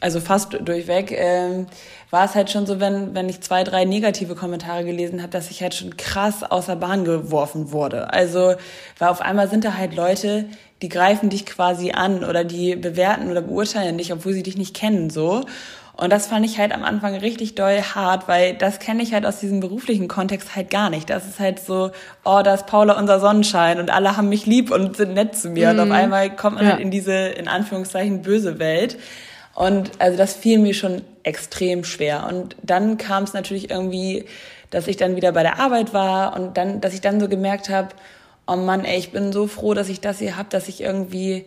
also 0.00 0.20
fast 0.20 0.56
durchweg, 0.60 1.10
äh, 1.10 1.66
war 2.10 2.24
es 2.24 2.34
halt 2.34 2.50
schon 2.50 2.66
so, 2.66 2.80
wenn, 2.80 3.14
wenn 3.14 3.28
ich 3.28 3.40
zwei, 3.40 3.64
drei 3.64 3.84
negative 3.84 4.34
Kommentare 4.34 4.84
gelesen 4.84 5.20
habe, 5.20 5.30
dass 5.30 5.50
ich 5.50 5.62
halt 5.62 5.74
schon 5.74 5.96
krass 5.96 6.42
außer 6.42 6.76
Bahn 6.76 7.04
geworfen 7.04 7.72
wurde. 7.72 8.12
Also, 8.12 8.54
weil 8.98 9.08
auf 9.08 9.20
einmal 9.20 9.48
sind 9.48 9.64
da 9.64 9.74
halt 9.74 9.94
Leute, 9.94 10.46
die 10.82 10.88
greifen 10.88 11.30
dich 11.30 11.46
quasi 11.46 11.92
an 11.92 12.24
oder 12.24 12.44
die 12.44 12.76
bewerten 12.76 13.30
oder 13.30 13.42
beurteilen 13.42 13.98
dich, 13.98 14.12
obwohl 14.12 14.32
sie 14.32 14.42
dich 14.42 14.56
nicht 14.56 14.74
kennen, 14.74 15.10
so. 15.10 15.44
Und 16.00 16.12
das 16.12 16.28
fand 16.28 16.46
ich 16.46 16.60
halt 16.60 16.72
am 16.72 16.84
Anfang 16.84 17.16
richtig 17.16 17.56
doll 17.56 17.82
hart, 17.82 18.28
weil 18.28 18.54
das 18.54 18.78
kenne 18.78 19.02
ich 19.02 19.12
halt 19.12 19.26
aus 19.26 19.40
diesem 19.40 19.58
beruflichen 19.58 20.06
Kontext 20.06 20.54
halt 20.54 20.70
gar 20.70 20.90
nicht. 20.90 21.10
Das 21.10 21.26
ist 21.26 21.40
halt 21.40 21.58
so, 21.58 21.90
oh, 22.24 22.40
da 22.44 22.54
ist 22.54 22.66
Paula 22.66 22.96
unser 22.96 23.18
Sonnenschein 23.18 23.80
und 23.80 23.90
alle 23.90 24.16
haben 24.16 24.28
mich 24.28 24.46
lieb 24.46 24.70
und 24.70 24.96
sind 24.96 25.14
nett 25.14 25.34
zu 25.34 25.50
mir. 25.50 25.66
Mhm. 25.66 25.72
Und 25.72 25.80
auf 25.80 25.86
mhm. 25.86 25.94
einmal 25.94 26.36
kommt 26.36 26.54
man 26.54 26.66
ja. 26.66 26.70
halt 26.72 26.80
in 26.80 26.92
diese, 26.92 27.14
in 27.14 27.48
Anführungszeichen, 27.48 28.22
böse 28.22 28.60
Welt. 28.60 28.96
Und 29.58 29.90
also 29.98 30.16
das 30.16 30.34
fiel 30.34 30.60
mir 30.60 30.72
schon 30.72 31.02
extrem 31.24 31.82
schwer. 31.82 32.28
Und 32.30 32.54
dann 32.62 32.96
kam 32.96 33.24
es 33.24 33.32
natürlich 33.32 33.70
irgendwie, 33.70 34.24
dass 34.70 34.86
ich 34.86 34.96
dann 34.96 35.16
wieder 35.16 35.32
bei 35.32 35.42
der 35.42 35.58
Arbeit 35.58 35.92
war 35.92 36.36
und 36.36 36.56
dann, 36.56 36.80
dass 36.80 36.94
ich 36.94 37.00
dann 37.00 37.18
so 37.18 37.28
gemerkt 37.28 37.68
habe, 37.68 37.88
oh 38.46 38.54
Mann, 38.54 38.84
ey, 38.84 38.96
ich 38.96 39.10
bin 39.10 39.32
so 39.32 39.48
froh, 39.48 39.74
dass 39.74 39.88
ich 39.88 40.00
das 40.00 40.20
hier 40.20 40.36
hab, 40.36 40.48
dass 40.50 40.68
ich 40.68 40.80
irgendwie 40.80 41.44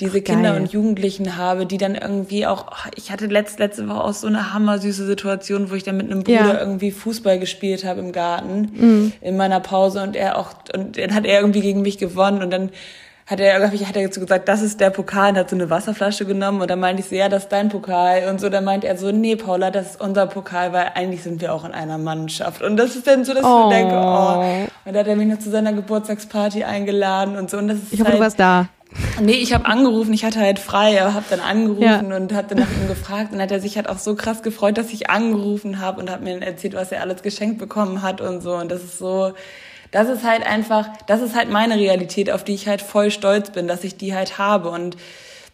diese 0.00 0.20
Kinder 0.20 0.54
und 0.54 0.70
Jugendlichen 0.70 1.38
habe, 1.38 1.64
die 1.64 1.78
dann 1.78 1.94
irgendwie 1.94 2.46
auch, 2.46 2.66
ich 2.94 3.10
hatte 3.10 3.24
letzt, 3.24 3.58
letzte 3.58 3.88
Woche 3.88 4.04
auch 4.04 4.12
so 4.12 4.26
eine 4.26 4.52
hammersüße 4.52 5.06
Situation, 5.06 5.70
wo 5.70 5.76
ich 5.76 5.82
dann 5.82 5.96
mit 5.96 6.10
einem 6.10 6.24
Bruder 6.24 6.52
ja. 6.52 6.60
irgendwie 6.60 6.90
Fußball 6.90 7.38
gespielt 7.38 7.86
habe 7.86 8.00
im 8.00 8.12
Garten 8.12 8.70
mhm. 8.74 9.12
in 9.22 9.38
meiner 9.38 9.60
Pause 9.60 10.02
und 10.02 10.14
er 10.14 10.36
auch, 10.36 10.50
und 10.74 10.98
dann 10.98 11.14
hat 11.14 11.24
er 11.24 11.40
irgendwie 11.40 11.62
gegen 11.62 11.80
mich 11.80 11.96
gewonnen 11.96 12.42
und 12.42 12.50
dann 12.50 12.70
hat 13.26 13.40
er, 13.40 13.60
hat 13.60 13.96
er 13.96 14.02
jetzt 14.02 14.20
gesagt, 14.20 14.48
das 14.48 14.62
ist 14.62 14.80
der 14.80 14.90
Pokal 14.90 15.30
und 15.30 15.38
hat 15.38 15.50
so 15.50 15.56
eine 15.56 15.68
Wasserflasche 15.68 16.26
genommen 16.26 16.60
und 16.60 16.70
dann 16.70 16.78
meinte 16.78 17.02
ich 17.02 17.08
so, 17.08 17.16
ja, 17.16 17.28
das 17.28 17.44
ist 17.44 17.52
dein 17.52 17.68
Pokal 17.68 18.28
und 18.30 18.40
so, 18.40 18.48
dann 18.48 18.64
meint 18.64 18.84
er 18.84 18.96
so, 18.96 19.10
nee, 19.10 19.34
Paula, 19.34 19.72
das 19.72 19.90
ist 19.90 20.00
unser 20.00 20.26
Pokal, 20.26 20.72
weil 20.72 20.92
eigentlich 20.94 21.24
sind 21.24 21.40
wir 21.40 21.52
auch 21.52 21.64
in 21.64 21.72
einer 21.72 21.98
Mannschaft 21.98 22.62
und 22.62 22.76
das 22.76 22.94
ist 22.94 23.08
dann 23.08 23.24
so, 23.24 23.34
dass 23.34 23.44
oh. 23.44 23.64
ich 23.64 23.76
denke, 23.76 23.94
oh, 23.94 24.68
und 24.84 24.94
da 24.94 25.00
hat 25.00 25.08
er 25.08 25.16
mich 25.16 25.26
noch 25.26 25.40
zu 25.40 25.50
seiner 25.50 25.72
Geburtstagsparty 25.72 26.62
eingeladen 26.62 27.36
und 27.36 27.50
so 27.50 27.58
und 27.58 27.66
das 27.66 27.78
ist 27.78 27.92
Ich 27.92 28.00
hoffe, 28.00 28.10
halt, 28.10 28.20
du 28.20 28.24
warst 28.24 28.38
da. 28.38 28.68
Nee, 29.20 29.32
ich 29.32 29.52
habe 29.52 29.66
angerufen, 29.66 30.12
ich 30.14 30.24
hatte 30.24 30.38
halt 30.38 30.60
frei, 30.60 31.02
aber 31.02 31.14
habe 31.14 31.24
dann 31.28 31.40
angerufen 31.40 31.82
ja. 31.82 32.16
und 32.16 32.32
hatte 32.32 32.54
nach 32.54 32.70
ihm 32.80 32.86
gefragt 32.86 33.32
und 33.32 33.42
hat 33.42 33.50
er 33.50 33.60
sich 33.60 33.76
halt 33.76 33.88
auch 33.88 33.98
so 33.98 34.14
krass 34.14 34.42
gefreut, 34.42 34.78
dass 34.78 34.90
ich 34.92 35.10
angerufen 35.10 35.80
habe 35.80 36.00
und 36.00 36.10
hat 36.10 36.22
mir 36.22 36.40
erzählt, 36.40 36.74
was 36.74 36.92
er 36.92 37.02
alles 37.02 37.22
geschenkt 37.22 37.58
bekommen 37.58 38.02
hat 38.02 38.20
und 38.20 38.40
so 38.40 38.54
und 38.54 38.70
das 38.70 38.84
ist 38.84 38.98
so 38.98 39.32
das 39.96 40.10
ist 40.10 40.24
halt 40.24 40.46
einfach, 40.46 40.90
das 41.06 41.22
ist 41.22 41.34
halt 41.34 41.50
meine 41.50 41.76
Realität, 41.76 42.30
auf 42.30 42.44
die 42.44 42.52
ich 42.52 42.68
halt 42.68 42.82
voll 42.82 43.10
stolz 43.10 43.48
bin, 43.48 43.66
dass 43.66 43.82
ich 43.82 43.96
die 43.96 44.14
halt 44.14 44.36
habe 44.36 44.68
und 44.68 44.94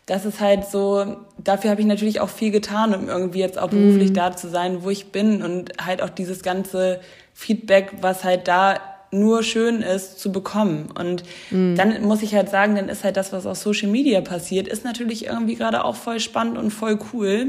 das 0.07 0.25
ist 0.25 0.41
halt 0.41 0.65
so, 0.65 1.17
dafür 1.39 1.71
habe 1.71 1.81
ich 1.81 1.87
natürlich 1.87 2.19
auch 2.19 2.29
viel 2.29 2.51
getan, 2.51 2.93
um 2.93 3.09
irgendwie 3.09 3.39
jetzt 3.39 3.57
auch 3.57 3.69
beruflich 3.69 4.11
mhm. 4.11 4.15
da 4.15 4.37
zu 4.37 4.49
sein, 4.49 4.83
wo 4.83 4.91
ich 4.91 5.13
bin 5.13 5.45
und 5.45 5.71
halt 5.81 6.03
auch 6.03 6.11
dieses 6.11 6.43
ganze 6.43 6.99
Feedback, 7.33 7.93
was 8.01 8.25
halt 8.25 8.49
da 8.49 8.81
nur 9.13 9.45
schön 9.45 9.81
ist 9.81 10.19
zu 10.19 10.33
bekommen. 10.33 10.89
Und 10.93 11.23
mhm. 11.53 11.77
dann 11.77 12.03
muss 12.03 12.23
ich 12.23 12.35
halt 12.35 12.51
sagen, 12.51 12.75
dann 12.75 12.89
ist 12.89 13.05
halt 13.05 13.17
das, 13.17 13.33
was 13.33 13.47
auf 13.47 13.59
Social 13.59 13.91
Media 13.91 14.23
passiert, 14.23 14.67
ist 14.67 14.85
natürlich 14.85 15.27
irgendwie 15.27 15.55
gerade 15.55 15.85
auch 15.85 15.95
voll 15.95 16.19
spannend 16.19 16.59
und 16.59 16.73
voll 16.73 16.99
cool. 17.13 17.45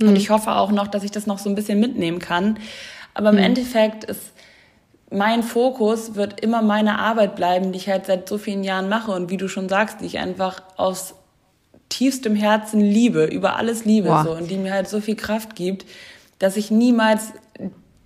Mhm. 0.00 0.08
Und 0.08 0.16
ich 0.16 0.30
hoffe 0.30 0.56
auch 0.56 0.72
noch, 0.72 0.88
dass 0.88 1.04
ich 1.04 1.12
das 1.12 1.28
noch 1.28 1.38
so 1.38 1.48
ein 1.48 1.54
bisschen 1.54 1.78
mitnehmen 1.78 2.18
kann. 2.18 2.58
Aber 3.14 3.28
im 3.28 3.36
mhm. 3.36 3.44
Endeffekt 3.44 4.02
ist 4.02 4.32
mein 5.10 5.42
Fokus 5.42 6.14
wird 6.14 6.40
immer 6.40 6.62
meine 6.62 6.98
Arbeit 6.98 7.36
bleiben, 7.36 7.72
die 7.72 7.78
ich 7.78 7.88
halt 7.88 8.06
seit 8.06 8.28
so 8.28 8.38
vielen 8.38 8.64
Jahren 8.64 8.88
mache 8.88 9.12
und 9.12 9.30
wie 9.30 9.36
du 9.36 9.48
schon 9.48 9.68
sagst, 9.68 10.00
die 10.00 10.06
ich 10.06 10.18
einfach 10.18 10.62
aus 10.76 11.14
tiefstem 11.88 12.34
Herzen 12.34 12.80
liebe, 12.80 13.24
über 13.24 13.56
alles 13.56 13.84
liebe 13.84 14.08
Boah. 14.08 14.24
so 14.24 14.32
und 14.32 14.50
die 14.50 14.56
mir 14.56 14.72
halt 14.72 14.88
so 14.88 15.00
viel 15.00 15.16
Kraft 15.16 15.54
gibt, 15.54 15.86
dass 16.38 16.56
ich 16.56 16.70
niemals 16.70 17.32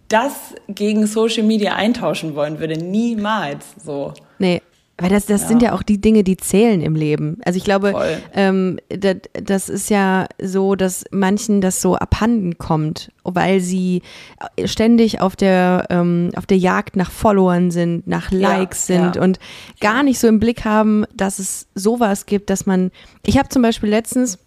das 0.09 0.55
gegen 0.69 1.07
Social 1.07 1.45
Media 1.45 1.75
eintauschen 1.75 2.35
wollen 2.35 2.59
würde. 2.59 2.77
Niemals 2.77 3.65
so. 3.83 4.13
Weil 5.01 5.11
das, 5.11 5.27
das 5.27 5.43
ja. 5.43 5.49
sind 5.49 5.63
ja 5.63 5.73
auch 5.73 5.83
die 5.83 6.01
Dinge, 6.01 6.25
die 6.25 6.37
zählen 6.37 6.81
im 6.81 6.95
Leben. 6.95 7.39
Also 7.45 7.57
ich 7.57 7.65
glaube, 7.65 7.95
ähm, 8.35 8.79
das, 8.89 9.17
das 9.33 9.69
ist 9.69 9.91
ja 9.91 10.27
so, 10.41 10.75
dass 10.75 11.05
manchen 11.11 11.61
das 11.61 11.81
so 11.81 11.97
abhanden 11.97 12.59
kommt, 12.59 13.11
weil 13.25 13.61
sie 13.61 14.03
ständig 14.65 15.21
auf 15.21 15.37
der, 15.37 15.87
ähm, 15.91 16.31
auf 16.37 16.47
der 16.47 16.59
Jagd 16.59 16.97
nach 16.97 17.11
Followern 17.11 17.71
sind, 17.71 18.07
nach 18.07 18.31
Likes 18.31 18.89
ja, 18.89 18.97
sind 18.97 19.17
ja. 19.17 19.23
und 19.23 19.39
gar 19.81 20.03
nicht 20.03 20.19
so 20.19 20.29
im 20.29 20.39
Blick 20.39 20.65
haben, 20.65 21.05
dass 21.15 21.39
es 21.39 21.67
sowas 21.75 22.27
gibt, 22.27 22.51
dass 22.51 22.67
man, 22.67 22.91
ich 23.25 23.39
habe 23.39 23.49
zum 23.49 23.63
Beispiel 23.63 23.89
letztens, 23.89 24.39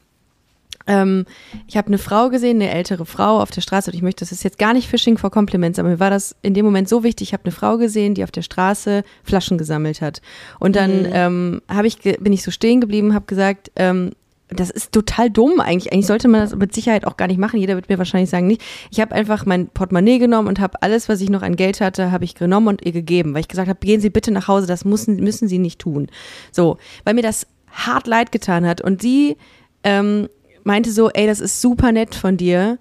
ähm, 0.88 1.26
ich 1.68 1.78
habe 1.78 1.88
eine 1.88 1.98
Frau 1.98 2.30
gesehen, 2.30 2.62
eine 2.62 2.72
ältere 2.72 3.06
Frau 3.06 3.40
auf 3.40 3.52
der 3.52 3.62
Straße 3.62 3.92
und 3.92 3.96
ich 3.96 4.02
möchte, 4.02 4.20
das 4.24 4.32
ist 4.32 4.44
jetzt 4.44 4.58
gar 4.58 4.74
nicht 4.74 4.88
Fishing 4.88 5.18
for 5.18 5.32
Compliments, 5.32 5.80
aber 5.80 5.90
mir 5.90 6.00
war 6.00 6.10
das 6.10 6.36
in 6.42 6.54
dem 6.54 6.66
Moment 6.66 6.90
so 6.90 7.04
wichtig. 7.04 7.30
Ich 7.30 7.34
habe 7.34 7.46
eine 7.46 7.52
Frau 7.52 7.78
gesehen, 7.78 8.16
die 8.16 8.24
auf 8.24 8.32
der 8.32 8.42
Straße 8.42 9.04
Flaschen 9.24 9.58
gesammelt 9.58 10.02
hat. 10.02 10.22
Und 10.60 10.76
dann 10.76 11.04
mhm. 11.04 11.10
ähm, 11.14 11.62
hab 11.68 11.86
ich, 11.86 12.00
bin 12.00 12.34
ich 12.34 12.44
so 12.44 12.52
stehen 12.52 12.82
geblieben, 12.82 13.14
habe 13.14 13.26
gesagt, 13.26 13.72
ähm, 13.76 14.12
das 14.50 14.70
ist 14.70 14.92
total 14.92 15.30
dumm 15.30 15.60
eigentlich. 15.60 15.92
Eigentlich 15.92 16.06
sollte 16.06 16.28
man 16.28 16.42
das 16.42 16.56
mit 16.56 16.74
Sicherheit 16.74 17.08
auch 17.08 17.18
gar 17.18 17.28
nicht 17.28 17.40
machen. 17.40 17.60
Jeder 17.60 17.76
wird 17.76 17.90
mir 17.90 17.98
wahrscheinlich 17.98 18.30
sagen, 18.30 18.46
nicht. 18.46 18.62
Ich 18.92 19.00
habe 19.00 19.16
einfach 19.16 19.46
mein 19.46 19.68
Portemonnaie 19.68 20.20
genommen 20.20 20.48
und 20.48 20.60
habe 20.60 20.82
alles, 20.82 21.10
was 21.10 21.22
ich 21.22 21.30
noch 21.30 21.42
an 21.42 21.56
Geld 21.56 21.82
hatte, 21.82 22.12
habe 22.12 22.26
ich 22.26 22.36
genommen 22.36 22.68
und 22.68 22.86
ihr 22.86 22.92
gegeben, 22.92 23.34
weil 23.34 23.42
ich 23.42 23.48
gesagt 23.48 23.70
habe, 23.70 23.80
gehen 23.80 24.02
Sie 24.02 24.10
bitte 24.10 24.32
nach 24.32 24.48
Hause, 24.48 24.68
das 24.68 24.86
müssen, 24.86 25.16
müssen 25.16 25.48
Sie 25.48 25.58
nicht 25.58 25.80
tun. 25.80 26.08
So, 26.52 26.78
weil 27.04 27.16
mir 27.16 27.24
das 27.24 27.48
hart 27.74 28.08
leid 28.08 28.32
getan 28.32 28.66
hat. 28.66 28.82
Und 28.82 29.02
sie 29.02 29.38
ähm, 29.84 30.30
meinte 30.64 30.92
so, 30.92 31.10
ey, 31.10 31.28
das 31.28 31.40
ist 31.40 31.62
super 31.62 31.92
nett 31.92 32.16
von 32.16 32.38
dir, 32.38 32.78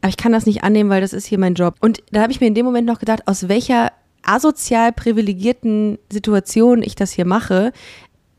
aber 0.00 0.08
ich 0.10 0.16
kann 0.16 0.32
das 0.32 0.46
nicht 0.46 0.62
annehmen, 0.62 0.90
weil 0.90 1.00
das 1.00 1.12
ist 1.12 1.26
hier 1.26 1.38
mein 1.38 1.54
Job. 1.54 1.76
Und 1.80 2.02
da 2.12 2.22
habe 2.22 2.32
ich 2.32 2.40
mir 2.40 2.46
in 2.46 2.54
dem 2.54 2.66
Moment 2.66 2.86
noch 2.86 2.98
gedacht, 2.98 3.26
aus 3.26 3.48
welcher 3.48 3.92
asozial 4.22 4.92
privilegierten 4.92 5.98
Situation 6.10 6.82
ich 6.82 6.94
das 6.94 7.12
hier 7.12 7.24
mache. 7.24 7.72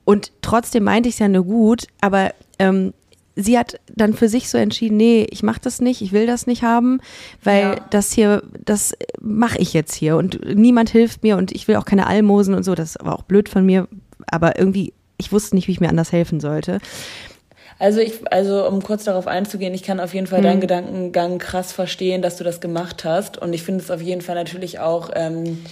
Und 0.03 0.31
trotzdem 0.41 0.84
meinte 0.84 1.10
ich 1.10 1.15
es 1.15 1.19
ja 1.19 1.27
nur 1.27 1.45
gut, 1.45 1.88
aber 2.01 2.34
ähm, 2.60 2.93
sie 3.36 3.58
hat 3.58 3.79
dann 3.93 4.13
für 4.13 4.29
sich 4.29 4.49
so 4.49 4.58
entschieden, 4.58 4.97
nee, 4.97 5.27
ich 5.29 5.43
mache 5.43 5.60
das 5.62 5.81
nicht, 5.81 6.01
ich 6.01 6.12
will 6.12 6.25
das 6.25 6.47
nicht 6.47 6.63
haben, 6.63 6.99
weil 7.43 7.62
ja. 7.62 7.75
das 7.89 8.12
hier, 8.12 8.43
das 8.63 8.93
mache 9.19 9.58
ich 9.58 9.73
jetzt 9.73 9.93
hier 9.93 10.17
und 10.17 10.39
niemand 10.55 10.89
hilft 10.89 11.23
mir 11.23 11.38
und 11.38 11.51
ich 11.51 11.67
will 11.67 11.75
auch 11.75 11.86
keine 11.86 12.08
Almosen 12.08 12.53
und 12.53 12.63
so. 12.63 12.75
Das 12.75 12.97
war 13.01 13.15
auch 13.15 13.23
blöd 13.23 13.49
von 13.49 13.65
mir, 13.65 13.88
aber 14.27 14.58
irgendwie, 14.60 14.93
ich 15.17 15.31
wusste 15.31 15.55
nicht, 15.55 15.67
wie 15.67 15.73
ich 15.73 15.81
mir 15.81 15.89
anders 15.89 16.12
helfen 16.12 16.39
sollte. 16.39 16.79
Also 17.78 18.00
ich, 18.00 18.32
also 18.32 18.68
um 18.68 18.82
kurz 18.82 19.04
darauf 19.04 19.28
einzugehen, 19.28 19.74
ich 19.74 19.84
kann 19.84 20.00
auf 20.00 20.14
jeden 20.14 20.28
Fall 20.28 20.40
mhm. 20.40 20.44
deinen 20.44 20.62
Gedankengang 20.62 21.38
krass 21.40 21.72
verstehen, 21.74 22.22
dass 22.22 22.38
du 22.38 22.44
das 22.44 22.62
gemacht 22.62 23.04
hast. 23.04 23.38
Und 23.38 23.54
ich 23.54 23.64
finde 23.64 23.84
es 23.84 23.92
auf 23.92 24.02
jeden 24.02 24.22
Fall 24.22 24.36
natürlich 24.36 24.80
auch, 24.80 25.10
ähm, 25.14 25.66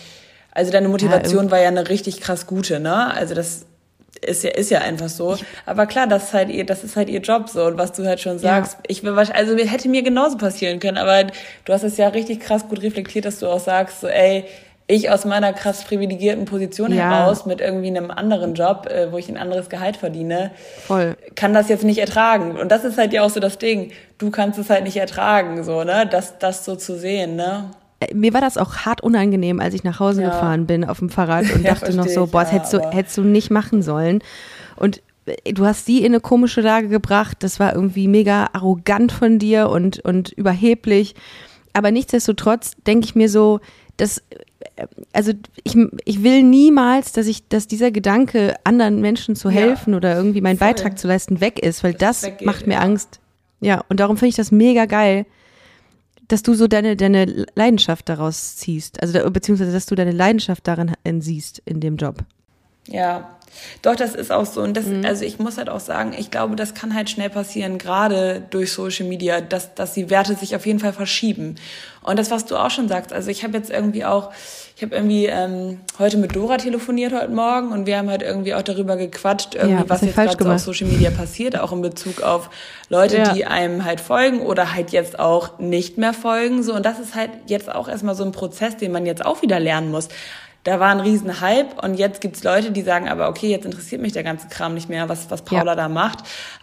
also 0.51 0.71
deine 0.71 0.89
Motivation 0.89 1.45
ja, 1.45 1.51
war 1.51 1.61
ja 1.61 1.69
eine 1.69 1.89
richtig 1.89 2.19
krass 2.19 2.45
gute, 2.45 2.79
ne? 2.79 3.13
Also 3.13 3.35
das 3.35 3.65
ist 4.21 4.43
ja, 4.43 4.51
ist 4.51 4.69
ja 4.69 4.79
einfach 4.79 5.09
so. 5.09 5.37
Aber 5.65 5.85
klar, 5.85 6.07
das 6.07 6.25
ist 6.25 6.33
halt 6.33 6.49
ihr, 6.49 6.65
das 6.65 6.83
ist 6.83 6.95
halt 6.95 7.09
ihr 7.09 7.21
Job 7.21 7.49
so. 7.49 7.63
Und 7.65 7.77
was 7.77 7.93
du 7.93 8.05
halt 8.05 8.19
schon 8.19 8.39
sagst, 8.39 8.73
ja. 8.73 8.79
ich 8.87 9.03
will 9.03 9.15
wahrscheinlich, 9.15 9.49
also 9.49 9.69
hätte 9.69 9.89
mir 9.89 10.03
genauso 10.03 10.37
passieren 10.37 10.79
können, 10.79 10.97
aber 10.97 11.31
du 11.65 11.73
hast 11.73 11.83
es 11.83 11.97
ja 11.97 12.09
richtig 12.09 12.39
krass 12.39 12.67
gut 12.67 12.81
reflektiert, 12.81 13.25
dass 13.25 13.39
du 13.39 13.47
auch 13.47 13.59
sagst, 13.59 14.01
so, 14.01 14.07
ey, 14.07 14.45
ich 14.93 15.09
aus 15.09 15.25
meiner 15.25 15.53
krass 15.53 15.83
privilegierten 15.83 16.45
Position 16.45 16.93
ja. 16.93 17.09
heraus 17.09 17.45
mit 17.45 17.61
irgendwie 17.61 17.87
einem 17.87 18.11
anderen 18.11 18.53
Job, 18.53 18.87
äh, 18.87 19.11
wo 19.11 19.17
ich 19.17 19.29
ein 19.29 19.37
anderes 19.37 19.69
Gehalt 19.69 19.97
verdiene, 19.97 20.51
Voll. 20.85 21.15
kann 21.35 21.53
das 21.53 21.69
jetzt 21.69 21.83
nicht 21.83 21.99
ertragen. 21.99 22.57
Und 22.57 22.71
das 22.71 22.83
ist 22.83 22.97
halt 22.97 23.13
ja 23.13 23.23
auch 23.23 23.29
so 23.29 23.39
das 23.39 23.57
Ding. 23.57 23.91
Du 24.17 24.31
kannst 24.31 24.59
es 24.59 24.69
halt 24.69 24.83
nicht 24.83 24.97
ertragen, 24.97 25.63
so, 25.63 25.83
ne? 25.83 26.07
Das, 26.09 26.39
das 26.39 26.65
so 26.65 26.75
zu 26.75 26.97
sehen, 26.97 27.35
ne? 27.35 27.71
Äh, 27.99 28.13
mir 28.13 28.33
war 28.33 28.41
das 28.41 28.57
auch 28.57 28.77
hart 28.77 29.01
unangenehm, 29.01 29.59
als 29.59 29.73
ich 29.73 29.83
nach 29.83 29.99
Hause 29.99 30.23
ja. 30.23 30.29
gefahren 30.29 30.65
bin 30.65 30.85
auf 30.85 30.99
dem 30.99 31.09
Fahrrad 31.09 31.45
und 31.53 31.63
ja, 31.63 31.73
dachte 31.73 31.93
noch 31.95 32.07
so, 32.07 32.27
boah, 32.27 32.41
das 32.41 32.51
hättest, 32.51 32.73
du, 32.73 32.79
hättest 32.91 33.17
du 33.17 33.21
nicht 33.23 33.51
machen 33.51 33.81
sollen. 33.81 34.19
Und 34.75 35.01
äh, 35.25 35.53
du 35.53 35.65
hast 35.65 35.85
sie 35.85 35.99
in 35.99 36.07
eine 36.07 36.19
komische 36.19 36.61
Lage 36.61 36.87
gebracht. 36.87 37.37
Das 37.41 37.59
war 37.59 37.73
irgendwie 37.73 38.07
mega 38.07 38.47
arrogant 38.53 39.11
von 39.11 39.39
dir 39.39 39.69
und, 39.69 39.99
und 39.99 40.31
überheblich. 40.31 41.15
Aber 41.73 41.91
nichtsdestotrotz 41.91 42.73
denke 42.85 43.05
ich 43.05 43.15
mir 43.15 43.29
so, 43.29 43.59
das 43.97 44.21
also 45.11 45.33
ich, 45.63 45.75
ich 46.05 46.23
will 46.23 46.43
niemals, 46.43 47.11
dass 47.11 47.27
ich, 47.27 47.47
dass 47.47 47.67
dieser 47.67 47.91
Gedanke, 47.91 48.55
anderen 48.63 49.01
Menschen 49.01 49.35
zu 49.35 49.49
helfen 49.49 49.91
ja, 49.91 49.97
oder 49.97 50.15
irgendwie 50.15 50.41
meinen 50.41 50.57
voll. 50.57 50.69
Beitrag 50.69 50.97
zu 50.97 51.07
leisten, 51.07 51.41
weg 51.41 51.59
ist, 51.59 51.83
weil 51.83 51.93
das, 51.93 52.21
das 52.21 52.31
weggeht, 52.31 52.45
macht 52.45 52.67
mir 52.67 52.73
ja. 52.73 52.79
Angst. 52.79 53.19
Ja, 53.61 53.83
und 53.89 53.99
darum 53.99 54.17
finde 54.17 54.29
ich 54.29 54.35
das 54.35 54.51
mega 54.51 54.85
geil, 54.85 55.25
dass 56.27 56.41
du 56.41 56.53
so 56.53 56.67
deine, 56.67 56.95
deine 56.95 57.45
Leidenschaft 57.55 58.09
daraus 58.09 58.55
ziehst. 58.55 59.01
Also, 59.01 59.29
beziehungsweise, 59.29 59.71
dass 59.71 59.85
du 59.85 59.95
deine 59.95 60.11
Leidenschaft 60.11 60.67
darin 60.67 60.91
siehst 61.19 61.61
in 61.65 61.79
dem 61.79 61.97
Job. 61.97 62.23
Ja, 62.87 63.37
doch, 63.81 63.95
das 63.95 64.15
ist 64.15 64.31
auch 64.31 64.45
so. 64.45 64.61
Und 64.61 64.75
das, 64.75 64.85
mhm. 64.85 65.05
also 65.05 65.25
ich 65.25 65.39
muss 65.39 65.57
halt 65.57 65.69
auch 65.69 65.79
sagen, 65.79 66.13
ich 66.17 66.31
glaube, 66.31 66.55
das 66.55 66.73
kann 66.73 66.93
halt 66.93 67.09
schnell 67.09 67.29
passieren, 67.29 67.77
gerade 67.77 68.43
durch 68.49 68.71
Social 68.71 69.07
Media, 69.07 69.41
dass, 69.41 69.75
dass 69.75 69.93
die 69.93 70.09
Werte 70.09 70.35
sich 70.35 70.55
auf 70.55 70.65
jeden 70.65 70.79
Fall 70.79 70.93
verschieben. 70.93 71.55
Und 72.01 72.19
das, 72.19 72.31
was 72.31 72.45
du 72.45 72.57
auch 72.57 72.69
schon 72.69 72.87
sagst, 72.87 73.13
also 73.13 73.29
ich 73.29 73.43
habe 73.43 73.57
jetzt 73.57 73.69
irgendwie 73.69 74.03
auch, 74.03 74.31
ich 74.75 74.81
habe 74.83 74.95
irgendwie 74.95 75.27
ähm, 75.27 75.79
heute 75.99 76.17
mit 76.17 76.35
Dora 76.35 76.57
telefoniert 76.57 77.13
heute 77.13 77.29
Morgen 77.29 77.71
und 77.71 77.85
wir 77.85 77.97
haben 77.97 78.09
halt 78.09 78.21
irgendwie 78.21 78.53
auch 78.55 78.61
darüber 78.61 78.97
gequatscht, 78.97 79.55
irgendwie, 79.55 79.83
ja, 79.83 79.89
was 79.89 80.01
jetzt 80.01 80.15
gerade 80.15 80.43
so 80.43 80.49
auf 80.49 80.59
Social 80.59 80.87
Media 80.87 81.11
passiert, 81.11 81.57
auch 81.57 81.71
in 81.71 81.81
Bezug 81.81 82.21
auf 82.21 82.49
Leute, 82.89 83.17
ja. 83.17 83.33
die 83.33 83.45
einem 83.45 83.85
halt 83.85 84.01
folgen 84.01 84.41
oder 84.41 84.73
halt 84.73 84.91
jetzt 84.91 85.19
auch 85.19 85.59
nicht 85.59 85.97
mehr 85.97 86.13
folgen. 86.13 86.63
So, 86.63 86.73
und 86.73 86.85
das 86.85 86.99
ist 86.99 87.15
halt 87.15 87.31
jetzt 87.47 87.73
auch 87.73 87.87
erstmal 87.87 88.15
so 88.15 88.25
ein 88.25 88.31
Prozess, 88.31 88.75
den 88.75 88.91
man 88.91 89.05
jetzt 89.05 89.25
auch 89.25 89.41
wieder 89.41 89.59
lernen 89.59 89.91
muss 89.91 90.09
da 90.63 90.79
war 90.79 90.89
ein 90.89 91.01
riesen 91.01 91.41
Hype 91.41 91.83
und 91.83 91.95
jetzt 91.95 92.21
gibt's 92.21 92.43
Leute, 92.43 92.71
die 92.71 92.83
sagen, 92.83 93.09
aber 93.09 93.27
okay, 93.27 93.49
jetzt 93.49 93.65
interessiert 93.65 94.01
mich 94.01 94.13
der 94.13 94.23
ganze 94.23 94.47
Kram 94.47 94.73
nicht 94.73 94.87
mehr, 94.87 95.09
was, 95.09 95.29
was 95.29 95.41
Paula 95.41 95.71
ja. 95.71 95.75
da 95.75 95.89
macht. 95.89 96.19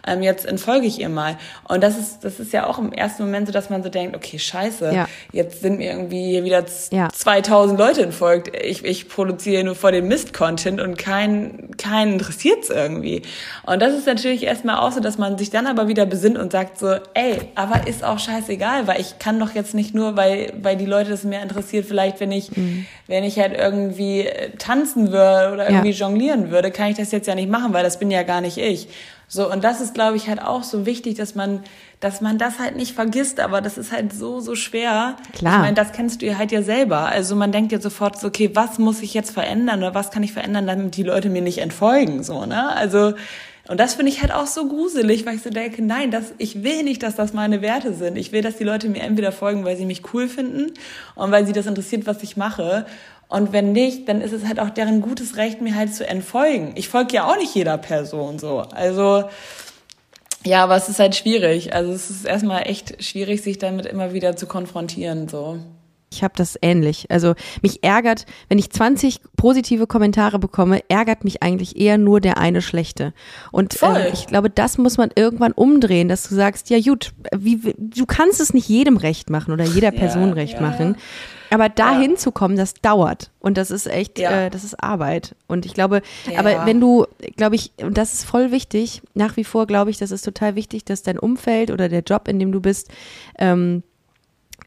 Ähm, 0.07 0.23
jetzt 0.23 0.45
entfolge 0.45 0.87
ich 0.87 0.99
ihr 0.99 1.09
mal. 1.09 1.37
Und 1.67 1.83
das 1.83 1.99
ist, 1.99 2.23
das 2.23 2.39
ist 2.39 2.51
ja 2.51 2.65
auch 2.65 2.79
im 2.79 2.93
ersten 2.93 3.23
Moment 3.23 3.45
so, 3.45 3.53
dass 3.53 3.69
man 3.69 3.83
so 3.83 3.89
denkt, 3.89 4.15
okay, 4.15 4.39
scheiße, 4.39 4.91
ja. 4.91 5.07
jetzt 5.31 5.61
sind 5.61 5.77
mir 5.77 5.91
irgendwie 5.91 6.43
wieder 6.43 6.65
ja. 6.89 7.09
2000 7.09 7.77
Leute 7.77 8.01
entfolgt. 8.01 8.55
Ich, 8.55 8.83
ich 8.83 9.07
produziere 9.07 9.63
nur 9.63 9.75
vor 9.75 9.91
dem 9.91 10.07
Mist-Content 10.07 10.81
und 10.81 10.97
keinen 10.97 11.77
keinen 11.77 12.13
interessiert's 12.13 12.69
irgendwie. 12.71 13.21
Und 13.67 13.81
das 13.83 13.93
ist 13.93 14.07
natürlich 14.07 14.43
erstmal 14.43 14.77
auch 14.77 14.91
so, 14.91 14.99
dass 14.99 15.19
man 15.19 15.37
sich 15.37 15.51
dann 15.51 15.67
aber 15.67 15.87
wieder 15.87 16.07
besinnt 16.07 16.39
und 16.39 16.51
sagt 16.51 16.79
so, 16.79 16.95
ey, 17.13 17.39
aber 17.53 17.87
ist 17.87 18.03
auch 18.03 18.17
scheißegal, 18.17 18.87
weil 18.87 18.99
ich 18.99 19.19
kann 19.19 19.39
doch 19.39 19.53
jetzt 19.53 19.75
nicht 19.75 19.93
nur, 19.93 20.17
weil, 20.17 20.53
weil 20.59 20.75
die 20.75 20.85
Leute 20.85 21.11
das 21.11 21.23
mehr 21.23 21.43
interessiert, 21.43 21.85
vielleicht 21.85 22.19
wenn 22.19 22.31
ich, 22.31 22.55
mhm. 22.55 22.85
wenn 23.07 23.23
ich 23.23 23.37
halt 23.37 23.55
irgendwie 23.55 23.90
irgendwie 23.91 24.21
äh, 24.21 24.51
tanzen 24.57 25.11
würde 25.11 25.53
oder 25.53 25.69
irgendwie 25.69 25.91
ja. 25.91 26.07
jonglieren 26.07 26.51
würde, 26.51 26.71
kann 26.71 26.89
ich 26.89 26.97
das 26.97 27.11
jetzt 27.11 27.27
ja 27.27 27.35
nicht 27.35 27.49
machen, 27.49 27.73
weil 27.73 27.83
das 27.83 27.99
bin 27.99 28.11
ja 28.11 28.23
gar 28.23 28.41
nicht 28.41 28.57
ich. 28.57 28.87
So, 29.27 29.49
und 29.49 29.63
das 29.63 29.79
ist, 29.79 29.93
glaube 29.93 30.17
ich, 30.17 30.27
halt 30.27 30.41
auch 30.41 30.63
so 30.63 30.85
wichtig, 30.85 31.15
dass 31.15 31.35
man, 31.35 31.63
dass 32.01 32.19
man 32.19 32.37
das 32.37 32.59
halt 32.59 32.75
nicht 32.75 32.93
vergisst, 32.93 33.39
aber 33.39 33.61
das 33.61 33.77
ist 33.77 33.93
halt 33.93 34.11
so, 34.11 34.41
so 34.41 34.55
schwer. 34.55 35.15
Klar. 35.31 35.53
Ich 35.53 35.59
meine, 35.61 35.73
das 35.73 35.93
kennst 35.93 36.21
du 36.21 36.25
ja 36.25 36.37
halt 36.37 36.51
ja 36.51 36.63
selber. 36.63 37.05
Also 37.05 37.37
man 37.37 37.53
denkt 37.53 37.71
ja 37.71 37.79
sofort 37.79 38.19
so, 38.19 38.27
okay, 38.27 38.51
was 38.53 38.77
muss 38.77 39.01
ich 39.01 39.13
jetzt 39.13 39.31
verändern 39.31 39.79
oder 39.79 39.95
was 39.95 40.11
kann 40.11 40.21
ich 40.21 40.33
verändern, 40.33 40.67
damit 40.67 40.97
die 40.97 41.03
Leute 41.03 41.29
mir 41.29 41.41
nicht 41.41 41.59
entfolgen, 41.59 42.23
so, 42.23 42.45
ne? 42.45 42.75
Also, 42.75 43.13
und 43.69 43.79
das 43.79 43.93
finde 43.93 44.11
ich 44.11 44.21
halt 44.21 44.33
auch 44.33 44.47
so 44.47 44.67
gruselig, 44.67 45.25
weil 45.25 45.35
ich 45.35 45.43
so 45.43 45.49
denke, 45.49 45.81
nein, 45.81 46.11
das, 46.11 46.33
ich 46.37 46.61
will 46.61 46.83
nicht, 46.83 47.01
dass 47.01 47.15
das 47.15 47.31
meine 47.31 47.61
Werte 47.61 47.93
sind. 47.93 48.17
Ich 48.17 48.33
will, 48.33 48.41
dass 48.41 48.57
die 48.57 48.65
Leute 48.65 48.89
mir 48.89 49.01
entweder 49.01 49.31
folgen, 49.31 49.63
weil 49.63 49.77
sie 49.77 49.85
mich 49.85 50.01
cool 50.13 50.27
finden 50.27 50.73
und 51.15 51.31
weil 51.31 51.45
sie 51.45 51.53
das 51.53 51.67
interessiert, 51.67 52.05
was 52.05 52.21
ich 52.21 52.35
mache. 52.35 52.85
Und 53.31 53.53
wenn 53.53 53.71
nicht, 53.71 54.09
dann 54.09 54.19
ist 54.19 54.33
es 54.33 54.45
halt 54.45 54.59
auch 54.59 54.69
deren 54.69 54.99
gutes 54.99 55.37
Recht, 55.37 55.61
mir 55.61 55.73
halt 55.73 55.95
zu 55.95 56.05
entfolgen. 56.05 56.73
Ich 56.75 56.89
folge 56.89 57.13
ja 57.13 57.31
auch 57.31 57.37
nicht 57.37 57.55
jeder 57.55 57.77
Person 57.77 58.39
so. 58.39 58.59
Also, 58.59 59.23
ja, 60.43 60.65
aber 60.65 60.75
es 60.75 60.89
ist 60.89 60.99
halt 60.99 61.15
schwierig. 61.15 61.73
Also 61.73 61.93
es 61.93 62.09
ist 62.09 62.25
erstmal 62.25 62.63
echt 62.63 63.01
schwierig, 63.01 63.41
sich 63.41 63.57
damit 63.57 63.85
immer 63.85 64.11
wieder 64.11 64.35
zu 64.35 64.47
konfrontieren, 64.47 65.29
so. 65.29 65.59
Ich 66.13 66.25
habe 66.25 66.33
das 66.35 66.57
ähnlich. 66.61 67.05
Also 67.09 67.35
mich 67.61 67.85
ärgert, 67.85 68.25
wenn 68.49 68.59
ich 68.59 68.69
20 68.69 69.21
positive 69.37 69.87
Kommentare 69.87 70.37
bekomme, 70.37 70.81
ärgert 70.89 71.23
mich 71.23 71.41
eigentlich 71.41 71.79
eher 71.79 71.97
nur 71.97 72.19
der 72.19 72.37
eine 72.37 72.61
schlechte. 72.61 73.13
Und 73.53 73.81
äh, 73.81 74.09
ich 74.09 74.27
glaube, 74.27 74.49
das 74.49 74.77
muss 74.77 74.97
man 74.97 75.09
irgendwann 75.15 75.53
umdrehen, 75.53 76.09
dass 76.09 76.27
du 76.27 76.35
sagst, 76.35 76.69
ja 76.69 76.81
gut, 76.81 77.13
wie, 77.33 77.73
du 77.77 78.05
kannst 78.05 78.41
es 78.41 78.53
nicht 78.53 78.67
jedem 78.67 78.97
recht 78.97 79.29
machen 79.29 79.53
oder 79.53 79.63
jeder 79.63 79.91
Person 79.91 80.29
ja, 80.29 80.33
recht 80.33 80.55
ja, 80.55 80.61
machen. 80.61 80.95
Ja. 80.97 81.01
Aber 81.51 81.67
dahin 81.67 82.15
zu 82.15 82.31
kommen, 82.31 82.55
das 82.55 82.73
dauert. 82.75 83.29
Und 83.39 83.57
das 83.57 83.71
ist 83.71 83.85
echt, 83.85 84.17
äh, 84.19 84.49
das 84.49 84.63
ist 84.63 84.81
Arbeit. 84.81 85.35
Und 85.47 85.65
ich 85.65 85.73
glaube, 85.73 86.01
aber 86.37 86.65
wenn 86.65 86.79
du, 86.79 87.05
glaube 87.35 87.55
ich, 87.55 87.71
und 87.81 87.97
das 87.97 88.13
ist 88.13 88.23
voll 88.23 88.51
wichtig, 88.51 89.01
nach 89.15 89.35
wie 89.35 89.43
vor 89.43 89.67
glaube 89.67 89.91
ich, 89.91 89.97
das 89.97 90.11
ist 90.11 90.23
total 90.23 90.55
wichtig, 90.55 90.85
dass 90.85 91.03
dein 91.03 91.19
Umfeld 91.19 91.69
oder 91.69 91.89
der 91.89 92.03
Job, 92.03 92.27
in 92.27 92.39
dem 92.39 92.51
du 92.51 92.61
bist, 92.61 92.89
ähm, 93.37 93.83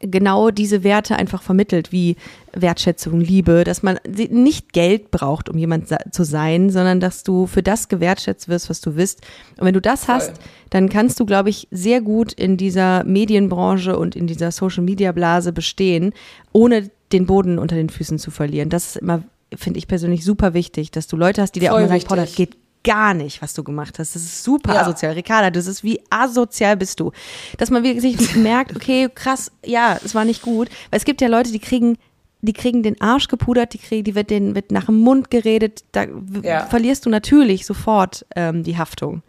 genau 0.00 0.50
diese 0.50 0.84
Werte 0.84 1.16
einfach 1.16 1.42
vermittelt, 1.42 1.92
wie 1.92 2.16
Wertschätzung, 2.52 3.20
Liebe, 3.20 3.64
dass 3.64 3.82
man 3.82 3.98
nicht 4.06 4.72
Geld 4.72 5.10
braucht, 5.10 5.48
um 5.48 5.58
jemand 5.58 5.88
zu 6.10 6.24
sein, 6.24 6.70
sondern 6.70 7.00
dass 7.00 7.22
du 7.22 7.46
für 7.46 7.62
das 7.62 7.88
gewertschätzt 7.88 8.48
wirst, 8.48 8.70
was 8.70 8.80
du 8.80 8.94
bist. 8.94 9.22
Und 9.58 9.66
wenn 9.66 9.74
du 9.74 9.80
das 9.80 10.04
Voll. 10.04 10.16
hast, 10.16 10.32
dann 10.70 10.88
kannst 10.88 11.18
du, 11.20 11.26
glaube 11.26 11.50
ich, 11.50 11.68
sehr 11.70 12.00
gut 12.00 12.32
in 12.32 12.56
dieser 12.56 13.04
Medienbranche 13.04 13.98
und 13.98 14.16
in 14.16 14.26
dieser 14.26 14.50
Social-Media-Blase 14.50 15.52
bestehen, 15.52 16.12
ohne 16.52 16.90
den 17.12 17.26
Boden 17.26 17.58
unter 17.58 17.76
den 17.76 17.90
Füßen 17.90 18.18
zu 18.18 18.30
verlieren. 18.30 18.70
Das 18.70 18.86
ist 18.86 18.96
immer, 18.96 19.22
finde 19.54 19.78
ich 19.78 19.88
persönlich 19.88 20.24
super 20.24 20.54
wichtig, 20.54 20.90
dass 20.90 21.06
du 21.06 21.16
Leute 21.16 21.42
hast, 21.42 21.52
die 21.52 21.60
dir 21.60 21.70
Voll 21.70 21.84
auch 21.84 21.88
mal 21.88 22.00
sagen, 22.00 22.08
Paul, 22.08 22.16
das 22.18 22.34
geht 22.34 22.56
gar 22.84 23.14
nicht, 23.14 23.42
was 23.42 23.54
du 23.54 23.64
gemacht 23.64 23.98
hast. 23.98 24.14
Das 24.14 24.22
ist 24.22 24.44
super 24.44 24.74
ja. 24.74 24.82
asozial. 24.82 25.12
Ricarda, 25.14 25.50
das 25.50 25.66
ist 25.66 25.82
wie 25.82 26.00
asozial 26.10 26.76
bist 26.76 27.00
du. 27.00 27.10
Dass 27.58 27.70
man 27.70 27.82
wirklich 27.82 28.36
merkt, 28.36 28.76
okay, 28.76 29.08
krass, 29.12 29.50
ja, 29.64 29.98
es 30.04 30.14
war 30.14 30.24
nicht 30.24 30.42
gut. 30.42 30.68
Weil 30.90 30.98
es 30.98 31.04
gibt 31.04 31.20
ja 31.20 31.28
Leute, 31.28 31.50
die 31.50 31.58
kriegen 31.58 31.98
die 32.44 32.52
kriegen 32.52 32.82
den 32.82 33.00
Arsch 33.00 33.28
gepudert, 33.28 33.72
die 33.72 33.78
kriegen, 33.78 34.04
die 34.04 34.14
wird 34.14 34.28
den 34.28 34.54
wird 34.54 34.70
nach 34.70 34.84
dem 34.86 35.00
Mund 35.00 35.30
geredet, 35.30 35.82
da 35.92 36.04
ja. 36.42 36.66
verlierst 36.66 37.06
du 37.06 37.10
natürlich 37.10 37.64
sofort 37.64 38.26
ähm, 38.36 38.62
die 38.62 38.76
Haftung. 38.76 39.22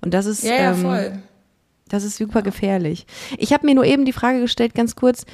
Und 0.00 0.14
das 0.14 0.26
ist 0.26 0.44
ja, 0.44 0.54
ja, 0.54 0.72
ähm, 0.72 0.82
voll. 0.82 1.18
das 1.88 2.04
ist 2.04 2.16
super 2.16 2.42
gefährlich. 2.42 3.06
Ich 3.38 3.52
habe 3.52 3.66
mir 3.66 3.74
nur 3.74 3.84
eben 3.84 4.04
die 4.04 4.12
Frage 4.12 4.40
gestellt, 4.40 4.74
ganz 4.74 4.94
kurz, 4.94 5.24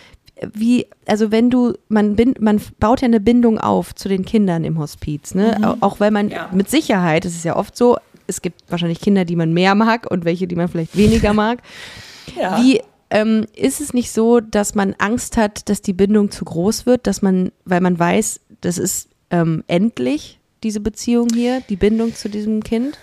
wie, 0.53 0.87
also 1.07 1.31
wenn 1.31 1.51
du, 1.51 1.75
man, 1.89 2.17
bind, 2.17 2.41
man 2.41 2.61
baut 2.79 3.01
ja 3.01 3.07
eine 3.07 3.21
Bindung 3.21 3.59
auf 3.59 3.95
zu 3.95 4.09
den 4.09 4.25
Kindern 4.25 4.65
im 4.65 4.79
Hospiz, 4.79 5.35
ne? 5.35 5.57
Mhm. 5.59 5.83
Auch 5.83 6.01
weil 6.01 6.11
man 6.11 6.29
ja. 6.29 6.51
mit 6.53 6.69
Sicherheit, 6.69 7.25
es 7.25 7.35
ist 7.35 7.45
ja 7.45 7.57
oft 7.57 7.77
so, 7.77 7.97
es 8.27 8.43
gibt 8.43 8.71
wahrscheinlich 8.71 9.01
Kinder, 9.01 9.25
die 9.25 9.37
man 9.37 9.53
mehr 9.53 9.75
mag 9.75 10.11
und 10.11 10.25
welche, 10.25 10.47
die 10.47 10.57
man 10.57 10.69
vielleicht 10.69 10.97
weniger 10.97 11.33
mag. 11.33 11.63
ja. 12.41 12.61
Wie 12.61 12.83
ähm, 13.09 13.47
ist 13.55 13.81
es 13.81 13.95
nicht 13.95 14.11
so, 14.11 14.41
dass 14.41 14.75
man 14.75 14.95
Angst 14.99 15.37
hat, 15.37 15.69
dass 15.69 15.81
die 15.81 15.93
Bindung 15.93 16.31
zu 16.31 16.45
groß 16.45 16.87
wird, 16.87 17.07
dass 17.07 17.23
man, 17.23 17.53
weil 17.65 17.81
man 17.81 17.99
weiß, 17.99 18.41
das 18.61 18.79
ist 18.79 19.09
ähm, 19.31 19.65
endlich, 19.69 20.39
diese 20.63 20.81
Beziehung 20.81 21.29
hier, 21.33 21.63
die 21.69 21.77
Bindung 21.77 22.15
zu 22.15 22.29
diesem 22.29 22.63
Kind? 22.63 22.99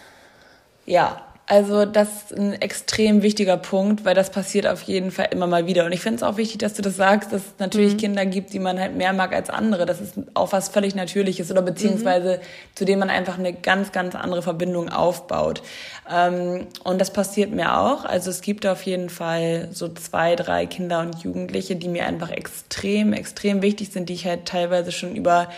Ja, 0.86 1.22
also 1.45 1.83
das 1.83 2.31
ist 2.31 2.39
ein 2.39 2.53
extrem 2.53 3.21
wichtiger 3.21 3.57
Punkt, 3.57 4.05
weil 4.05 4.15
das 4.15 4.29
passiert 4.29 4.65
auf 4.65 4.81
jeden 4.83 5.11
Fall 5.11 5.27
immer 5.31 5.45
mal 5.45 5.67
wieder. 5.67 5.85
Und 5.85 5.91
ich 5.91 5.99
finde 5.99 6.17
es 6.17 6.23
auch 6.23 6.37
wichtig, 6.37 6.59
dass 6.59 6.73
du 6.73 6.81
das 6.81 6.95
sagst, 6.95 7.33
dass 7.33 7.41
es 7.41 7.53
natürlich 7.59 7.93
mhm. 7.93 7.97
Kinder 7.97 8.25
gibt, 8.25 8.53
die 8.53 8.59
man 8.59 8.79
halt 8.79 8.95
mehr 8.95 9.11
mag 9.11 9.33
als 9.33 9.49
andere. 9.49 9.85
Das 9.85 9.99
ist 9.99 10.13
auch 10.35 10.53
was 10.53 10.69
völlig 10.69 10.95
Natürliches 10.95 11.51
oder 11.51 11.61
beziehungsweise 11.61 12.37
mhm. 12.37 12.75
zu 12.75 12.85
dem 12.85 12.99
man 12.99 13.09
einfach 13.09 13.37
eine 13.37 13.51
ganz, 13.51 13.91
ganz 13.91 14.15
andere 14.15 14.41
Verbindung 14.41 14.87
aufbaut. 14.87 15.61
Ähm, 16.09 16.67
und 16.85 17.01
das 17.01 17.11
passiert 17.11 17.51
mir 17.51 17.77
auch. 17.77 18.05
Also 18.05 18.29
es 18.29 18.39
gibt 18.39 18.65
auf 18.65 18.81
jeden 18.83 19.09
Fall 19.09 19.67
so 19.73 19.89
zwei, 19.89 20.37
drei 20.37 20.65
Kinder 20.65 21.01
und 21.01 21.23
Jugendliche, 21.23 21.75
die 21.75 21.89
mir 21.89 22.05
einfach 22.05 22.29
extrem, 22.29 23.11
extrem 23.11 23.61
wichtig 23.61 23.91
sind, 23.91 24.07
die 24.07 24.13
ich 24.13 24.25
halt 24.25 24.45
teilweise 24.45 24.93
schon 24.93 25.13
über 25.13 25.49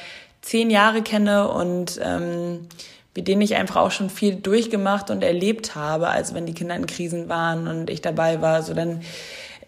zehn 0.41 0.71
Jahre 0.71 1.03
kenne 1.03 1.47
und 1.47 1.99
ähm, 2.03 2.67
mit 3.15 3.27
denen 3.27 3.41
ich 3.41 3.55
einfach 3.55 3.77
auch 3.77 3.91
schon 3.91 4.09
viel 4.09 4.35
durchgemacht 4.35 5.09
und 5.09 5.23
erlebt 5.23 5.75
habe. 5.75 6.09
Also 6.09 6.35
wenn 6.35 6.45
die 6.45 6.53
Kinder 6.53 6.75
in 6.75 6.85
Krisen 6.85 7.29
waren 7.29 7.67
und 7.67 7.89
ich 7.89 8.01
dabei 8.01 8.41
war, 8.41 8.61
so 8.61 8.73
dann 8.73 9.01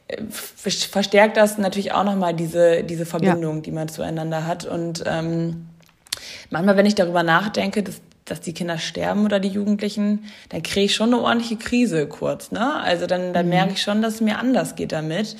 äh, 0.07 0.21
verstärkt 0.29 1.37
das 1.37 1.57
natürlich 1.57 1.93
auch 1.93 2.03
nochmal 2.03 2.33
diese, 2.33 2.83
diese 2.83 3.05
Verbindung, 3.05 3.57
ja. 3.57 3.61
die 3.61 3.71
man 3.71 3.87
zueinander 3.87 4.45
hat. 4.45 4.65
Und 4.65 5.03
ähm, 5.07 5.67
manchmal, 6.49 6.75
wenn 6.75 6.85
ich 6.85 6.95
darüber 6.95 7.23
nachdenke, 7.23 7.83
dass, 7.83 8.01
dass 8.25 8.41
die 8.41 8.53
Kinder 8.53 8.77
sterben 8.77 9.23
oder 9.23 9.39
die 9.39 9.47
Jugendlichen, 9.47 10.25
dann 10.49 10.61
kriege 10.61 10.87
ich 10.87 10.95
schon 10.95 11.13
eine 11.13 11.21
ordentliche 11.21 11.55
Krise 11.55 12.05
kurz. 12.07 12.51
Ne? 12.51 12.75
Also 12.81 13.07
dann, 13.07 13.31
dann 13.33 13.45
mhm. 13.45 13.51
merke 13.51 13.73
ich 13.73 13.81
schon, 13.81 14.01
dass 14.01 14.15
es 14.15 14.21
mir 14.21 14.39
anders 14.39 14.75
geht 14.75 14.91
damit. 14.91 15.37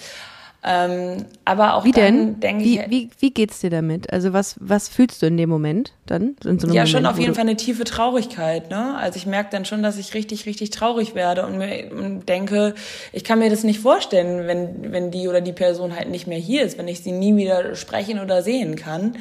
Ähm, 0.64 1.26
aber 1.45 1.76
auch 1.76 1.86
wie 1.86 1.91
dann 1.91 2.39
denke 2.39 2.64
ich. 2.64 2.80
Wie, 2.80 2.89
wie, 2.89 3.10
wie 3.20 3.32
geht's 3.32 3.60
dir 3.60 3.70
damit? 3.70 4.12
Also 4.12 4.34
was, 4.34 4.55
was 4.60 4.89
fühlst 4.89 5.22
du 5.22 5.28
in 5.28 5.38
dem 5.38 5.49
Moment 5.49 5.93
dann? 6.08 6.36
So 6.41 6.49
ja, 6.49 6.58
Moment, 6.58 6.89
schon 6.89 7.05
auf 7.05 7.20
jeden 7.20 7.36
Fall 7.36 7.43
eine 7.43 7.55
tiefe 7.55 7.84
Traurigkeit. 7.84 8.70
Ne? 8.70 8.97
Also 8.97 9.18
ich 9.18 9.26
merke 9.28 9.49
dann 9.51 9.66
schon, 9.66 9.84
dass 9.84 9.97
ich 9.97 10.14
richtig, 10.14 10.45
richtig 10.45 10.72
traurig 10.72 11.16
werde 11.16 11.45
und 11.45 11.58
mir 11.58 11.91
und 11.91 12.28
denke, 12.28 12.74
ich 13.14 13.24
kann 13.24 13.39
mir 13.39 13.49
das 13.49 13.64
nicht 13.64 13.80
vorstellen, 13.80 14.47
wenn, 14.47 14.91
wenn 14.91 15.12
die 15.12 15.28
oder 15.28 15.41
die 15.41 15.53
Person 15.53 15.95
halt 15.95 16.10
nicht 16.10 16.28
mehr 16.28 16.39
hier 16.39 16.64
ist, 16.64 16.78
wenn 16.78 16.88
ich 16.88 17.01
sie 17.01 17.12
nie 17.12 17.36
wieder 17.38 17.76
sprechen 17.76 18.20
oder 18.20 18.41
sehen 18.41 18.76
kann. 18.76 19.16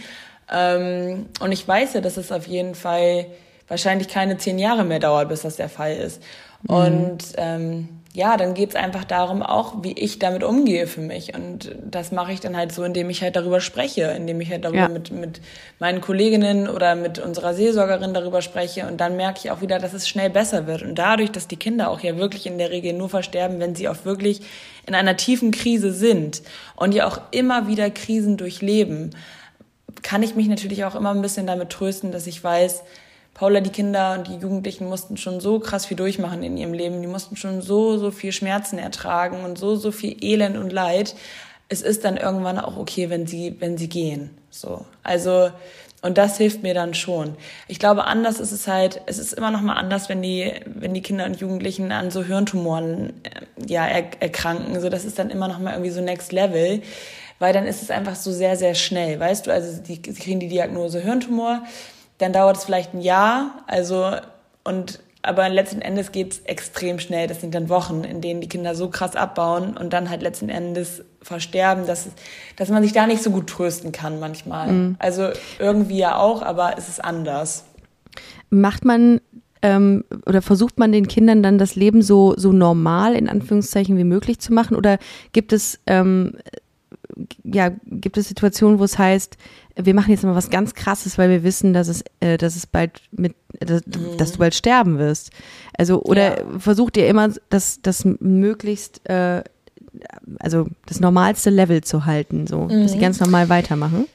Ähm, 0.51 1.27
und 1.41 1.53
ich 1.53 1.67
weiß 1.69 1.95
ja, 1.95 2.01
dass 2.01 2.17
es 2.17 2.33
auf 2.33 2.47
jeden 2.47 2.75
Fall 2.75 3.27
wahrscheinlich 3.69 4.09
keine 4.09 4.39
zehn 4.39 4.59
Jahre 4.59 4.85
mehr 4.85 5.01
dauert, 5.01 5.29
bis 5.29 5.43
das 5.43 5.57
der 5.57 5.69
Fall 5.69 5.97
ist. 5.97 6.23
Mhm. 6.63 6.75
Und 6.75 7.19
ähm, 7.37 7.89
ja, 8.17 8.39
dann 8.39 8.55
geht's 8.55 8.75
einfach 8.75 9.05
darum 9.05 9.43
auch, 9.43 9.83
wie 9.83 9.93
ich 9.93 10.19
damit 10.19 10.43
umgehe 10.43 10.87
für 10.87 11.03
mich. 11.03 11.35
Und 11.35 11.77
das 11.85 12.13
mache 12.13 12.33
ich 12.33 12.41
dann 12.41 12.57
halt 12.57 12.73
so, 12.73 12.83
indem 12.83 13.11
ich 13.11 13.21
halt 13.21 13.37
darüber 13.37 13.61
spreche, 13.61 14.05
indem 14.05 14.41
ich 14.41 14.51
halt 14.51 14.65
darüber 14.65 14.79
ja. 14.79 14.89
mit, 14.89 15.11
mit 15.11 15.43
meinen 15.81 16.01
Kolleginnen 16.01 16.67
oder 16.67 16.95
mit 16.95 17.19
unserer 17.19 17.53
Seelsorgerin 17.53 18.15
darüber 18.15 18.41
spreche. 18.41 18.87
Und 18.87 19.03
dann 19.03 19.19
merke 19.19 19.41
ich 19.45 19.51
auch 19.51 19.61
wieder, 19.61 19.79
dass 19.79 19.93
es 19.93 20.09
schnell 20.09 20.31
besser 20.31 20.67
wird. 20.67 20.81
Und 20.81 20.95
dadurch, 20.95 21.31
dass 21.31 21.47
die 21.47 21.59
Kinder 21.59 21.91
auch 21.91 22.01
ja 22.01 22.17
wirklich 22.17 22.47
in 22.47 22.57
der 22.57 22.71
Regel 22.71 22.95
nur 22.95 23.11
versterben, 23.11 23.61
wenn 23.61 23.75
sie 23.75 23.87
auch 23.87 24.07
wirklich 24.07 24.41
in 24.87 24.95
einer 24.95 25.19
tiefen 25.19 25.51
Krise 25.51 25.93
sind 25.93 26.41
und 26.75 26.95
ja 26.95 27.07
auch 27.07 27.21
immer 27.33 27.69
wieder 27.69 27.91
Krisen 27.91 28.39
durchleben, 28.39 29.11
kann 30.03 30.23
ich 30.23 30.35
mich 30.35 30.49
natürlich 30.49 30.87
auch 30.87 30.95
immer 30.95 31.11
ein 31.11 31.21
bisschen 31.21 31.47
damit 31.47 31.69
trösten, 31.69 32.13
dass 32.13 32.27
ich 32.27 32.43
weiß, 32.43 32.83
Paula, 33.37 33.61
die 33.61 33.69
Kinder 33.69 34.15
und 34.15 34.29
die 34.29 34.37
Jugendlichen 34.37 34.89
mussten 34.89 35.19
schon 35.19 35.41
so 35.41 35.59
krass 35.59 35.85
viel 35.85 35.99
durchmachen 35.99 36.43
in 36.43 36.57
ihrem 36.57 36.73
Leben. 36.73 37.03
Die 37.03 37.07
mussten 37.07 37.37
schon 37.37 37.61
so, 37.61 37.99
so 37.99 38.11
viel 38.11 38.33
Schmerzen 38.33 38.79
ertragen 38.79 39.45
und 39.45 39.59
so, 39.59 39.77
so 39.77 39.93
viel 39.93 40.17
Elend 40.25 40.57
und 40.57 40.73
Leid. 40.73 41.15
Es 41.69 41.83
ist 41.83 42.07
dann 42.07 42.17
irgendwann 42.17 42.59
auch 42.59 42.79
okay, 42.79 43.11
wenn 43.11 43.27
sie, 43.27 43.55
wenn 43.59 43.77
sie 43.77 43.91
gehen. 43.91 44.31
So. 44.49 44.87
Also, 45.03 45.51
und 46.01 46.17
das 46.17 46.39
hilft 46.39 46.63
mir 46.63 46.73
dann 46.73 46.95
schon. 46.95 47.37
Ich 47.69 47.79
glaube, 47.79 48.05
anders 48.05 48.41
ist 48.41 48.53
es 48.53 48.67
halt, 48.69 49.03
es 49.05 49.19
ist 49.19 49.35
immer 49.35 49.51
noch 49.51 49.61
mal 49.61 49.75
anders, 49.75 50.09
wenn 50.09 50.23
die, 50.23 50.51
wenn 50.65 50.95
die 50.95 51.03
Kinder 51.03 51.27
und 51.27 51.39
Jugendlichen 51.39 51.93
an 51.93 52.11
so 52.11 52.25
Hirntumoren, 52.25 53.11
äh, 53.23 53.71
ja, 53.71 53.87
er, 53.87 54.05
erkranken. 54.19 54.81
So, 54.81 54.89
das 54.89 55.05
ist 55.05 55.19
dann 55.19 55.29
immer 55.29 55.49
noch 55.49 55.59
mal 55.59 55.73
irgendwie 55.73 55.91
so 55.91 56.01
next 56.01 56.33
level. 56.33 56.81
Weil 57.39 57.53
dann 57.53 57.67
ist 57.67 57.83
es 57.83 57.91
einfach 57.91 58.15
so 58.15 58.33
sehr, 58.33 58.57
sehr 58.57 58.75
schnell. 58.75 59.21
Weißt 59.21 59.47
du, 59.47 59.53
also, 59.53 59.83
die, 59.83 60.01
sie 60.11 60.23
kriegen 60.23 60.41
die 60.41 60.49
Diagnose 60.49 61.01
Hirntumor 61.01 61.61
dann 62.19 62.33
dauert 62.33 62.57
es 62.57 62.65
vielleicht 62.65 62.95
ein 62.95 63.01
Jahr, 63.01 63.63
also 63.67 64.11
und 64.65 65.01
aber 65.27 65.49
letzten 65.49 65.81
Endes 65.81 66.13
geht's 66.13 66.39
extrem 66.45 67.01
schnell. 67.01 67.27
Das 67.27 67.41
sind 67.41 67.53
dann 67.53 67.69
Wochen, 67.69 68.05
in 68.05 68.21
denen 68.21 68.41
die 68.41 68.49
Kinder 68.49 68.77
so 68.77 68.89
krass 68.89 69.17
abbauen 69.17 69.77
und 69.77 69.93
dann 69.93 70.09
halt 70.09 70.23
letzten 70.23 70.49
Endes 70.49 71.03
versterben, 71.21 71.85
dass, 71.85 72.07
dass 72.55 72.69
man 72.69 72.85
sich 72.85 72.93
da 72.93 73.09
nicht 73.09 73.25
so 73.25 73.31
gut 73.31 73.49
trösten 73.49 73.91
kann 73.91 74.21
manchmal. 74.21 74.71
Mhm. 74.71 74.97
Also 75.01 75.31
irgendwie 75.59 75.99
ja 75.99 76.17
auch, 76.17 76.43
aber 76.43 76.75
es 76.79 76.89
ist 76.89 77.05
anders. 77.05 77.65
Macht 78.51 78.85
man 78.85 79.21
ähm, 79.63 80.05
oder 80.27 80.43
versucht 80.43 80.79
man 80.79 80.93
den 80.93 81.09
Kindern 81.09 81.43
dann 81.43 81.59
das 81.59 81.75
Leben 81.75 82.03
so, 82.03 82.35
so 82.37 82.53
normal 82.53 83.17
in 83.17 83.29
Anführungszeichen 83.29 83.99
wie 83.99 84.05
möglich 84.05 84.39
zu 84.39 84.53
machen? 84.53 84.77
Oder 84.77 84.99
gibt 85.33 85.53
es 85.53 85.81
ähm, 85.87 86.35
ja, 87.45 87.71
gibt 87.87 88.19
es 88.19 88.29
Situationen, 88.29 88.79
wo 88.79 88.85
es 88.85 88.99
heißt, 88.99 89.37
wir 89.77 89.95
machen 89.95 90.11
jetzt 90.11 90.25
mal 90.25 90.35
was 90.35 90.51
ganz 90.51 90.75
krasses, 90.75 91.19
weil 91.19 91.29
wir 91.29 91.43
wissen, 91.43 91.73
dass 91.73 91.89
es, 91.89 92.03
äh, 92.21 92.39
dass 92.39 92.57
es 92.57 92.67
bald 92.67 93.03
mit, 93.13 93.35
dass, 93.61 93.87
mhm. 93.87 94.17
dass, 94.17 94.33
du 94.33 94.39
bald 94.39 94.55
sterben 94.55 94.99
wirst. 94.99 95.31
Also, 95.77 96.03
oder 96.03 96.41
ja. 96.41 96.59
versucht 96.59 96.97
ihr 96.97 97.07
immer, 97.09 97.29
das, 97.51 97.81
das 97.83 98.05
möglichst, 98.05 99.07
äh, 99.09 99.45
also 100.39 100.67
das 100.87 101.01
normalste 101.01 101.51
Level 101.51 101.83
zu 101.83 102.07
halten, 102.07 102.47
so, 102.47 102.63
mhm. 102.63 102.83
dass 102.83 102.93
sie 102.93 102.99
mhm. 102.99 103.03
ganz 103.03 103.21
normal 103.21 103.49
weitermachen? 103.49 104.07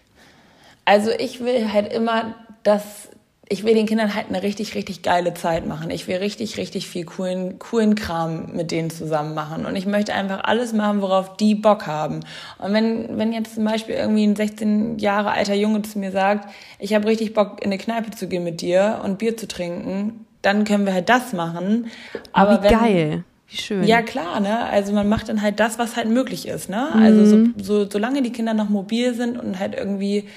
Also 0.85 1.11
ich 1.11 1.41
will 1.41 1.71
halt 1.71 1.93
immer, 1.93 2.33
dass 2.63 3.09
ich 3.51 3.65
will 3.65 3.73
den 3.73 3.85
Kindern 3.85 4.15
halt 4.15 4.27
eine 4.29 4.43
richtig, 4.43 4.75
richtig 4.75 5.01
geile 5.01 5.33
Zeit 5.33 5.67
machen. 5.67 5.91
Ich 5.91 6.07
will 6.07 6.15
richtig, 6.15 6.55
richtig 6.55 6.87
viel 6.87 7.03
coolen, 7.03 7.59
coolen 7.59 7.95
Kram 7.95 8.53
mit 8.53 8.71
denen 8.71 8.89
zusammen 8.89 9.33
machen. 9.33 9.65
Und 9.65 9.75
ich 9.75 9.85
möchte 9.85 10.13
einfach 10.13 10.45
alles 10.45 10.71
machen, 10.71 11.01
worauf 11.01 11.35
die 11.35 11.53
Bock 11.53 11.85
haben. 11.85 12.21
Und 12.59 12.71
wenn, 12.71 13.17
wenn 13.17 13.33
jetzt 13.33 13.55
zum 13.55 13.65
Beispiel 13.65 13.95
irgendwie 13.95 14.25
ein 14.25 14.37
16 14.37 14.99
Jahre 14.99 15.31
alter 15.31 15.53
Junge 15.53 15.81
zu 15.81 15.99
mir 15.99 16.11
sagt, 16.11 16.49
ich 16.79 16.93
habe 16.93 17.07
richtig 17.07 17.33
Bock, 17.33 17.59
in 17.59 17.65
eine 17.65 17.77
Kneipe 17.77 18.11
zu 18.11 18.29
gehen 18.29 18.45
mit 18.45 18.61
dir 18.61 19.01
und 19.03 19.17
Bier 19.17 19.35
zu 19.35 19.49
trinken, 19.49 20.25
dann 20.41 20.63
können 20.63 20.85
wir 20.85 20.93
halt 20.93 21.09
das 21.09 21.33
machen. 21.33 21.87
Aber 22.31 22.53
oh, 22.53 22.59
wie 22.59 22.69
wenn, 22.69 22.79
geil. 22.79 23.23
Wie 23.49 23.57
schön. 23.57 23.83
Ja, 23.83 24.01
klar, 24.01 24.39
ne? 24.39 24.59
Also 24.67 24.93
man 24.93 25.09
macht 25.09 25.27
dann 25.27 25.41
halt 25.41 25.59
das, 25.59 25.77
was 25.77 25.97
halt 25.97 26.07
möglich 26.07 26.47
ist, 26.47 26.69
ne? 26.69 26.89
Also 26.95 27.25
so, 27.25 27.35
mhm. 27.35 27.53
so, 27.61 27.89
solange 27.89 28.21
die 28.21 28.31
Kinder 28.31 28.53
noch 28.53 28.69
mobil 28.69 29.13
sind 29.13 29.37
und 29.37 29.59
halt 29.59 29.75
irgendwie 29.75 30.29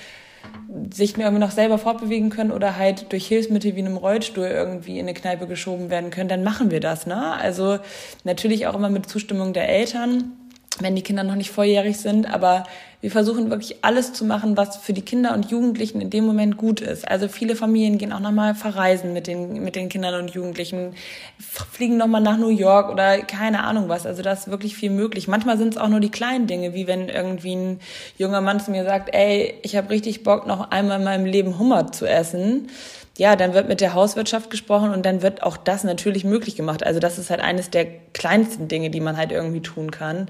sich 0.92 1.16
mir 1.16 1.24
irgendwie 1.24 1.44
noch 1.44 1.50
selber 1.50 1.78
fortbewegen 1.78 2.30
können 2.30 2.50
oder 2.50 2.76
halt 2.76 3.12
durch 3.12 3.26
Hilfsmittel 3.26 3.76
wie 3.76 3.80
einem 3.80 3.96
Rollstuhl 3.96 4.46
irgendwie 4.46 4.98
in 4.98 5.06
eine 5.06 5.14
Kneipe 5.14 5.46
geschoben 5.46 5.90
werden 5.90 6.10
können, 6.10 6.28
dann 6.28 6.42
machen 6.42 6.70
wir 6.70 6.80
das. 6.80 7.06
Ne? 7.06 7.34
Also 7.34 7.78
natürlich 8.24 8.66
auch 8.66 8.74
immer 8.74 8.90
mit 8.90 9.08
Zustimmung 9.08 9.52
der 9.52 9.68
Eltern 9.68 10.32
wenn 10.80 10.96
die 10.96 11.02
Kinder 11.02 11.22
noch 11.22 11.36
nicht 11.36 11.50
volljährig 11.50 11.98
sind, 11.98 12.26
aber 12.32 12.64
wir 13.00 13.10
versuchen 13.10 13.50
wirklich 13.50 13.76
alles 13.82 14.12
zu 14.12 14.24
machen, 14.24 14.56
was 14.56 14.78
für 14.78 14.92
die 14.92 15.02
Kinder 15.02 15.34
und 15.34 15.50
Jugendlichen 15.50 16.00
in 16.00 16.10
dem 16.10 16.24
Moment 16.24 16.56
gut 16.56 16.80
ist. 16.80 17.06
Also 17.06 17.28
viele 17.28 17.54
Familien 17.54 17.98
gehen 17.98 18.12
auch 18.12 18.20
nochmal 18.20 18.54
verreisen 18.54 19.12
mit 19.12 19.26
den, 19.26 19.62
mit 19.62 19.76
den 19.76 19.88
Kindern 19.88 20.20
und 20.20 20.30
Jugendlichen, 20.30 20.94
fliegen 21.38 21.96
nochmal 21.96 22.22
nach 22.22 22.38
New 22.38 22.48
York 22.48 22.90
oder 22.90 23.18
keine 23.18 23.62
Ahnung 23.62 23.88
was. 23.88 24.06
Also 24.06 24.22
da 24.22 24.32
ist 24.32 24.48
wirklich 24.48 24.74
viel 24.74 24.90
möglich. 24.90 25.28
Manchmal 25.28 25.58
sind 25.58 25.74
es 25.74 25.80
auch 25.80 25.88
nur 25.88 26.00
die 26.00 26.10
kleinen 26.10 26.46
Dinge, 26.46 26.74
wie 26.74 26.86
wenn 26.86 27.08
irgendwie 27.08 27.54
ein 27.54 27.80
junger 28.16 28.40
Mann 28.40 28.58
zu 28.58 28.70
mir 28.70 28.84
sagt, 28.84 29.14
ey, 29.14 29.54
ich 29.62 29.76
habe 29.76 29.90
richtig 29.90 30.24
Bock, 30.24 30.46
noch 30.46 30.70
einmal 30.70 30.98
in 30.98 31.04
meinem 31.04 31.26
Leben 31.26 31.58
Hummer 31.58 31.92
zu 31.92 32.06
essen 32.06 32.68
ja, 33.16 33.36
dann 33.36 33.54
wird 33.54 33.68
mit 33.68 33.80
der 33.80 33.94
Hauswirtschaft 33.94 34.50
gesprochen 34.50 34.90
und 34.90 35.06
dann 35.06 35.22
wird 35.22 35.42
auch 35.42 35.56
das 35.56 35.84
natürlich 35.84 36.24
möglich 36.24 36.56
gemacht. 36.56 36.84
Also 36.84 36.98
das 36.98 37.18
ist 37.18 37.30
halt 37.30 37.40
eines 37.40 37.70
der 37.70 37.86
kleinsten 38.12 38.66
Dinge, 38.66 38.90
die 38.90 39.00
man 39.00 39.16
halt 39.16 39.30
irgendwie 39.30 39.60
tun 39.60 39.92
kann. 39.92 40.28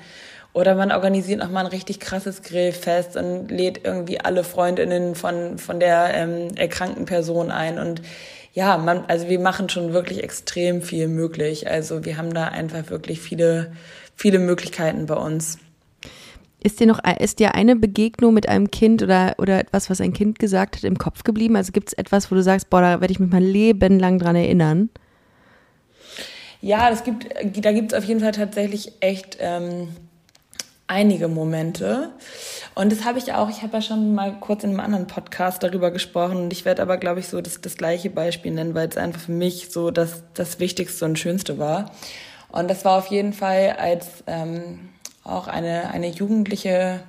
Oder 0.54 0.76
man 0.76 0.92
organisiert 0.92 1.40
nochmal 1.40 1.64
ein 1.64 1.70
richtig 1.70 1.98
krasses 1.98 2.42
Grillfest 2.42 3.16
und 3.16 3.50
lädt 3.50 3.84
irgendwie 3.84 4.20
alle 4.20 4.44
Freundinnen 4.44 5.16
von, 5.16 5.58
von 5.58 5.80
der 5.80 6.14
ähm, 6.14 6.54
erkrankten 6.54 7.06
Person 7.06 7.50
ein. 7.50 7.80
Und 7.80 8.02
ja, 8.52 8.78
man, 8.78 9.04
also 9.08 9.28
wir 9.28 9.40
machen 9.40 9.68
schon 9.68 9.92
wirklich 9.92 10.22
extrem 10.22 10.80
viel 10.80 11.08
möglich. 11.08 11.68
Also 11.68 12.04
wir 12.04 12.16
haben 12.16 12.32
da 12.32 12.46
einfach 12.46 12.88
wirklich 12.88 13.20
viele, 13.20 13.72
viele 14.14 14.38
Möglichkeiten 14.38 15.06
bei 15.06 15.16
uns. 15.16 15.58
Ist 16.62 16.78
dir 16.78 16.86
noch, 16.86 17.00
ist 17.18 17.40
dir 17.40 17.56
eine 17.56 17.74
Begegnung 17.74 18.32
mit 18.32 18.48
einem 18.48 18.70
Kind 18.70 19.02
oder, 19.02 19.34
oder 19.38 19.58
etwas, 19.58 19.90
was 19.90 20.00
ein 20.00 20.12
Kind 20.12 20.38
gesagt 20.38 20.76
hat, 20.76 20.84
im 20.84 20.98
Kopf 20.98 21.24
geblieben? 21.24 21.56
Also 21.56 21.72
gibt 21.72 21.88
es 21.88 21.94
etwas, 21.94 22.30
wo 22.30 22.36
du 22.36 22.44
sagst, 22.44 22.70
boah, 22.70 22.80
da 22.80 23.00
werde 23.00 23.12
ich 23.12 23.18
mich 23.18 23.30
mein 23.30 23.42
Leben 23.42 23.98
lang 23.98 24.20
dran 24.20 24.36
erinnern? 24.36 24.88
Ja, 26.60 26.88
das 26.90 27.02
gibt, 27.02 27.26
da 27.34 27.72
gibt 27.72 27.92
es 27.92 27.98
auf 27.98 28.04
jeden 28.04 28.20
Fall 28.20 28.32
tatsächlich 28.32 28.92
echt 29.00 29.36
ähm, 29.40 29.88
einige 30.86 31.28
Momente. 31.28 32.10
Und 32.74 32.92
das 32.92 33.04
habe 33.04 33.18
ich 33.18 33.32
auch, 33.32 33.48
ich 33.48 33.62
habe 33.62 33.74
ja 33.74 33.82
schon 33.82 34.14
mal 34.14 34.38
kurz 34.40 34.64
in 34.64 34.70
einem 34.70 34.80
anderen 34.80 35.06
Podcast 35.06 35.62
darüber 35.62 35.90
gesprochen 35.90 36.36
und 36.36 36.52
ich 36.52 36.64
werde 36.64 36.82
aber, 36.82 36.98
glaube 36.98 37.20
ich, 37.20 37.28
so 37.28 37.40
das, 37.40 37.60
das 37.60 37.76
gleiche 37.76 38.10
Beispiel 38.10 38.52
nennen, 38.52 38.74
weil 38.74 38.88
es 38.88 38.96
einfach 38.96 39.20
für 39.20 39.32
mich 39.32 39.70
so 39.70 39.90
das, 39.90 40.22
das 40.34 40.60
Wichtigste 40.60 41.04
und 41.04 41.18
Schönste 41.18 41.58
war. 41.58 41.90
Und 42.50 42.70
das 42.70 42.84
war 42.84 42.98
auf 42.98 43.06
jeden 43.06 43.32
Fall, 43.32 43.76
als 43.78 44.06
ähm, 44.26 44.90
auch 45.24 45.48
eine, 45.48 45.90
eine 45.90 46.08
Jugendliche 46.08 47.00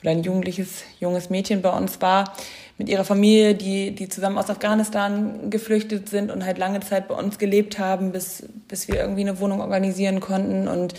oder 0.00 0.12
ein 0.12 0.22
jugendliches, 0.22 0.84
junges 1.00 1.30
Mädchen 1.30 1.62
bei 1.62 1.70
uns 1.70 2.00
war, 2.00 2.32
mit 2.78 2.88
ihrer 2.88 3.04
Familie, 3.04 3.54
die, 3.54 3.94
die 3.94 4.08
zusammen 4.08 4.38
aus 4.38 4.50
Afghanistan 4.50 5.50
geflüchtet 5.50 6.08
sind 6.08 6.30
und 6.30 6.44
halt 6.44 6.58
lange 6.58 6.80
Zeit 6.80 7.08
bei 7.08 7.14
uns 7.14 7.38
gelebt 7.38 7.78
haben, 7.78 8.12
bis, 8.12 8.44
bis 8.68 8.86
wir 8.86 8.96
irgendwie 8.96 9.22
eine 9.22 9.40
Wohnung 9.40 9.60
organisieren 9.60 10.20
konnten. 10.20 10.68
Und 10.68 10.94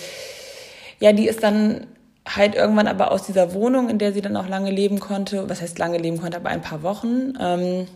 ja, 0.99 1.13
die 1.13 1.27
ist 1.27 1.43
dann 1.43 1.87
halt 2.35 2.55
irgendwann 2.55 2.87
aber 2.87 3.11
aus 3.11 3.23
dieser 3.23 3.53
Wohnung, 3.53 3.89
in 3.89 3.99
der 3.99 4.13
sie 4.13 4.21
dann 4.21 4.35
auch 4.35 4.47
lange 4.47 4.71
leben 4.71 4.99
konnte, 4.99 5.49
was 5.49 5.61
heißt 5.61 5.79
lange 5.79 5.97
leben 5.97 6.19
konnte, 6.19 6.37
aber 6.37 6.49
ein 6.49 6.61
paar 6.61 6.83
Wochen, 6.83 7.33
ähm, 7.39 7.87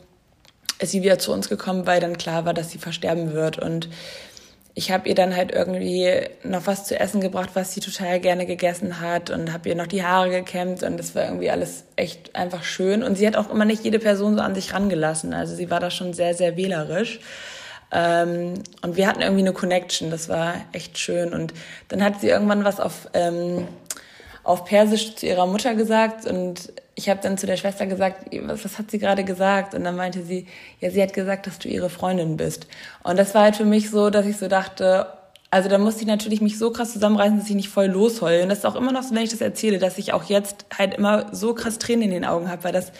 ist 0.79 0.91
sie 0.91 1.03
wieder 1.03 1.19
zu 1.19 1.31
uns 1.31 1.49
gekommen, 1.49 1.85
weil 1.85 1.99
dann 1.99 2.17
klar 2.17 2.45
war, 2.45 2.53
dass 2.53 2.71
sie 2.71 2.77
versterben 2.77 3.33
wird. 3.33 3.59
Und 3.59 3.89
ich 4.73 4.91
habe 4.91 5.07
ihr 5.09 5.15
dann 5.15 5.35
halt 5.35 5.51
irgendwie 5.51 6.09
noch 6.43 6.65
was 6.65 6.85
zu 6.85 6.99
essen 6.99 7.21
gebracht, 7.21 7.51
was 7.53 7.73
sie 7.73 7.81
total 7.81 8.19
gerne 8.19 8.45
gegessen 8.45 9.01
hat 9.01 9.29
und 9.29 9.51
habe 9.51 9.69
ihr 9.69 9.75
noch 9.75 9.87
die 9.87 10.03
Haare 10.03 10.29
gekämmt 10.29 10.81
und 10.83 10.97
das 10.97 11.13
war 11.13 11.25
irgendwie 11.25 11.51
alles 11.51 11.83
echt 11.97 12.35
einfach 12.35 12.63
schön. 12.63 13.03
Und 13.03 13.17
sie 13.17 13.27
hat 13.27 13.35
auch 13.35 13.51
immer 13.51 13.65
nicht 13.65 13.83
jede 13.83 13.99
Person 13.99 14.35
so 14.35 14.41
an 14.41 14.55
sich 14.55 14.73
rangelassen. 14.73 15.33
Also 15.33 15.55
sie 15.55 15.69
war 15.69 15.79
da 15.79 15.91
schon 15.91 16.13
sehr, 16.13 16.33
sehr 16.33 16.55
wählerisch. 16.55 17.19
Ähm, 17.91 18.53
und 18.81 18.95
wir 18.95 19.07
hatten 19.07 19.21
irgendwie 19.21 19.41
eine 19.41 19.53
Connection, 19.53 20.09
das 20.09 20.29
war 20.29 20.55
echt 20.71 20.97
schön. 20.97 21.33
Und 21.33 21.53
dann 21.89 22.03
hat 22.03 22.21
sie 22.21 22.29
irgendwann 22.29 22.63
was 22.63 22.79
auf 22.79 23.09
ähm, 23.13 23.67
auf 24.43 24.65
Persisch 24.65 25.15
zu 25.15 25.27
ihrer 25.27 25.45
Mutter 25.47 25.75
gesagt 25.75 26.25
und 26.25 26.73
ich 26.95 27.09
habe 27.09 27.19
dann 27.21 27.37
zu 27.37 27.45
der 27.45 27.57
Schwester 27.57 27.85
gesagt, 27.85 28.25
was, 28.43 28.65
was 28.65 28.77
hat 28.77 28.91
sie 28.91 28.99
gerade 28.99 29.23
gesagt? 29.23 29.73
Und 29.73 29.83
dann 29.83 29.95
meinte 29.95 30.23
sie, 30.23 30.47
ja, 30.79 30.91
sie 30.91 31.01
hat 31.01 31.13
gesagt, 31.13 31.47
dass 31.47 31.59
du 31.59 31.69
ihre 31.69 31.89
Freundin 31.89 32.37
bist. 32.37 32.67
Und 33.03 33.17
das 33.17 33.33
war 33.33 33.43
halt 33.43 33.55
für 33.55 33.65
mich 33.65 33.89
so, 33.89 34.09
dass 34.09 34.25
ich 34.25 34.37
so 34.37 34.47
dachte, 34.47 35.07
also 35.51 35.67
da 35.67 35.77
musste 35.77 36.01
ich 36.01 36.07
natürlich 36.07 36.41
mich 36.41 36.57
so 36.57 36.71
krass 36.71 36.93
zusammenreißen, 36.93 37.39
dass 37.39 37.49
ich 37.49 37.55
nicht 37.55 37.69
voll 37.69 37.87
losheule. 37.87 38.43
Und 38.43 38.49
das 38.49 38.59
ist 38.59 38.65
auch 38.65 38.75
immer 38.75 38.91
noch 38.91 39.03
so, 39.03 39.15
wenn 39.15 39.23
ich 39.23 39.31
das 39.31 39.41
erzähle, 39.41 39.79
dass 39.79 39.97
ich 39.97 40.13
auch 40.13 40.23
jetzt 40.23 40.65
halt 40.77 40.95
immer 40.95 41.27
so 41.33 41.53
krass 41.53 41.77
Tränen 41.77 42.03
in 42.03 42.11
den 42.11 42.25
Augen 42.25 42.49
habe, 42.49 42.63
weil 42.63 42.73
das 42.73 42.91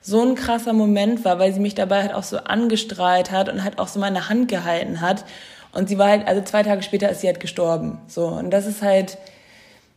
so 0.00 0.22
ein 0.22 0.34
krasser 0.34 0.74
Moment 0.74 1.24
war, 1.24 1.38
weil 1.38 1.54
sie 1.54 1.60
mich 1.60 1.74
dabei 1.74 2.02
halt 2.02 2.12
auch 2.12 2.22
so 2.22 2.36
angestrahlt 2.38 3.30
hat 3.30 3.48
und 3.48 3.64
halt 3.64 3.78
auch 3.78 3.88
so 3.88 3.98
meine 3.98 4.28
Hand 4.28 4.48
gehalten 4.48 5.00
hat. 5.00 5.24
Und 5.72 5.88
sie 5.88 5.96
war 5.96 6.08
halt, 6.08 6.28
also 6.28 6.42
zwei 6.42 6.62
Tage 6.62 6.82
später 6.82 7.08
ist 7.08 7.22
sie 7.22 7.26
halt 7.26 7.40
gestorben. 7.40 7.98
So. 8.06 8.26
Und 8.26 8.50
das 8.50 8.66
ist 8.66 8.82
halt, 8.82 9.16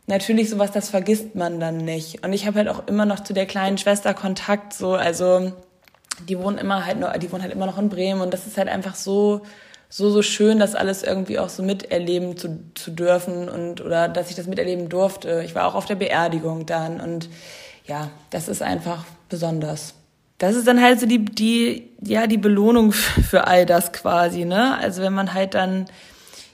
natürlich 0.08 0.50
sowas, 0.50 0.72
das 0.72 0.90
vergisst 0.90 1.34
man 1.34 1.60
dann 1.60 1.76
nicht. 1.76 2.24
Und 2.24 2.32
ich 2.32 2.46
habe 2.46 2.58
halt 2.58 2.68
auch 2.68 2.86
immer 2.86 3.06
noch 3.06 3.20
zu 3.20 3.32
der 3.32 3.46
kleinen 3.46 3.78
Schwester 3.78 4.14
Kontakt, 4.14 4.72
so, 4.72 4.94
also 4.94 5.52
die 6.28 6.38
wohnen 6.38 6.58
immer 6.58 6.84
halt 6.84 6.98
nur, 6.98 7.10
die 7.12 7.30
wohnen 7.30 7.42
halt 7.42 7.52
immer 7.52 7.66
noch 7.66 7.78
in 7.78 7.88
Bremen 7.88 8.20
und 8.20 8.32
das 8.34 8.46
ist 8.46 8.58
halt 8.58 8.68
einfach 8.68 8.94
so, 8.94 9.42
so, 9.88 10.10
so 10.10 10.22
schön, 10.22 10.58
das 10.58 10.74
alles 10.74 11.02
irgendwie 11.02 11.38
auch 11.38 11.48
so 11.48 11.62
miterleben 11.62 12.36
zu, 12.36 12.58
zu 12.74 12.90
dürfen 12.90 13.48
und, 13.48 13.80
oder 13.80 14.08
dass 14.08 14.30
ich 14.30 14.36
das 14.36 14.46
miterleben 14.46 14.88
durfte. 14.88 15.42
Ich 15.44 15.54
war 15.54 15.66
auch 15.66 15.74
auf 15.74 15.86
der 15.86 15.94
Beerdigung 15.94 16.66
dann 16.66 17.00
und 17.00 17.28
ja, 17.86 18.10
das 18.30 18.48
ist 18.48 18.62
einfach 18.62 19.04
besonders. 19.28 19.94
Das 20.38 20.54
ist 20.54 20.66
dann 20.66 20.80
halt 20.80 21.00
so 21.00 21.06
die, 21.06 21.24
die, 21.24 21.90
ja, 22.02 22.26
die 22.26 22.38
Belohnung 22.38 22.92
für 22.92 23.46
all 23.46 23.66
das 23.66 23.92
quasi, 23.92 24.44
ne? 24.44 24.78
Also 24.78 25.02
wenn 25.02 25.14
man 25.14 25.34
halt 25.34 25.54
dann, 25.54 25.86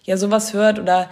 ja, 0.05 0.17
sowas 0.17 0.53
hört 0.53 0.79
oder 0.79 1.09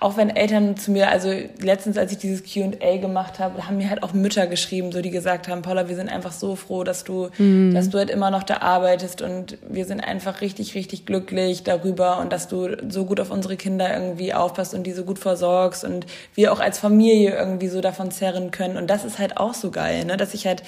auch 0.00 0.16
wenn 0.16 0.30
Eltern 0.30 0.76
zu 0.76 0.90
mir, 0.90 1.08
also 1.08 1.32
letztens, 1.60 1.98
als 1.98 2.10
ich 2.10 2.18
dieses 2.18 2.42
Q&A 2.42 2.96
gemacht 2.96 3.38
habe, 3.38 3.66
haben 3.66 3.76
mir 3.76 3.88
halt 3.88 4.02
auch 4.02 4.12
Mütter 4.12 4.46
geschrieben, 4.46 4.90
so 4.90 5.00
die 5.02 5.10
gesagt 5.10 5.46
haben, 5.46 5.62
Paula, 5.62 5.88
wir 5.88 5.94
sind 5.94 6.08
einfach 6.08 6.32
so 6.32 6.56
froh, 6.56 6.82
dass 6.84 7.04
du, 7.04 7.28
mhm. 7.38 7.72
dass 7.74 7.88
du 7.88 7.98
halt 7.98 8.10
immer 8.10 8.30
noch 8.30 8.42
da 8.42 8.58
arbeitest 8.58 9.22
und 9.22 9.58
wir 9.68 9.84
sind 9.84 10.00
einfach 10.00 10.40
richtig, 10.40 10.74
richtig 10.74 11.06
glücklich 11.06 11.62
darüber 11.62 12.18
und 12.18 12.32
dass 12.32 12.48
du 12.48 12.76
so 12.88 13.04
gut 13.04 13.20
auf 13.20 13.30
unsere 13.30 13.56
Kinder 13.56 13.92
irgendwie 13.92 14.34
aufpasst 14.34 14.74
und 14.74 14.84
die 14.84 14.92
so 14.92 15.04
gut 15.04 15.18
versorgst 15.18 15.84
und 15.84 16.06
wir 16.34 16.52
auch 16.52 16.60
als 16.60 16.78
Familie 16.78 17.36
irgendwie 17.36 17.68
so 17.68 17.80
davon 17.80 18.10
zerren 18.10 18.50
können. 18.50 18.76
Und 18.76 18.88
das 18.88 19.04
ist 19.04 19.18
halt 19.18 19.36
auch 19.36 19.54
so 19.54 19.70
geil, 19.70 20.04
ne, 20.04 20.16
dass 20.16 20.34
ich 20.34 20.46
halt 20.46 20.64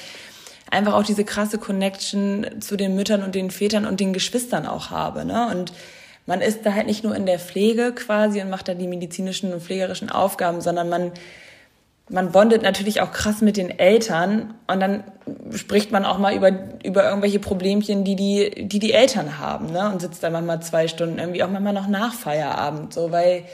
einfach 0.71 0.95
auch 0.95 1.03
diese 1.03 1.25
krasse 1.25 1.59
Connection 1.59 2.47
zu 2.61 2.77
den 2.77 2.95
Müttern 2.95 3.25
und 3.25 3.35
den 3.35 3.51
Vätern 3.51 3.87
und 3.87 3.99
den 3.99 4.13
Geschwistern 4.13 4.67
auch 4.67 4.91
habe, 4.91 5.25
ne, 5.25 5.49
und 5.51 5.73
man 6.27 6.41
ist 6.41 6.65
da 6.65 6.75
halt 6.75 6.87
nicht 6.87 7.05
nur 7.05 7.15
in 7.17 7.27
der 7.27 7.39
Pflege 7.39 7.93
quasi 7.93 8.41
und 8.41 8.51
macht 8.51 8.69
da 8.69 8.75
die 8.75 8.87
medizinischen 8.87 9.53
und 9.53 9.63
pflegerischen 9.63 10.11
Aufgaben, 10.11 10.61
sondern 10.61 10.89
man, 10.89 11.13
man 12.09 12.33
bondet 12.33 12.63
natürlich 12.63 13.01
auch 13.01 13.13
krass 13.13 13.41
mit 13.41 13.57
den 13.57 13.79
Eltern 13.79 14.55
und 14.67 14.81
dann 14.81 15.05
spricht 15.53 15.93
man 15.93 16.05
auch 16.05 16.19
mal 16.19 16.35
über, 16.35 16.51
über 16.85 17.05
irgendwelche 17.05 17.39
Problemchen, 17.39 18.05
die 18.05 18.17
die, 18.17 18.67
die, 18.69 18.79
die 18.79 18.93
Eltern 18.93 19.39
haben, 19.39 19.73
ne? 19.73 19.91
Und 19.91 20.01
sitzt 20.01 20.23
da 20.23 20.31
manchmal 20.31 20.61
zwei 20.61 20.89
Stunden, 20.89 21.19
irgendwie 21.19 21.43
auch 21.43 21.51
manchmal 21.51 21.73
noch 21.73 21.89
nach 21.89 22.15
Feierabend, 22.15 22.93
so, 22.93 23.13
weil, 23.13 23.45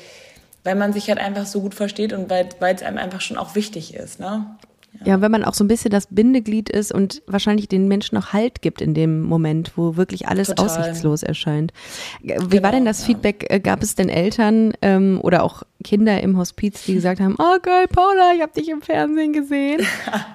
weil 0.64 0.74
man 0.74 0.92
sich 0.92 1.08
halt 1.08 1.18
einfach 1.18 1.46
so 1.46 1.60
gut 1.60 1.74
versteht 1.74 2.12
und 2.12 2.30
weil, 2.30 2.48
es 2.74 2.82
einem 2.82 2.98
einfach 2.98 3.20
schon 3.20 3.36
auch 3.36 3.54
wichtig 3.54 3.94
ist, 3.94 4.20
ne? 4.20 4.56
Ja, 5.05 5.20
wenn 5.20 5.30
man 5.30 5.44
auch 5.44 5.55
so 5.55 5.64
ein 5.64 5.68
bisschen 5.68 5.90
das 5.90 6.09
Bindeglied 6.11 6.68
ist 6.68 6.92
und 6.92 7.22
wahrscheinlich 7.26 7.68
den 7.68 7.88
Menschen 7.88 8.14
noch 8.14 8.32
Halt 8.32 8.62
gibt 8.62 8.80
in 8.80 8.94
dem 8.94 9.22
Moment, 9.22 9.72
wo 9.76 9.97
wirklich 9.97 10.28
alles 10.28 10.49
Total. 10.49 10.66
aussichtslos 10.66 11.22
erscheint. 11.22 11.72
Wie 12.22 12.32
genau, 12.32 12.62
war 12.62 12.72
denn 12.72 12.84
das 12.84 13.05
Feedback? 13.05 13.47
Ja. 13.51 13.59
Gab 13.59 13.82
es 13.82 13.94
denn 13.94 14.09
Eltern 14.09 14.72
ähm, 14.82 15.20
oder 15.22 15.42
auch 15.42 15.62
Kinder 15.84 16.20
im 16.20 16.36
Hospiz, 16.38 16.84
die 16.84 16.94
gesagt 16.94 17.20
haben, 17.20 17.36
oh 17.38 17.58
geil, 17.62 17.86
Paula, 17.88 18.32
ich 18.34 18.42
habe 18.42 18.52
dich 18.52 18.68
im 18.68 18.82
Fernsehen 18.82 19.32
gesehen. 19.32 19.80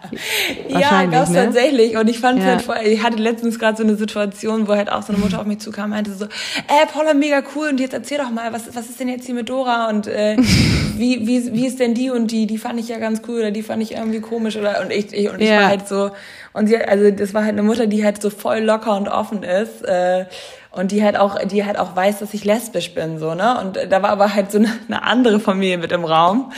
ja, 0.69 1.05
gab's 1.05 1.31
ne? 1.31 1.45
tatsächlich. 1.45 1.97
Und 1.97 2.09
ich 2.09 2.19
fand 2.19 2.39
ja. 2.39 2.45
halt 2.45 2.61
voll, 2.61 2.77
ich 2.85 3.03
hatte 3.03 3.17
letztens 3.17 3.59
gerade 3.59 3.75
so 3.75 3.83
eine 3.83 3.95
Situation, 3.95 4.67
wo 4.67 4.73
halt 4.73 4.91
auch 4.91 5.01
so 5.01 5.11
eine 5.11 5.21
Mutter 5.21 5.39
auf 5.39 5.45
mich 5.45 5.59
zukam 5.59 5.85
und 5.85 5.89
meinte 5.91 6.13
so, 6.13 6.25
äh, 6.25 6.85
Paula, 6.91 7.13
mega 7.13 7.41
cool. 7.55 7.69
Und 7.69 7.79
jetzt 7.79 7.93
erzähl 7.93 8.19
doch 8.19 8.29
mal, 8.29 8.53
was, 8.53 8.75
was 8.75 8.89
ist 8.89 8.99
denn 8.99 9.09
jetzt 9.09 9.25
hier 9.25 9.35
mit 9.35 9.49
Dora? 9.49 9.89
Und 9.89 10.07
äh, 10.07 10.37
wie, 10.95 11.27
wie, 11.27 11.53
wie 11.53 11.65
ist 11.65 11.79
denn 11.79 11.95
die 11.95 12.11
und 12.11 12.31
die? 12.31 12.45
Die 12.45 12.57
fand 12.57 12.79
ich 12.79 12.87
ja 12.87 12.99
ganz 12.99 13.21
cool 13.27 13.39
oder 13.39 13.51
die 13.51 13.63
fand 13.63 13.81
ich 13.81 13.93
irgendwie 13.93 14.21
komisch. 14.21 14.55
Oder 14.55 14.81
und 14.81 14.91
ich, 14.91 15.11
ich 15.11 15.29
und 15.29 15.41
ich 15.41 15.49
ja. 15.49 15.61
war 15.61 15.67
halt 15.67 15.87
so, 15.87 16.11
und 16.53 16.67
sie, 16.67 16.77
also 16.77 17.11
das 17.11 17.33
war 17.33 17.43
halt 17.43 17.53
eine 17.53 17.63
Mutter, 17.63 17.87
die 17.87 18.05
halt 18.05 18.21
so 18.21 18.29
voll 18.29 18.59
locker 18.59 18.95
und 18.95 19.07
offen 19.07 19.43
ist. 19.43 19.83
Äh, 19.83 20.25
und 20.73 20.91
die 20.91 21.03
halt 21.03 21.17
auch, 21.17 21.37
die 21.45 21.65
halt 21.65 21.77
auch 21.77 21.97
weiß, 21.97 22.19
dass 22.19 22.33
ich 22.33 22.45
lesbisch 22.45 22.93
bin, 22.93 23.19
so, 23.19 23.35
ne? 23.35 23.59
Und 23.59 23.77
da 23.89 24.01
war 24.01 24.09
aber 24.09 24.33
halt 24.33 24.51
so 24.51 24.57
eine, 24.57 24.69
eine 24.87 25.03
andere 25.03 25.41
Familie 25.41 25.77
mit 25.77 25.91
im 25.91 26.05
Raum, 26.05 26.53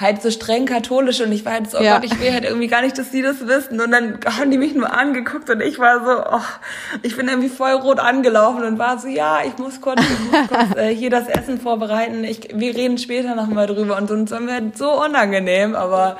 halt 0.00 0.22
so 0.22 0.30
streng 0.30 0.64
katholisch 0.64 1.20
und 1.20 1.30
ich 1.32 1.44
war 1.44 1.52
halt 1.52 1.70
so, 1.70 1.78
oh 1.78 1.82
ja. 1.82 1.98
Gott, 1.98 2.04
ich 2.10 2.18
will 2.18 2.32
halt 2.32 2.44
irgendwie 2.44 2.68
gar 2.68 2.80
nicht, 2.80 2.96
dass 2.96 3.10
die 3.10 3.20
das 3.20 3.46
wissen 3.46 3.78
und 3.80 3.90
dann 3.90 4.20
haben 4.24 4.50
die 4.50 4.56
mich 4.56 4.74
nur 4.74 4.90
angeguckt 4.92 5.50
und 5.50 5.60
ich 5.60 5.78
war 5.78 6.02
so, 6.02 6.36
oh, 6.36 6.98
ich 7.02 7.14
bin 7.16 7.28
irgendwie 7.28 7.50
voll 7.50 7.72
rot 7.72 8.00
angelaufen 8.00 8.64
und 8.64 8.78
war 8.78 8.98
so, 8.98 9.06
ja, 9.06 9.40
ich 9.44 9.58
muss 9.58 9.82
kurz, 9.82 10.00
ich 10.00 10.32
muss 10.32 10.48
kurz 10.48 10.78
äh, 10.78 10.94
hier 10.94 11.10
das 11.10 11.28
Essen 11.28 11.60
vorbereiten, 11.60 12.24
ich, 12.24 12.48
wir 12.54 12.74
reden 12.74 12.96
später 12.96 13.34
nochmal 13.34 13.66
drüber 13.66 13.98
und 13.98 14.10
uns 14.10 14.30
war 14.30 14.40
mir 14.40 14.54
halt 14.54 14.78
so 14.78 15.04
unangenehm, 15.04 15.74
aber 15.74 16.16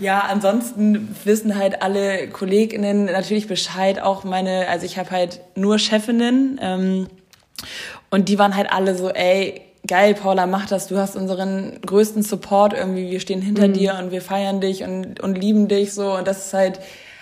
ja, 0.00 0.20
ansonsten 0.20 1.14
wissen 1.24 1.56
halt 1.56 1.82
alle 1.82 2.28
KollegInnen 2.28 3.06
natürlich 3.06 3.46
Bescheid. 3.46 4.00
Auch 4.00 4.24
meine, 4.24 4.68
also 4.68 4.86
ich 4.86 4.98
habe 4.98 5.10
halt 5.10 5.40
nur 5.54 5.78
Chefinnen 5.78 6.58
ähm, 6.62 7.08
und 8.10 8.28
die 8.28 8.38
waren 8.38 8.56
halt 8.56 8.72
alle 8.72 8.94
so, 8.94 9.10
ey, 9.10 9.62
geil, 9.86 10.14
Paula, 10.14 10.46
mach 10.46 10.66
das. 10.66 10.86
Du 10.86 10.96
hast 10.96 11.16
unseren 11.16 11.80
größten 11.84 12.22
Support 12.22 12.72
irgendwie. 12.72 13.10
Wir 13.10 13.20
stehen 13.20 13.42
hinter 13.42 13.68
mhm. 13.68 13.72
dir 13.74 13.98
und 14.00 14.10
wir 14.10 14.22
feiern 14.22 14.60
dich 14.60 14.82
und, 14.82 15.20
und 15.20 15.36
lieben 15.36 15.68
dich 15.68 15.92
so. 15.92 16.14
Und 16.14 16.26
das 16.26 16.46
ist 16.46 16.54
halt, 16.54 16.80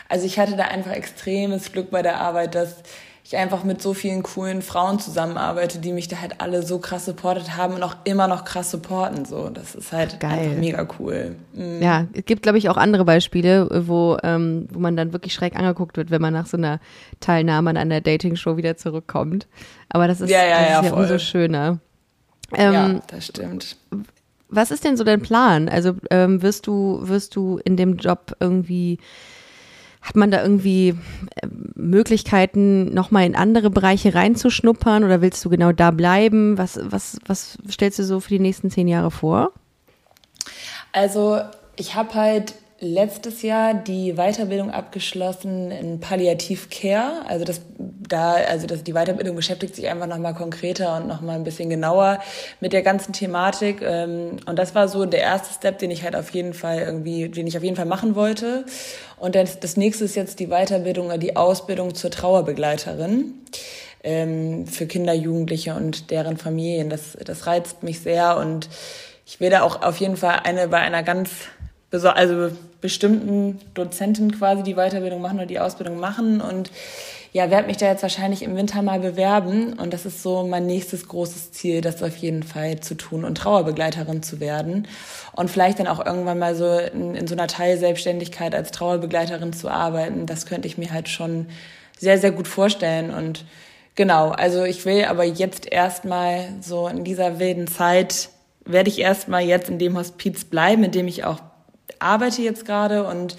also 0.09 0.27
ich 0.27 0.39
hatte 0.39 0.57
da 0.57 0.65
einfach 0.65 0.93
extremes 0.93 1.73
Glück 1.73 1.91
bei 1.91 2.03
der 2.03 2.21
Arbeit, 2.21 2.55
dass 2.55 2.77
ich 3.33 3.39
einfach 3.39 3.65
mit 3.65 3.81
so 3.81 3.95
vielen 3.95 4.23
coolen 4.23 4.63
Frauen 4.63 4.99
zusammenarbeite, 4.99 5.79
die 5.79 5.93
mich 5.93 6.09
da 6.09 6.21
halt 6.21 6.41
alle 6.41 6.63
so 6.63 6.79
krass 6.79 7.07
supportet 7.07 7.57
haben 7.57 7.75
und 7.75 7.83
auch 7.83 7.97
immer 8.05 8.29
noch 8.29 8.45
krass 8.45 8.71
supporten. 8.71 9.25
So, 9.25 9.49
das 9.49 9.75
ist 9.75 9.93
halt 9.93 10.21
Geil. 10.21 10.57
mega 10.59 10.87
cool. 10.99 11.37
Mhm. 11.55 11.83
Ja, 11.83 12.07
es 12.13 12.25
gibt, 12.25 12.43
glaube 12.43 12.59
ich, 12.59 12.69
auch 12.69 12.77
andere 12.77 13.05
Beispiele, 13.05 13.69
wo, 13.87 14.19
ähm, 14.23 14.69
wo 14.71 14.79
man 14.79 14.97
dann 14.97 15.13
wirklich 15.13 15.33
schräg 15.33 15.57
angeguckt 15.57 15.97
wird, 15.97 16.11
wenn 16.11 16.21
man 16.21 16.33
nach 16.33 16.47
so 16.47 16.57
einer 16.57 16.79
Teilnahme 17.21 17.71
an 17.71 17.77
einer 17.77 18.01
Dating-Show 18.01 18.57
wieder 18.57 18.77
zurückkommt. 18.77 19.47
Aber 19.89 20.09
das 20.09 20.21
ist 20.21 20.31
ja, 20.31 20.45
ja, 20.45 20.61
das 20.61 20.69
ja, 20.69 20.81
ist 20.81 20.87
ja 20.87 20.93
umso 20.93 21.19
schöner. 21.19 21.79
Ähm, 22.55 22.73
ja, 22.73 23.01
das 23.07 23.27
stimmt. 23.27 23.77
Was 24.49 24.71
ist 24.71 24.85
denn 24.85 24.99
so 24.99 25.05
dein 25.05 25.23
Plan? 25.23 25.71
Also 25.71 25.95
ähm, 26.11 26.43
wirst 26.43 26.67
du 26.67 27.01
wirst 27.03 27.35
du 27.37 27.59
in 27.65 27.79
dem 27.79 27.97
Job 27.97 28.37
irgendwie 28.41 28.99
hat 30.03 30.17
man 30.17 30.31
da 30.31 30.43
irgendwie 30.43 30.91
äh, 31.37 31.47
Möglichkeiten, 31.75 32.93
nochmal 32.93 33.25
in 33.25 33.37
andere 33.37 33.71
Bereiche 33.71 34.15
reinzuschnuppern 34.15 35.05
oder 35.05 35.21
willst 35.21 35.45
du 35.45 35.51
genau 35.51 35.73
da 35.73 35.91
bleiben? 35.93 36.59
Was, 36.59 36.79
was, 36.83 37.19
was 37.27 37.59
stellst 37.71 37.99
du 37.99 38.05
so 38.05 38.21
für 38.21 38.31
die 38.31 38.41
nächsten 38.41 38.71
zehn 38.71 38.89
Jahre 38.89 39.11
vor? 39.11 39.53
Also 40.93 41.41
ich 41.77 41.95
habe 41.95 42.15
halt 42.15 42.55
letztes 42.83 43.43
Jahr 43.43 43.75
die 43.75 44.15
Weiterbildung 44.15 44.73
abgeschlossen 44.73 45.71
in 45.71 46.01
Palliativ 46.01 46.69
Care. 46.69 47.25
Also 47.29 47.45
das 47.45 47.61
da, 47.79 48.33
also 48.33 48.67
das, 48.67 48.83
die 48.83 48.93
Weiterbildung 48.93 49.37
beschäftigt 49.37 49.77
sich 49.77 49.89
einfach 49.89 50.09
nochmal 50.09 50.35
konkreter 50.35 50.97
und 50.97 51.07
nochmal 51.07 51.37
ein 51.37 51.45
bisschen 51.45 51.71
genauer 51.71 52.19
mit 52.61 52.73
der 52.73 52.83
ganzen 52.83 53.13
Thematik. 53.13 53.83
Ähm, 53.83 54.39
und 54.47 54.59
das 54.59 54.75
war 54.75 54.89
so 54.89 55.07
der 55.07 55.21
erste 55.21 55.55
Step, 55.55 55.79
den 55.79 55.93
ich 55.93 56.03
halt 56.03 56.17
auf 56.17 56.31
jeden 56.31 56.55
Fall 56.55 56.81
irgendwie, 56.81 57.29
den 57.29 57.47
ich 57.47 57.57
auf 57.57 57.63
jeden 57.63 57.77
Fall 57.77 57.87
machen 57.87 58.17
wollte. 58.17 58.67
Und 59.17 59.37
das, 59.37 59.61
das 59.61 59.77
nächste 59.77 60.05
ist 60.05 60.17
jetzt 60.17 60.41
die 60.41 60.49
Weiterbildung, 60.49 61.19
die 61.21 61.37
Ausbildung 61.37 61.95
zur 61.95 62.11
Trauerbegleiterin 62.11 63.35
ähm, 64.03 64.67
für 64.67 64.87
Kinder, 64.87 65.15
Jugendliche 65.15 65.75
und 65.75 66.11
deren 66.11 66.37
Familien. 66.37 66.91
Das, 66.91 67.17
das 67.25 67.47
reizt 67.47 67.85
mich 67.85 68.01
sehr 68.01 68.37
und 68.37 68.69
ich 69.25 69.39
da 69.39 69.63
auch 69.63 69.83
auf 69.83 69.99
jeden 69.99 70.17
Fall 70.17 70.41
eine 70.43 70.67
bei 70.67 70.79
einer 70.79 71.05
ganz 71.05 71.31
also 71.93 72.51
bestimmten 72.83 73.59
Dozenten 73.73 74.33
quasi 74.33 74.63
die 74.63 74.75
Weiterbildung 74.75 75.23
machen 75.23 75.39
oder 75.39 75.47
die 75.47 75.61
Ausbildung 75.61 75.99
machen. 75.99 76.43
Und 76.43 76.71
ja, 77.33 77.51
werde 77.51 77.69
mich 77.69 77.79
da 77.79 77.87
jetzt 77.87 78.03
wahrscheinlich 78.03 78.43
im 78.43 78.57
Winter 78.57 78.83
mal 78.83 79.01
bewerben. 79.01 79.73
Und 79.73 79.95
das 79.95 80.05
ist 80.05 80.23
so 80.23 80.47
mein 80.47 80.67
nächstes 80.67 81.09
großes 81.09 81.53
Ziel, 81.53 81.81
das 81.81 82.03
auf 82.03 82.17
jeden 82.17 82.43
Fall 82.43 82.81
zu 82.81 82.95
tun 82.95 83.25
und 83.25 83.37
Trauerbegleiterin 83.37 84.23
zu 84.23 84.41
werden. 84.41 84.87
Und 85.35 85.51
vielleicht 85.51 85.79
dann 85.79 85.87
auch 85.87 86.05
irgendwann 86.05 86.39
mal 86.39 86.55
so 86.55 86.79
in, 86.79 87.15
in 87.15 87.27
so 87.27 87.35
einer 87.35 87.47
Teilselbstständigkeit 87.47 88.55
als 88.55 88.71
Trauerbegleiterin 88.73 89.55
zu 89.55 89.71
arbeiten. 89.71 90.27
Das 90.27 90.45
könnte 90.45 90.69
ich 90.69 90.77
mir 90.77 90.93
halt 90.93 91.09
schon 91.09 91.47
sehr, 91.99 92.19
sehr 92.19 92.33
gut 92.33 92.49
vorstellen. 92.49 93.15
Und 93.15 93.47
genau, 93.95 94.31
also 94.31 94.65
ich 94.65 94.85
will 94.85 95.05
aber 95.05 95.25
jetzt 95.25 95.71
erstmal 95.73 96.49
so 96.61 96.89
in 96.89 97.05
dieser 97.05 97.39
wilden 97.39 97.67
Zeit 97.67 98.29
werde 98.65 98.91
ich 98.91 99.01
erstmal 99.01 99.43
jetzt 99.43 99.69
in 99.69 99.79
dem 99.79 99.97
Hospiz 99.97 100.45
bleiben, 100.45 100.85
in 100.85 100.93
dem 100.93 101.09
ich 101.09 101.25
auch 101.25 101.41
arbeite 102.03 102.43
jetzt 102.43 102.67
gerade 102.67 103.05
und 103.07 103.37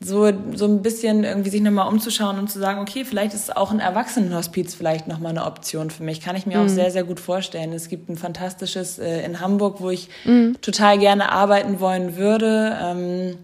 so, 0.00 0.30
so 0.54 0.66
ein 0.66 0.82
bisschen 0.82 1.24
irgendwie 1.24 1.50
sich 1.50 1.62
nochmal 1.62 1.88
umzuschauen 1.88 2.38
und 2.38 2.50
zu 2.50 2.58
sagen, 2.58 2.80
okay, 2.80 3.04
vielleicht 3.04 3.32
ist 3.32 3.56
auch 3.56 3.70
ein 3.70 3.80
Erwachsenenhospiz 3.80 4.74
vielleicht 4.74 5.08
nochmal 5.08 5.30
eine 5.30 5.46
Option 5.46 5.90
für 5.90 6.02
mich. 6.02 6.20
Kann 6.20 6.36
ich 6.36 6.46
mir 6.46 6.58
mhm. 6.58 6.66
auch 6.66 6.68
sehr, 6.68 6.90
sehr 6.90 7.04
gut 7.04 7.20
vorstellen. 7.20 7.72
Es 7.72 7.88
gibt 7.88 8.08
ein 8.10 8.16
fantastisches 8.16 8.98
äh, 8.98 9.24
in 9.24 9.40
Hamburg, 9.40 9.80
wo 9.80 9.90
ich 9.90 10.08
mhm. 10.24 10.60
total 10.60 10.98
gerne 10.98 11.32
arbeiten 11.32 11.80
wollen 11.80 12.16
würde. 12.16 12.76
Ähm, 12.82 13.38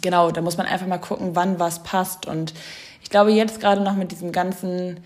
genau, 0.00 0.30
da 0.30 0.40
muss 0.40 0.56
man 0.56 0.66
einfach 0.66 0.86
mal 0.86 0.98
gucken, 0.98 1.34
wann 1.34 1.58
was 1.58 1.82
passt. 1.82 2.26
Und 2.26 2.54
ich 3.02 3.10
glaube, 3.10 3.32
jetzt 3.32 3.60
gerade 3.60 3.82
noch 3.82 3.94
mit 3.94 4.12
diesem 4.12 4.32
ganzen 4.32 5.00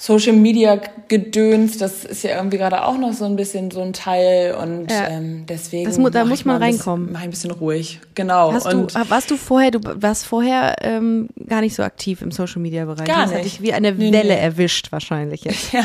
Social 0.00 0.32
Media 0.32 0.80
Gedöns, 1.08 1.76
das 1.76 2.06
ist 2.06 2.24
ja 2.24 2.36
irgendwie 2.36 2.56
gerade 2.56 2.86
auch 2.86 2.96
noch 2.96 3.12
so 3.12 3.26
ein 3.26 3.36
bisschen 3.36 3.70
so 3.70 3.82
ein 3.82 3.92
Teil 3.92 4.54
und 4.54 4.90
ja. 4.90 5.08
ähm, 5.08 5.44
deswegen 5.46 5.84
das 5.84 5.98
mu 5.98 6.08
da 6.08 6.24
muss 6.24 6.46
man 6.46 6.56
reinkommen. 6.56 7.10
Mach 7.12 7.20
ein 7.20 7.28
bisschen 7.28 7.50
ruhig, 7.50 8.00
genau. 8.14 8.50
Hast 8.50 8.64
und 8.64 8.94
du, 8.94 9.10
warst 9.10 9.30
du 9.30 9.36
vorher, 9.36 9.72
du 9.72 9.80
warst 9.82 10.24
vorher 10.24 10.76
ähm, 10.80 11.28
gar 11.46 11.60
nicht 11.60 11.74
so 11.74 11.82
aktiv 11.82 12.22
im 12.22 12.30
Social 12.30 12.62
Media 12.62 12.86
Bereich. 12.86 13.06
Gar 13.06 13.24
das 13.24 13.26
nicht. 13.26 13.38
hat 13.38 13.44
dich 13.44 13.60
wie 13.60 13.74
eine 13.74 13.92
nee, 13.92 14.10
Welle 14.10 14.32
nee. 14.32 14.40
erwischt 14.40 14.90
wahrscheinlich 14.90 15.44
jetzt. 15.44 15.70
Ja, 15.72 15.84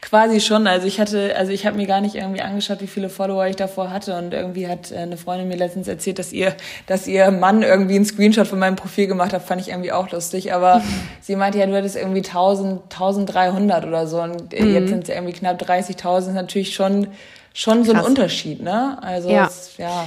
quasi 0.00 0.40
schon. 0.40 0.66
Also 0.66 0.86
ich 0.86 1.00
hatte, 1.00 1.36
also 1.36 1.52
ich 1.52 1.66
habe 1.66 1.76
mir 1.76 1.86
gar 1.86 2.00
nicht 2.00 2.14
irgendwie 2.14 2.42
angeschaut, 2.42 2.80
wie 2.80 2.86
viele 2.86 3.08
Follower 3.08 3.46
ich 3.46 3.56
davor 3.56 3.90
hatte 3.90 4.16
und 4.18 4.34
irgendwie 4.34 4.68
hat 4.68 4.90
äh, 4.92 4.98
eine 4.98 5.16
Freundin 5.16 5.48
mir 5.48 5.56
letztens 5.56 5.88
erzählt, 5.88 6.18
dass 6.18 6.32
ihr, 6.32 6.54
dass 6.86 7.06
ihr 7.06 7.30
Mann 7.30 7.62
irgendwie 7.62 7.96
einen 7.96 8.04
Screenshot 8.04 8.46
von 8.46 8.58
meinem 8.58 8.76
Profil 8.76 9.06
gemacht 9.06 9.32
hat, 9.32 9.42
fand 9.42 9.60
ich 9.60 9.68
irgendwie 9.68 9.92
auch 9.92 10.10
lustig. 10.10 10.52
Aber 10.52 10.82
sie 11.20 11.36
meinte 11.36 11.58
ja, 11.58 11.66
du 11.66 11.76
hattest 11.76 11.96
irgendwie 11.96 12.24
1000, 12.24 12.82
1300 12.92 13.84
oder 13.86 14.06
so 14.06 14.20
und 14.20 14.52
mhm. 14.52 14.74
jetzt 14.74 14.88
sind 14.88 15.04
es 15.04 15.08
irgendwie 15.08 15.32
knapp 15.32 15.60
30.000. 15.60 16.18
Ist 16.18 16.34
natürlich 16.34 16.74
schon 16.74 17.08
schon 17.52 17.84
so 17.84 17.92
ein 17.92 18.00
Unterschied, 18.00 18.62
ne? 18.62 18.98
Also 19.02 19.28
ja. 19.30 19.46
Es, 19.46 19.76
ja. 19.76 20.06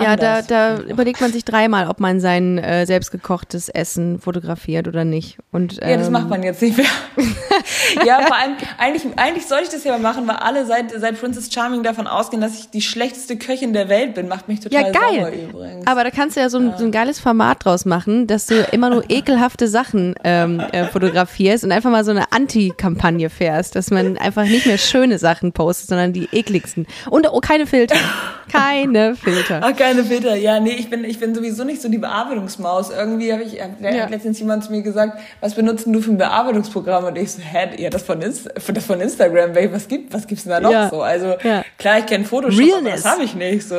Ja, 0.00 0.16
da, 0.16 0.42
da 0.42 0.78
überlegt 0.78 1.20
man 1.20 1.32
sich 1.32 1.44
dreimal, 1.44 1.88
ob 1.88 1.98
man 1.98 2.20
sein 2.20 2.58
äh, 2.58 2.86
selbstgekochtes 2.86 3.68
Essen 3.68 4.20
fotografiert 4.20 4.86
oder 4.86 5.04
nicht. 5.04 5.38
Und, 5.50 5.78
ähm, 5.82 5.90
ja, 5.90 5.96
das 5.96 6.10
macht 6.10 6.24
ähm, 6.24 6.28
man 6.30 6.42
jetzt 6.42 6.62
nicht 6.62 6.76
mehr. 6.76 6.86
ja, 8.06 8.20
vor 8.22 8.36
allem, 8.36 8.52
eigentlich, 8.78 9.02
eigentlich 9.16 9.46
sollte 9.46 9.64
ich 9.64 9.70
das 9.70 9.84
ja 9.84 9.92
mal 9.92 10.00
machen, 10.00 10.28
weil 10.28 10.36
alle 10.36 10.66
seit, 10.66 10.92
seit 10.92 11.18
Princess 11.18 11.52
Charming 11.52 11.82
davon 11.82 12.06
ausgehen, 12.06 12.40
dass 12.40 12.58
ich 12.58 12.70
die 12.70 12.80
schlechteste 12.80 13.36
Köchin 13.36 13.72
der 13.72 13.88
Welt 13.88 14.14
bin. 14.14 14.28
Macht 14.28 14.46
mich 14.46 14.60
total 14.60 14.82
ja, 14.82 14.90
geil. 14.90 15.20
sauer 15.20 15.30
übrigens. 15.30 15.86
Aber 15.86 16.04
da 16.04 16.10
kannst 16.10 16.36
du 16.36 16.40
ja 16.40 16.48
so 16.48 16.58
ein, 16.58 16.70
ja. 16.70 16.78
so 16.78 16.84
ein 16.84 16.92
geiles 16.92 17.18
Format 17.18 17.64
draus 17.64 17.84
machen, 17.84 18.26
dass 18.26 18.46
du 18.46 18.62
immer 18.70 18.90
nur 18.90 19.04
ekelhafte 19.08 19.66
Sachen 19.66 20.14
ähm, 20.22 20.60
äh, 20.60 20.84
fotografierst 20.84 21.64
und 21.64 21.72
einfach 21.72 21.90
mal 21.90 22.04
so 22.04 22.12
eine 22.12 22.30
Anti-Kampagne 22.30 23.30
fährst, 23.30 23.74
dass 23.74 23.90
man 23.90 24.16
einfach 24.16 24.44
nicht 24.44 24.66
mehr 24.66 24.78
schöne 24.78 25.18
Sachen 25.18 25.52
postet, 25.52 25.88
sondern 25.88 26.12
die 26.12 26.28
ekligsten. 26.30 26.86
Und 27.10 27.26
oh, 27.30 27.40
keine 27.40 27.66
Filter. 27.66 27.96
Keine 28.50 29.14
Filter. 29.14 29.60
Okay 29.62 29.87
keine 29.88 30.04
Filter. 30.04 30.34
Ja, 30.36 30.60
nee, 30.60 30.72
ich 30.72 30.90
bin, 30.90 31.04
ich 31.04 31.18
bin 31.18 31.34
sowieso 31.34 31.64
nicht 31.64 31.82
so 31.82 31.88
die 31.88 31.98
Bearbeitungsmaus. 31.98 32.90
Irgendwie 32.90 33.32
habe 33.32 33.42
ich, 33.42 33.60
hab 33.60 33.80
ja. 33.80 34.06
letztens 34.06 34.38
jemand 34.38 34.64
zu 34.64 34.72
mir 34.72 34.82
gesagt, 34.82 35.18
was 35.40 35.54
benutzen 35.54 35.92
du 35.92 36.00
für 36.00 36.10
ein 36.10 36.18
Bearbeitungsprogramm? 36.18 37.04
Und 37.04 37.16
ich 37.16 37.32
so, 37.32 37.42
hä, 37.42 37.70
ja, 37.78 37.90
das 37.90 38.02
von, 38.02 38.20
Inst 38.22 38.48
das 38.54 38.84
von 38.84 39.00
Instagram, 39.00 39.54
was 39.72 39.88
gibt, 39.88 40.12
was 40.12 40.26
gibt's 40.26 40.44
denn 40.44 40.52
da 40.52 40.60
noch 40.60 40.70
ja. 40.70 40.88
so? 40.88 41.02
Also, 41.02 41.36
ja. 41.42 41.64
klar, 41.78 41.98
ich 41.98 42.06
kenne 42.06 42.24
Photoshop, 42.24 42.60
Realness. 42.60 43.02
das 43.02 43.12
habe 43.12 43.24
ich 43.24 43.34
nicht. 43.34 43.66
So, 43.66 43.76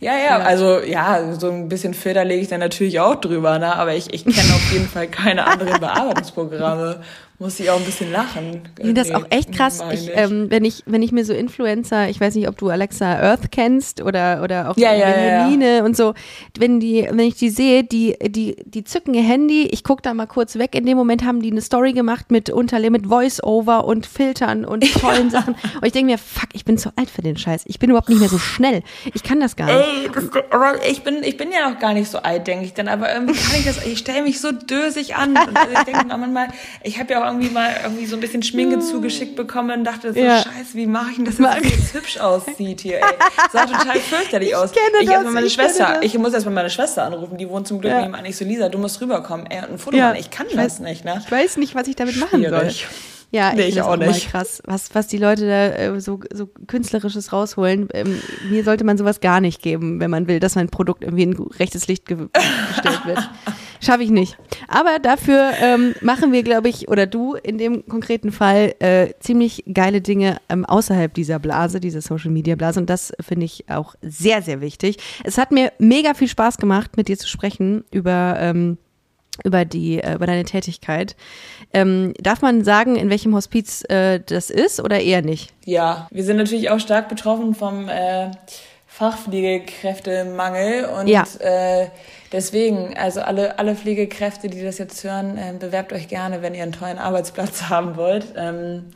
ja, 0.00 0.16
ja, 0.16 0.38
also, 0.38 0.80
ja, 0.80 1.34
so 1.38 1.50
ein 1.50 1.68
bisschen 1.68 1.94
Filter 1.94 2.24
lege 2.24 2.42
ich 2.42 2.48
dann 2.48 2.60
natürlich 2.60 3.00
auch 3.00 3.16
drüber, 3.16 3.58
ne? 3.58 3.74
Aber 3.76 3.94
ich, 3.94 4.12
ich 4.12 4.24
kenne 4.24 4.54
auf 4.54 4.72
jeden 4.72 4.88
Fall 4.88 5.08
keine 5.08 5.46
anderen 5.46 5.80
Bearbeitungsprogramme. 5.80 7.00
Muss 7.40 7.58
ich 7.58 7.70
auch 7.70 7.78
ein 7.78 7.84
bisschen 7.86 8.12
lachen. 8.12 8.60
Ich 8.76 8.84
finde 8.84 9.02
das 9.02 9.10
auch 9.12 9.24
echt 9.30 9.52
krass. 9.52 9.82
Ich, 9.92 10.10
ähm, 10.12 10.50
wenn, 10.50 10.62
ich, 10.62 10.82
wenn 10.84 11.00
ich 11.00 11.10
mir 11.10 11.24
so 11.24 11.32
Influencer, 11.32 12.10
ich 12.10 12.20
weiß 12.20 12.34
nicht, 12.34 12.46
ob 12.48 12.58
du 12.58 12.68
Alexa 12.68 13.18
Earth 13.18 13.50
kennst 13.50 14.02
oder, 14.02 14.42
oder 14.44 14.68
auch 14.68 14.76
ja, 14.76 14.92
ja, 14.92 15.10
Benjaline 15.10 15.76
ja. 15.78 15.84
und 15.84 15.96
so, 15.96 16.12
wenn 16.58 16.80
die, 16.80 17.08
wenn 17.10 17.20
ich 17.20 17.36
die 17.36 17.48
sehe, 17.48 17.82
die, 17.82 18.14
die, 18.20 18.56
die 18.66 18.84
zücken 18.84 19.14
ihr 19.14 19.22
Handy, 19.22 19.62
ich 19.68 19.84
gucke 19.84 20.02
da 20.02 20.12
mal 20.12 20.26
kurz 20.26 20.58
weg. 20.58 20.74
In 20.74 20.84
dem 20.84 20.98
Moment 20.98 21.24
haben 21.24 21.40
die 21.40 21.50
eine 21.50 21.62
Story 21.62 21.94
gemacht 21.94 22.30
mit 22.30 22.50
Unterle 22.50 22.90
mit 22.90 23.06
Voice-Over 23.06 23.86
und 23.86 24.04
Filtern 24.04 24.66
und 24.66 24.84
tollen 25.00 25.30
Sachen. 25.30 25.54
Und 25.54 25.86
ich 25.86 25.92
denke 25.92 26.12
mir, 26.12 26.18
fuck, 26.18 26.50
ich 26.52 26.66
bin 26.66 26.76
zu 26.76 26.92
alt 26.96 27.08
für 27.08 27.22
den 27.22 27.38
Scheiß. 27.38 27.62
Ich 27.64 27.78
bin 27.78 27.88
überhaupt 27.88 28.10
nicht 28.10 28.20
mehr 28.20 28.28
so 28.28 28.38
schnell. 28.38 28.82
Ich 29.14 29.22
kann 29.22 29.40
das 29.40 29.56
gar 29.56 29.64
nicht. 29.64 29.76
Ey, 29.76 30.10
das, 30.12 30.24
ich 30.86 31.02
bin, 31.02 31.22
ich 31.22 31.38
bin 31.38 31.50
ja 31.52 31.70
noch 31.70 31.78
gar 31.78 31.94
nicht 31.94 32.10
so 32.10 32.18
alt, 32.18 32.46
denke 32.46 32.66
ich 32.66 32.74
dann. 32.74 32.88
Aber 32.88 33.10
irgendwie 33.10 33.32
kann 33.32 33.58
ich 33.58 33.64
das, 33.64 33.86
ich 33.86 33.98
stelle 33.98 34.24
mich 34.24 34.42
so 34.42 34.52
dösig 34.52 35.16
an. 35.16 35.30
Und 35.30 35.58
ich 35.72 35.84
denke 35.84 36.04
manchmal, 36.06 36.48
ich 36.82 36.98
habe 37.00 37.14
ja 37.14 37.24
auch 37.24 37.29
irgendwie 37.30 37.50
mal 37.50 37.74
irgendwie 37.82 38.06
so 38.06 38.16
ein 38.16 38.20
bisschen 38.20 38.42
Schminke 38.42 38.80
zugeschickt 38.80 39.36
bekommen 39.36 39.78
und 39.78 39.84
dachte 39.84 40.12
so, 40.12 40.20
ja. 40.20 40.42
scheiße, 40.42 40.74
wie 40.74 40.86
mache 40.86 41.10
ich 41.10 41.16
denn 41.16 41.24
das, 41.24 41.36
dass 41.36 41.56
es 41.60 41.70
jetzt 41.70 41.94
hübsch 41.94 42.18
aussieht 42.18 42.80
hier, 42.80 42.96
ey. 42.96 43.02
Sah 43.52 43.66
total 43.66 43.98
fürchterlich 43.98 44.50
ich 44.50 44.56
aus. 44.56 44.72
Kenne 44.72 45.02
ich 45.02 45.08
das, 45.08 45.24
meine 45.24 45.46
ich 45.46 45.52
Schwester, 45.52 46.02
ich 46.02 46.16
muss 46.18 46.32
erst 46.34 46.46
mal 46.46 46.52
meine 46.52 46.70
Schwester 46.70 47.04
anrufen, 47.04 47.38
die 47.38 47.48
wohnt 47.48 47.66
zum 47.66 47.80
Glück 47.80 47.92
ja. 47.92 48.00
nebenan. 48.00 48.24
Ich 48.24 48.36
so, 48.36 48.44
Lisa, 48.44 48.68
du 48.68 48.78
musst 48.78 49.00
rüberkommen, 49.00 49.46
ey, 49.46 49.58
und 49.60 49.72
ein 49.72 49.78
Foto 49.78 49.96
ja. 49.96 50.08
machen. 50.08 50.20
Ich 50.20 50.30
kann 50.30 50.46
ich 50.46 50.54
das 50.54 50.64
weiß, 50.64 50.80
nicht, 50.80 51.04
ne? 51.04 51.20
Ich 51.24 51.30
weiß 51.30 51.56
nicht, 51.56 51.74
was 51.74 51.88
ich 51.88 51.96
damit 51.96 52.16
machen 52.16 52.42
Schwierig. 52.42 52.86
soll. 52.86 52.90
Ja, 53.32 53.52
nee, 53.54 53.62
ich, 53.62 53.76
ich 53.76 53.82
auch 53.82 53.96
nicht. 53.96 54.28
krass, 54.28 54.60
was, 54.64 54.92
was 54.94 55.06
die 55.06 55.18
Leute 55.18 55.46
da 55.46 55.66
äh, 55.68 56.00
so, 56.00 56.20
so 56.32 56.48
künstlerisches 56.66 57.32
rausholen. 57.32 57.88
Ähm, 57.94 58.20
mir 58.50 58.64
sollte 58.64 58.82
man 58.82 58.98
sowas 58.98 59.20
gar 59.20 59.40
nicht 59.40 59.62
geben, 59.62 60.00
wenn 60.00 60.10
man 60.10 60.26
will, 60.26 60.40
dass 60.40 60.56
mein 60.56 60.68
Produkt 60.68 61.04
irgendwie 61.04 61.22
in 61.22 61.36
rechtes 61.36 61.86
Licht 61.86 62.06
ge 62.06 62.16
gestellt 62.16 63.06
wird. 63.06 63.18
Schaffe 63.80 64.02
ich 64.02 64.10
nicht. 64.10 64.36
Aber 64.68 64.98
dafür 64.98 65.52
ähm, 65.60 65.94
machen 66.00 66.32
wir, 66.32 66.42
glaube 66.42 66.68
ich, 66.68 66.88
oder 66.88 67.06
du 67.06 67.34
in 67.34 67.58
dem 67.58 67.86
konkreten 67.86 68.30
Fall 68.30 68.74
äh, 68.78 69.14
ziemlich 69.20 69.64
geile 69.72 70.00
Dinge 70.00 70.36
ähm, 70.48 70.66
außerhalb 70.66 71.12
dieser 71.14 71.38
Blase, 71.38 71.80
dieser 71.80 72.02
Social 72.02 72.30
Media 72.30 72.56
Blase. 72.56 72.78
Und 72.78 72.90
das 72.90 73.12
finde 73.20 73.46
ich 73.46 73.70
auch 73.70 73.94
sehr, 74.02 74.42
sehr 74.42 74.60
wichtig. 74.60 74.98
Es 75.24 75.38
hat 75.38 75.50
mir 75.50 75.72
mega 75.78 76.14
viel 76.14 76.28
Spaß 76.28 76.58
gemacht, 76.58 76.96
mit 76.96 77.08
dir 77.08 77.18
zu 77.18 77.26
sprechen 77.26 77.84
über 77.90 78.36
ähm, 78.38 78.78
über 79.44 79.64
die 79.64 79.98
äh, 79.98 80.14
über 80.14 80.26
deine 80.26 80.44
Tätigkeit. 80.44 81.16
Ähm, 81.72 82.12
darf 82.20 82.42
man 82.42 82.64
sagen, 82.64 82.96
in 82.96 83.08
welchem 83.10 83.34
Hospiz 83.34 83.84
äh, 83.88 84.20
das 84.20 84.50
ist 84.50 84.80
oder 84.80 85.00
eher 85.00 85.22
nicht? 85.22 85.54
Ja, 85.64 86.08
wir 86.10 86.24
sind 86.24 86.36
natürlich 86.36 86.68
auch 86.70 86.80
stark 86.80 87.08
betroffen 87.08 87.54
vom 87.54 87.88
äh, 87.88 88.30
Fachpflegekräftemangel 88.86 90.84
und 90.84 91.06
ja. 91.06 91.24
äh, 91.38 91.86
deswegen, 92.32 92.96
also 92.96 93.20
alle, 93.20 93.58
alle 93.58 93.74
Pflegekräfte, 93.74 94.48
die 94.48 94.62
das 94.62 94.78
jetzt 94.78 95.02
hören, 95.04 95.36
äh, 95.36 95.54
bewerbt 95.58 95.92
euch 95.92 96.08
gerne, 96.08 96.42
wenn 96.42 96.54
ihr 96.54 96.62
einen 96.62 96.72
tollen 96.72 96.98
Arbeitsplatz 96.98 97.62
haben 97.68 97.96
wollt. 97.96 98.26
Ähm, 98.36 98.86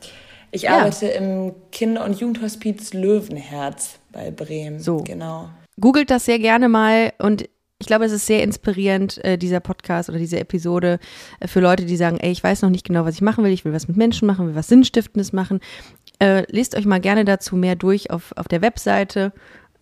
ich 0.51 0.63
ja. 0.63 0.77
arbeite 0.77 1.07
im 1.07 1.53
Kinder- 1.71 2.05
und 2.05 2.19
Jugendhospiz 2.19 2.93
Löwenherz 2.93 3.99
bei 4.11 4.31
Bremen. 4.31 4.79
So. 4.79 4.97
Genau. 4.97 5.49
Googelt 5.79 6.09
das 6.09 6.25
sehr 6.25 6.39
gerne 6.39 6.69
mal 6.69 7.11
und 7.19 7.49
ich 7.79 7.87
glaube, 7.87 8.05
es 8.05 8.13
ist 8.13 8.25
sehr 8.25 8.41
inspirierend, 8.41 9.23
äh, 9.25 9.37
dieser 9.37 9.59
Podcast 9.59 10.07
oder 10.07 10.17
diese 10.17 10.39
Episode 10.39 10.97
äh, 11.41 11.47
für 11.47 11.59
Leute, 11.59 11.85
die 11.85 11.97
sagen, 11.97 12.17
ey, 12.21 12.31
ich 12.31 12.43
weiß 12.43 12.61
noch 12.61 12.69
nicht 12.69 12.85
genau, 12.85 13.03
was 13.03 13.15
ich 13.15 13.21
machen 13.21 13.43
will, 13.43 13.51
ich 13.51 13.65
will 13.65 13.73
was 13.73 13.89
mit 13.89 13.97
Menschen 13.97 14.27
machen, 14.27 14.47
will 14.47 14.55
was 14.55 14.69
Sinnstiftendes 14.69 15.33
machen. 15.33 15.59
Äh, 16.19 16.49
lest 16.49 16.75
euch 16.75 16.85
mal 16.85 17.01
gerne 17.01 17.25
dazu 17.25 17.57
mehr 17.57 17.75
durch 17.75 18.11
auf, 18.11 18.31
auf 18.37 18.47
der 18.47 18.61
Webseite. 18.61 19.33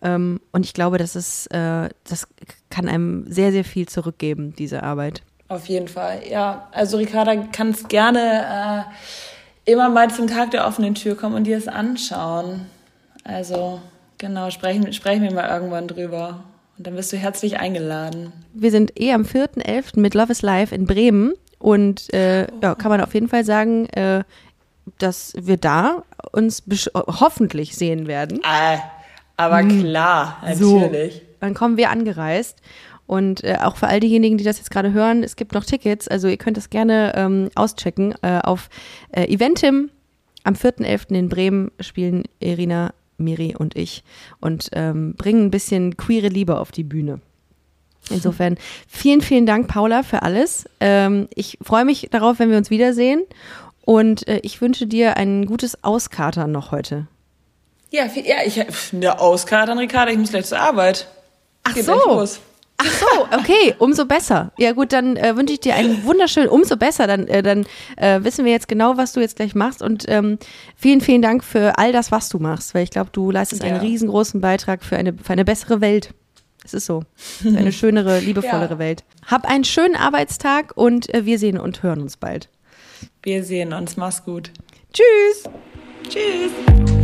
Ähm, 0.02 0.40
und 0.50 0.66
ich 0.66 0.74
glaube, 0.74 0.98
das 0.98 1.14
ist, 1.14 1.46
äh, 1.54 1.88
das 2.02 2.26
kann 2.74 2.88
einem 2.88 3.24
sehr, 3.28 3.52
sehr 3.52 3.64
viel 3.64 3.86
zurückgeben, 3.86 4.52
diese 4.58 4.82
Arbeit. 4.82 5.22
Auf 5.46 5.66
jeden 5.66 5.86
Fall, 5.86 6.22
ja. 6.28 6.66
Also 6.72 6.96
Ricarda, 6.96 7.36
kannst 7.52 7.88
gerne 7.88 8.86
äh, 9.66 9.72
immer 9.72 9.88
mal 9.90 10.10
zum 10.10 10.26
Tag 10.26 10.50
der 10.50 10.66
offenen 10.66 10.96
Tür 10.96 11.16
kommen 11.16 11.36
und 11.36 11.44
dir 11.44 11.56
es 11.56 11.68
anschauen. 11.68 12.66
Also, 13.22 13.80
genau, 14.18 14.50
sprechen, 14.50 14.92
sprechen 14.92 15.22
wir 15.22 15.32
mal 15.32 15.48
irgendwann 15.48 15.86
drüber. 15.86 16.42
Und 16.76 16.86
dann 16.88 16.96
wirst 16.96 17.12
du 17.12 17.16
herzlich 17.16 17.60
eingeladen. 17.60 18.32
Wir 18.52 18.72
sind 18.72 18.98
eh 19.00 19.12
am 19.12 19.22
4.11. 19.22 20.00
mit 20.00 20.14
Love 20.14 20.32
is 20.32 20.42
Live 20.42 20.72
in 20.72 20.86
Bremen. 20.86 21.34
Und 21.60 22.12
äh, 22.12 22.48
oh. 22.50 22.56
ja, 22.60 22.74
kann 22.74 22.90
man 22.90 23.00
auf 23.00 23.14
jeden 23.14 23.28
Fall 23.28 23.44
sagen, 23.44 23.86
äh, 23.90 24.24
dass 24.98 25.32
wir 25.38 25.58
da 25.58 26.02
uns 26.32 26.64
hoffentlich 26.92 27.76
sehen 27.76 28.08
werden. 28.08 28.40
Ah, 28.42 28.78
aber 29.36 29.60
hm. 29.60 29.80
klar, 29.80 30.38
natürlich. 30.42 31.14
So, 31.14 31.20
dann 31.44 31.54
kommen 31.54 31.76
wir 31.76 31.90
angereist. 31.90 32.60
Und 33.06 33.44
äh, 33.44 33.58
auch 33.60 33.76
für 33.76 33.86
all 33.86 34.00
diejenigen, 34.00 34.38
die 34.38 34.44
das 34.44 34.58
jetzt 34.58 34.70
gerade 34.70 34.92
hören, 34.92 35.22
es 35.22 35.36
gibt 35.36 35.52
noch 35.52 35.64
Tickets. 35.64 36.08
Also 36.08 36.28
ihr 36.28 36.38
könnt 36.38 36.56
das 36.56 36.70
gerne 36.70 37.12
ähm, 37.14 37.50
auschecken. 37.54 38.14
Äh, 38.22 38.40
auf 38.42 38.68
äh, 39.12 39.24
Eventim 39.24 39.90
am 40.42 40.54
4.11. 40.54 41.14
in 41.14 41.28
Bremen 41.28 41.70
spielen 41.80 42.24
Irina 42.40 42.94
Miri 43.16 43.54
und 43.56 43.76
ich 43.76 44.02
und 44.40 44.68
ähm, 44.72 45.14
bringen 45.16 45.46
ein 45.46 45.50
bisschen 45.50 45.96
queere 45.96 46.28
Liebe 46.28 46.58
auf 46.58 46.72
die 46.72 46.84
Bühne. 46.84 47.20
Insofern 48.10 48.58
vielen, 48.86 49.22
vielen 49.22 49.46
Dank, 49.46 49.68
Paula, 49.68 50.02
für 50.02 50.22
alles. 50.22 50.66
Ähm, 50.80 51.28
ich 51.34 51.58
freue 51.62 51.84
mich 51.84 52.08
darauf, 52.10 52.38
wenn 52.38 52.50
wir 52.50 52.58
uns 52.58 52.70
wiedersehen 52.70 53.22
und 53.82 54.28
äh, 54.28 54.40
ich 54.42 54.60
wünsche 54.60 54.86
dir 54.86 55.16
ein 55.16 55.46
gutes 55.46 55.82
Auskatern 55.84 56.52
noch 56.52 56.70
heute. 56.70 57.06
Ja, 57.90 58.06
ja, 58.06 58.38
ich 58.44 58.60
eine 58.92 59.20
Auskatern, 59.20 59.78
Ricarda, 59.78 60.10
ich 60.10 60.18
muss 60.18 60.30
gleich 60.30 60.46
zur 60.46 60.58
Arbeit. 60.58 61.06
Ach 61.64 61.76
so. 61.76 62.26
Ach 62.76 62.90
so, 62.90 63.06
okay, 63.38 63.74
umso 63.78 64.04
besser. 64.04 64.52
Ja 64.58 64.72
gut, 64.72 64.92
dann 64.92 65.16
äh, 65.16 65.36
wünsche 65.36 65.54
ich 65.54 65.60
dir 65.60 65.74
einen 65.74 66.04
wunderschönen, 66.04 66.48
umso 66.48 66.76
besser. 66.76 67.06
Dann, 67.06 67.28
äh, 67.28 67.42
dann 67.42 67.66
äh, 67.96 68.24
wissen 68.24 68.44
wir 68.44 68.52
jetzt 68.52 68.66
genau, 68.66 68.96
was 68.96 69.12
du 69.12 69.20
jetzt 69.20 69.36
gleich 69.36 69.54
machst. 69.54 69.80
Und 69.80 70.04
ähm, 70.08 70.38
vielen, 70.76 71.00
vielen 71.00 71.22
Dank 71.22 71.44
für 71.44 71.78
all 71.78 71.92
das, 71.92 72.10
was 72.10 72.28
du 72.28 72.38
machst, 72.38 72.74
weil 72.74 72.82
ich 72.82 72.90
glaube, 72.90 73.10
du 73.12 73.30
leistest 73.30 73.62
ja. 73.62 73.68
einen 73.68 73.80
riesengroßen 73.80 74.40
Beitrag 74.40 74.82
für 74.82 74.96
eine, 74.96 75.14
für 75.14 75.32
eine 75.32 75.44
bessere 75.44 75.80
Welt. 75.80 76.10
Es 76.64 76.74
ist 76.74 76.86
so. 76.86 77.04
Für 77.14 77.48
eine 77.56 77.72
schönere, 77.72 78.18
liebevollere 78.20 78.72
ja. 78.72 78.78
Welt. 78.78 79.04
Hab 79.26 79.48
einen 79.48 79.64
schönen 79.64 79.94
Arbeitstag 79.94 80.72
und 80.76 81.12
äh, 81.14 81.26
wir 81.26 81.38
sehen 81.38 81.58
und 81.58 81.82
hören 81.82 82.00
uns 82.00 82.16
bald. 82.16 82.48
Wir 83.22 83.44
sehen 83.44 83.72
uns. 83.72 83.96
Mach's 83.96 84.24
gut. 84.24 84.50
Tschüss. 84.92 85.44
Tschüss. 86.08 87.03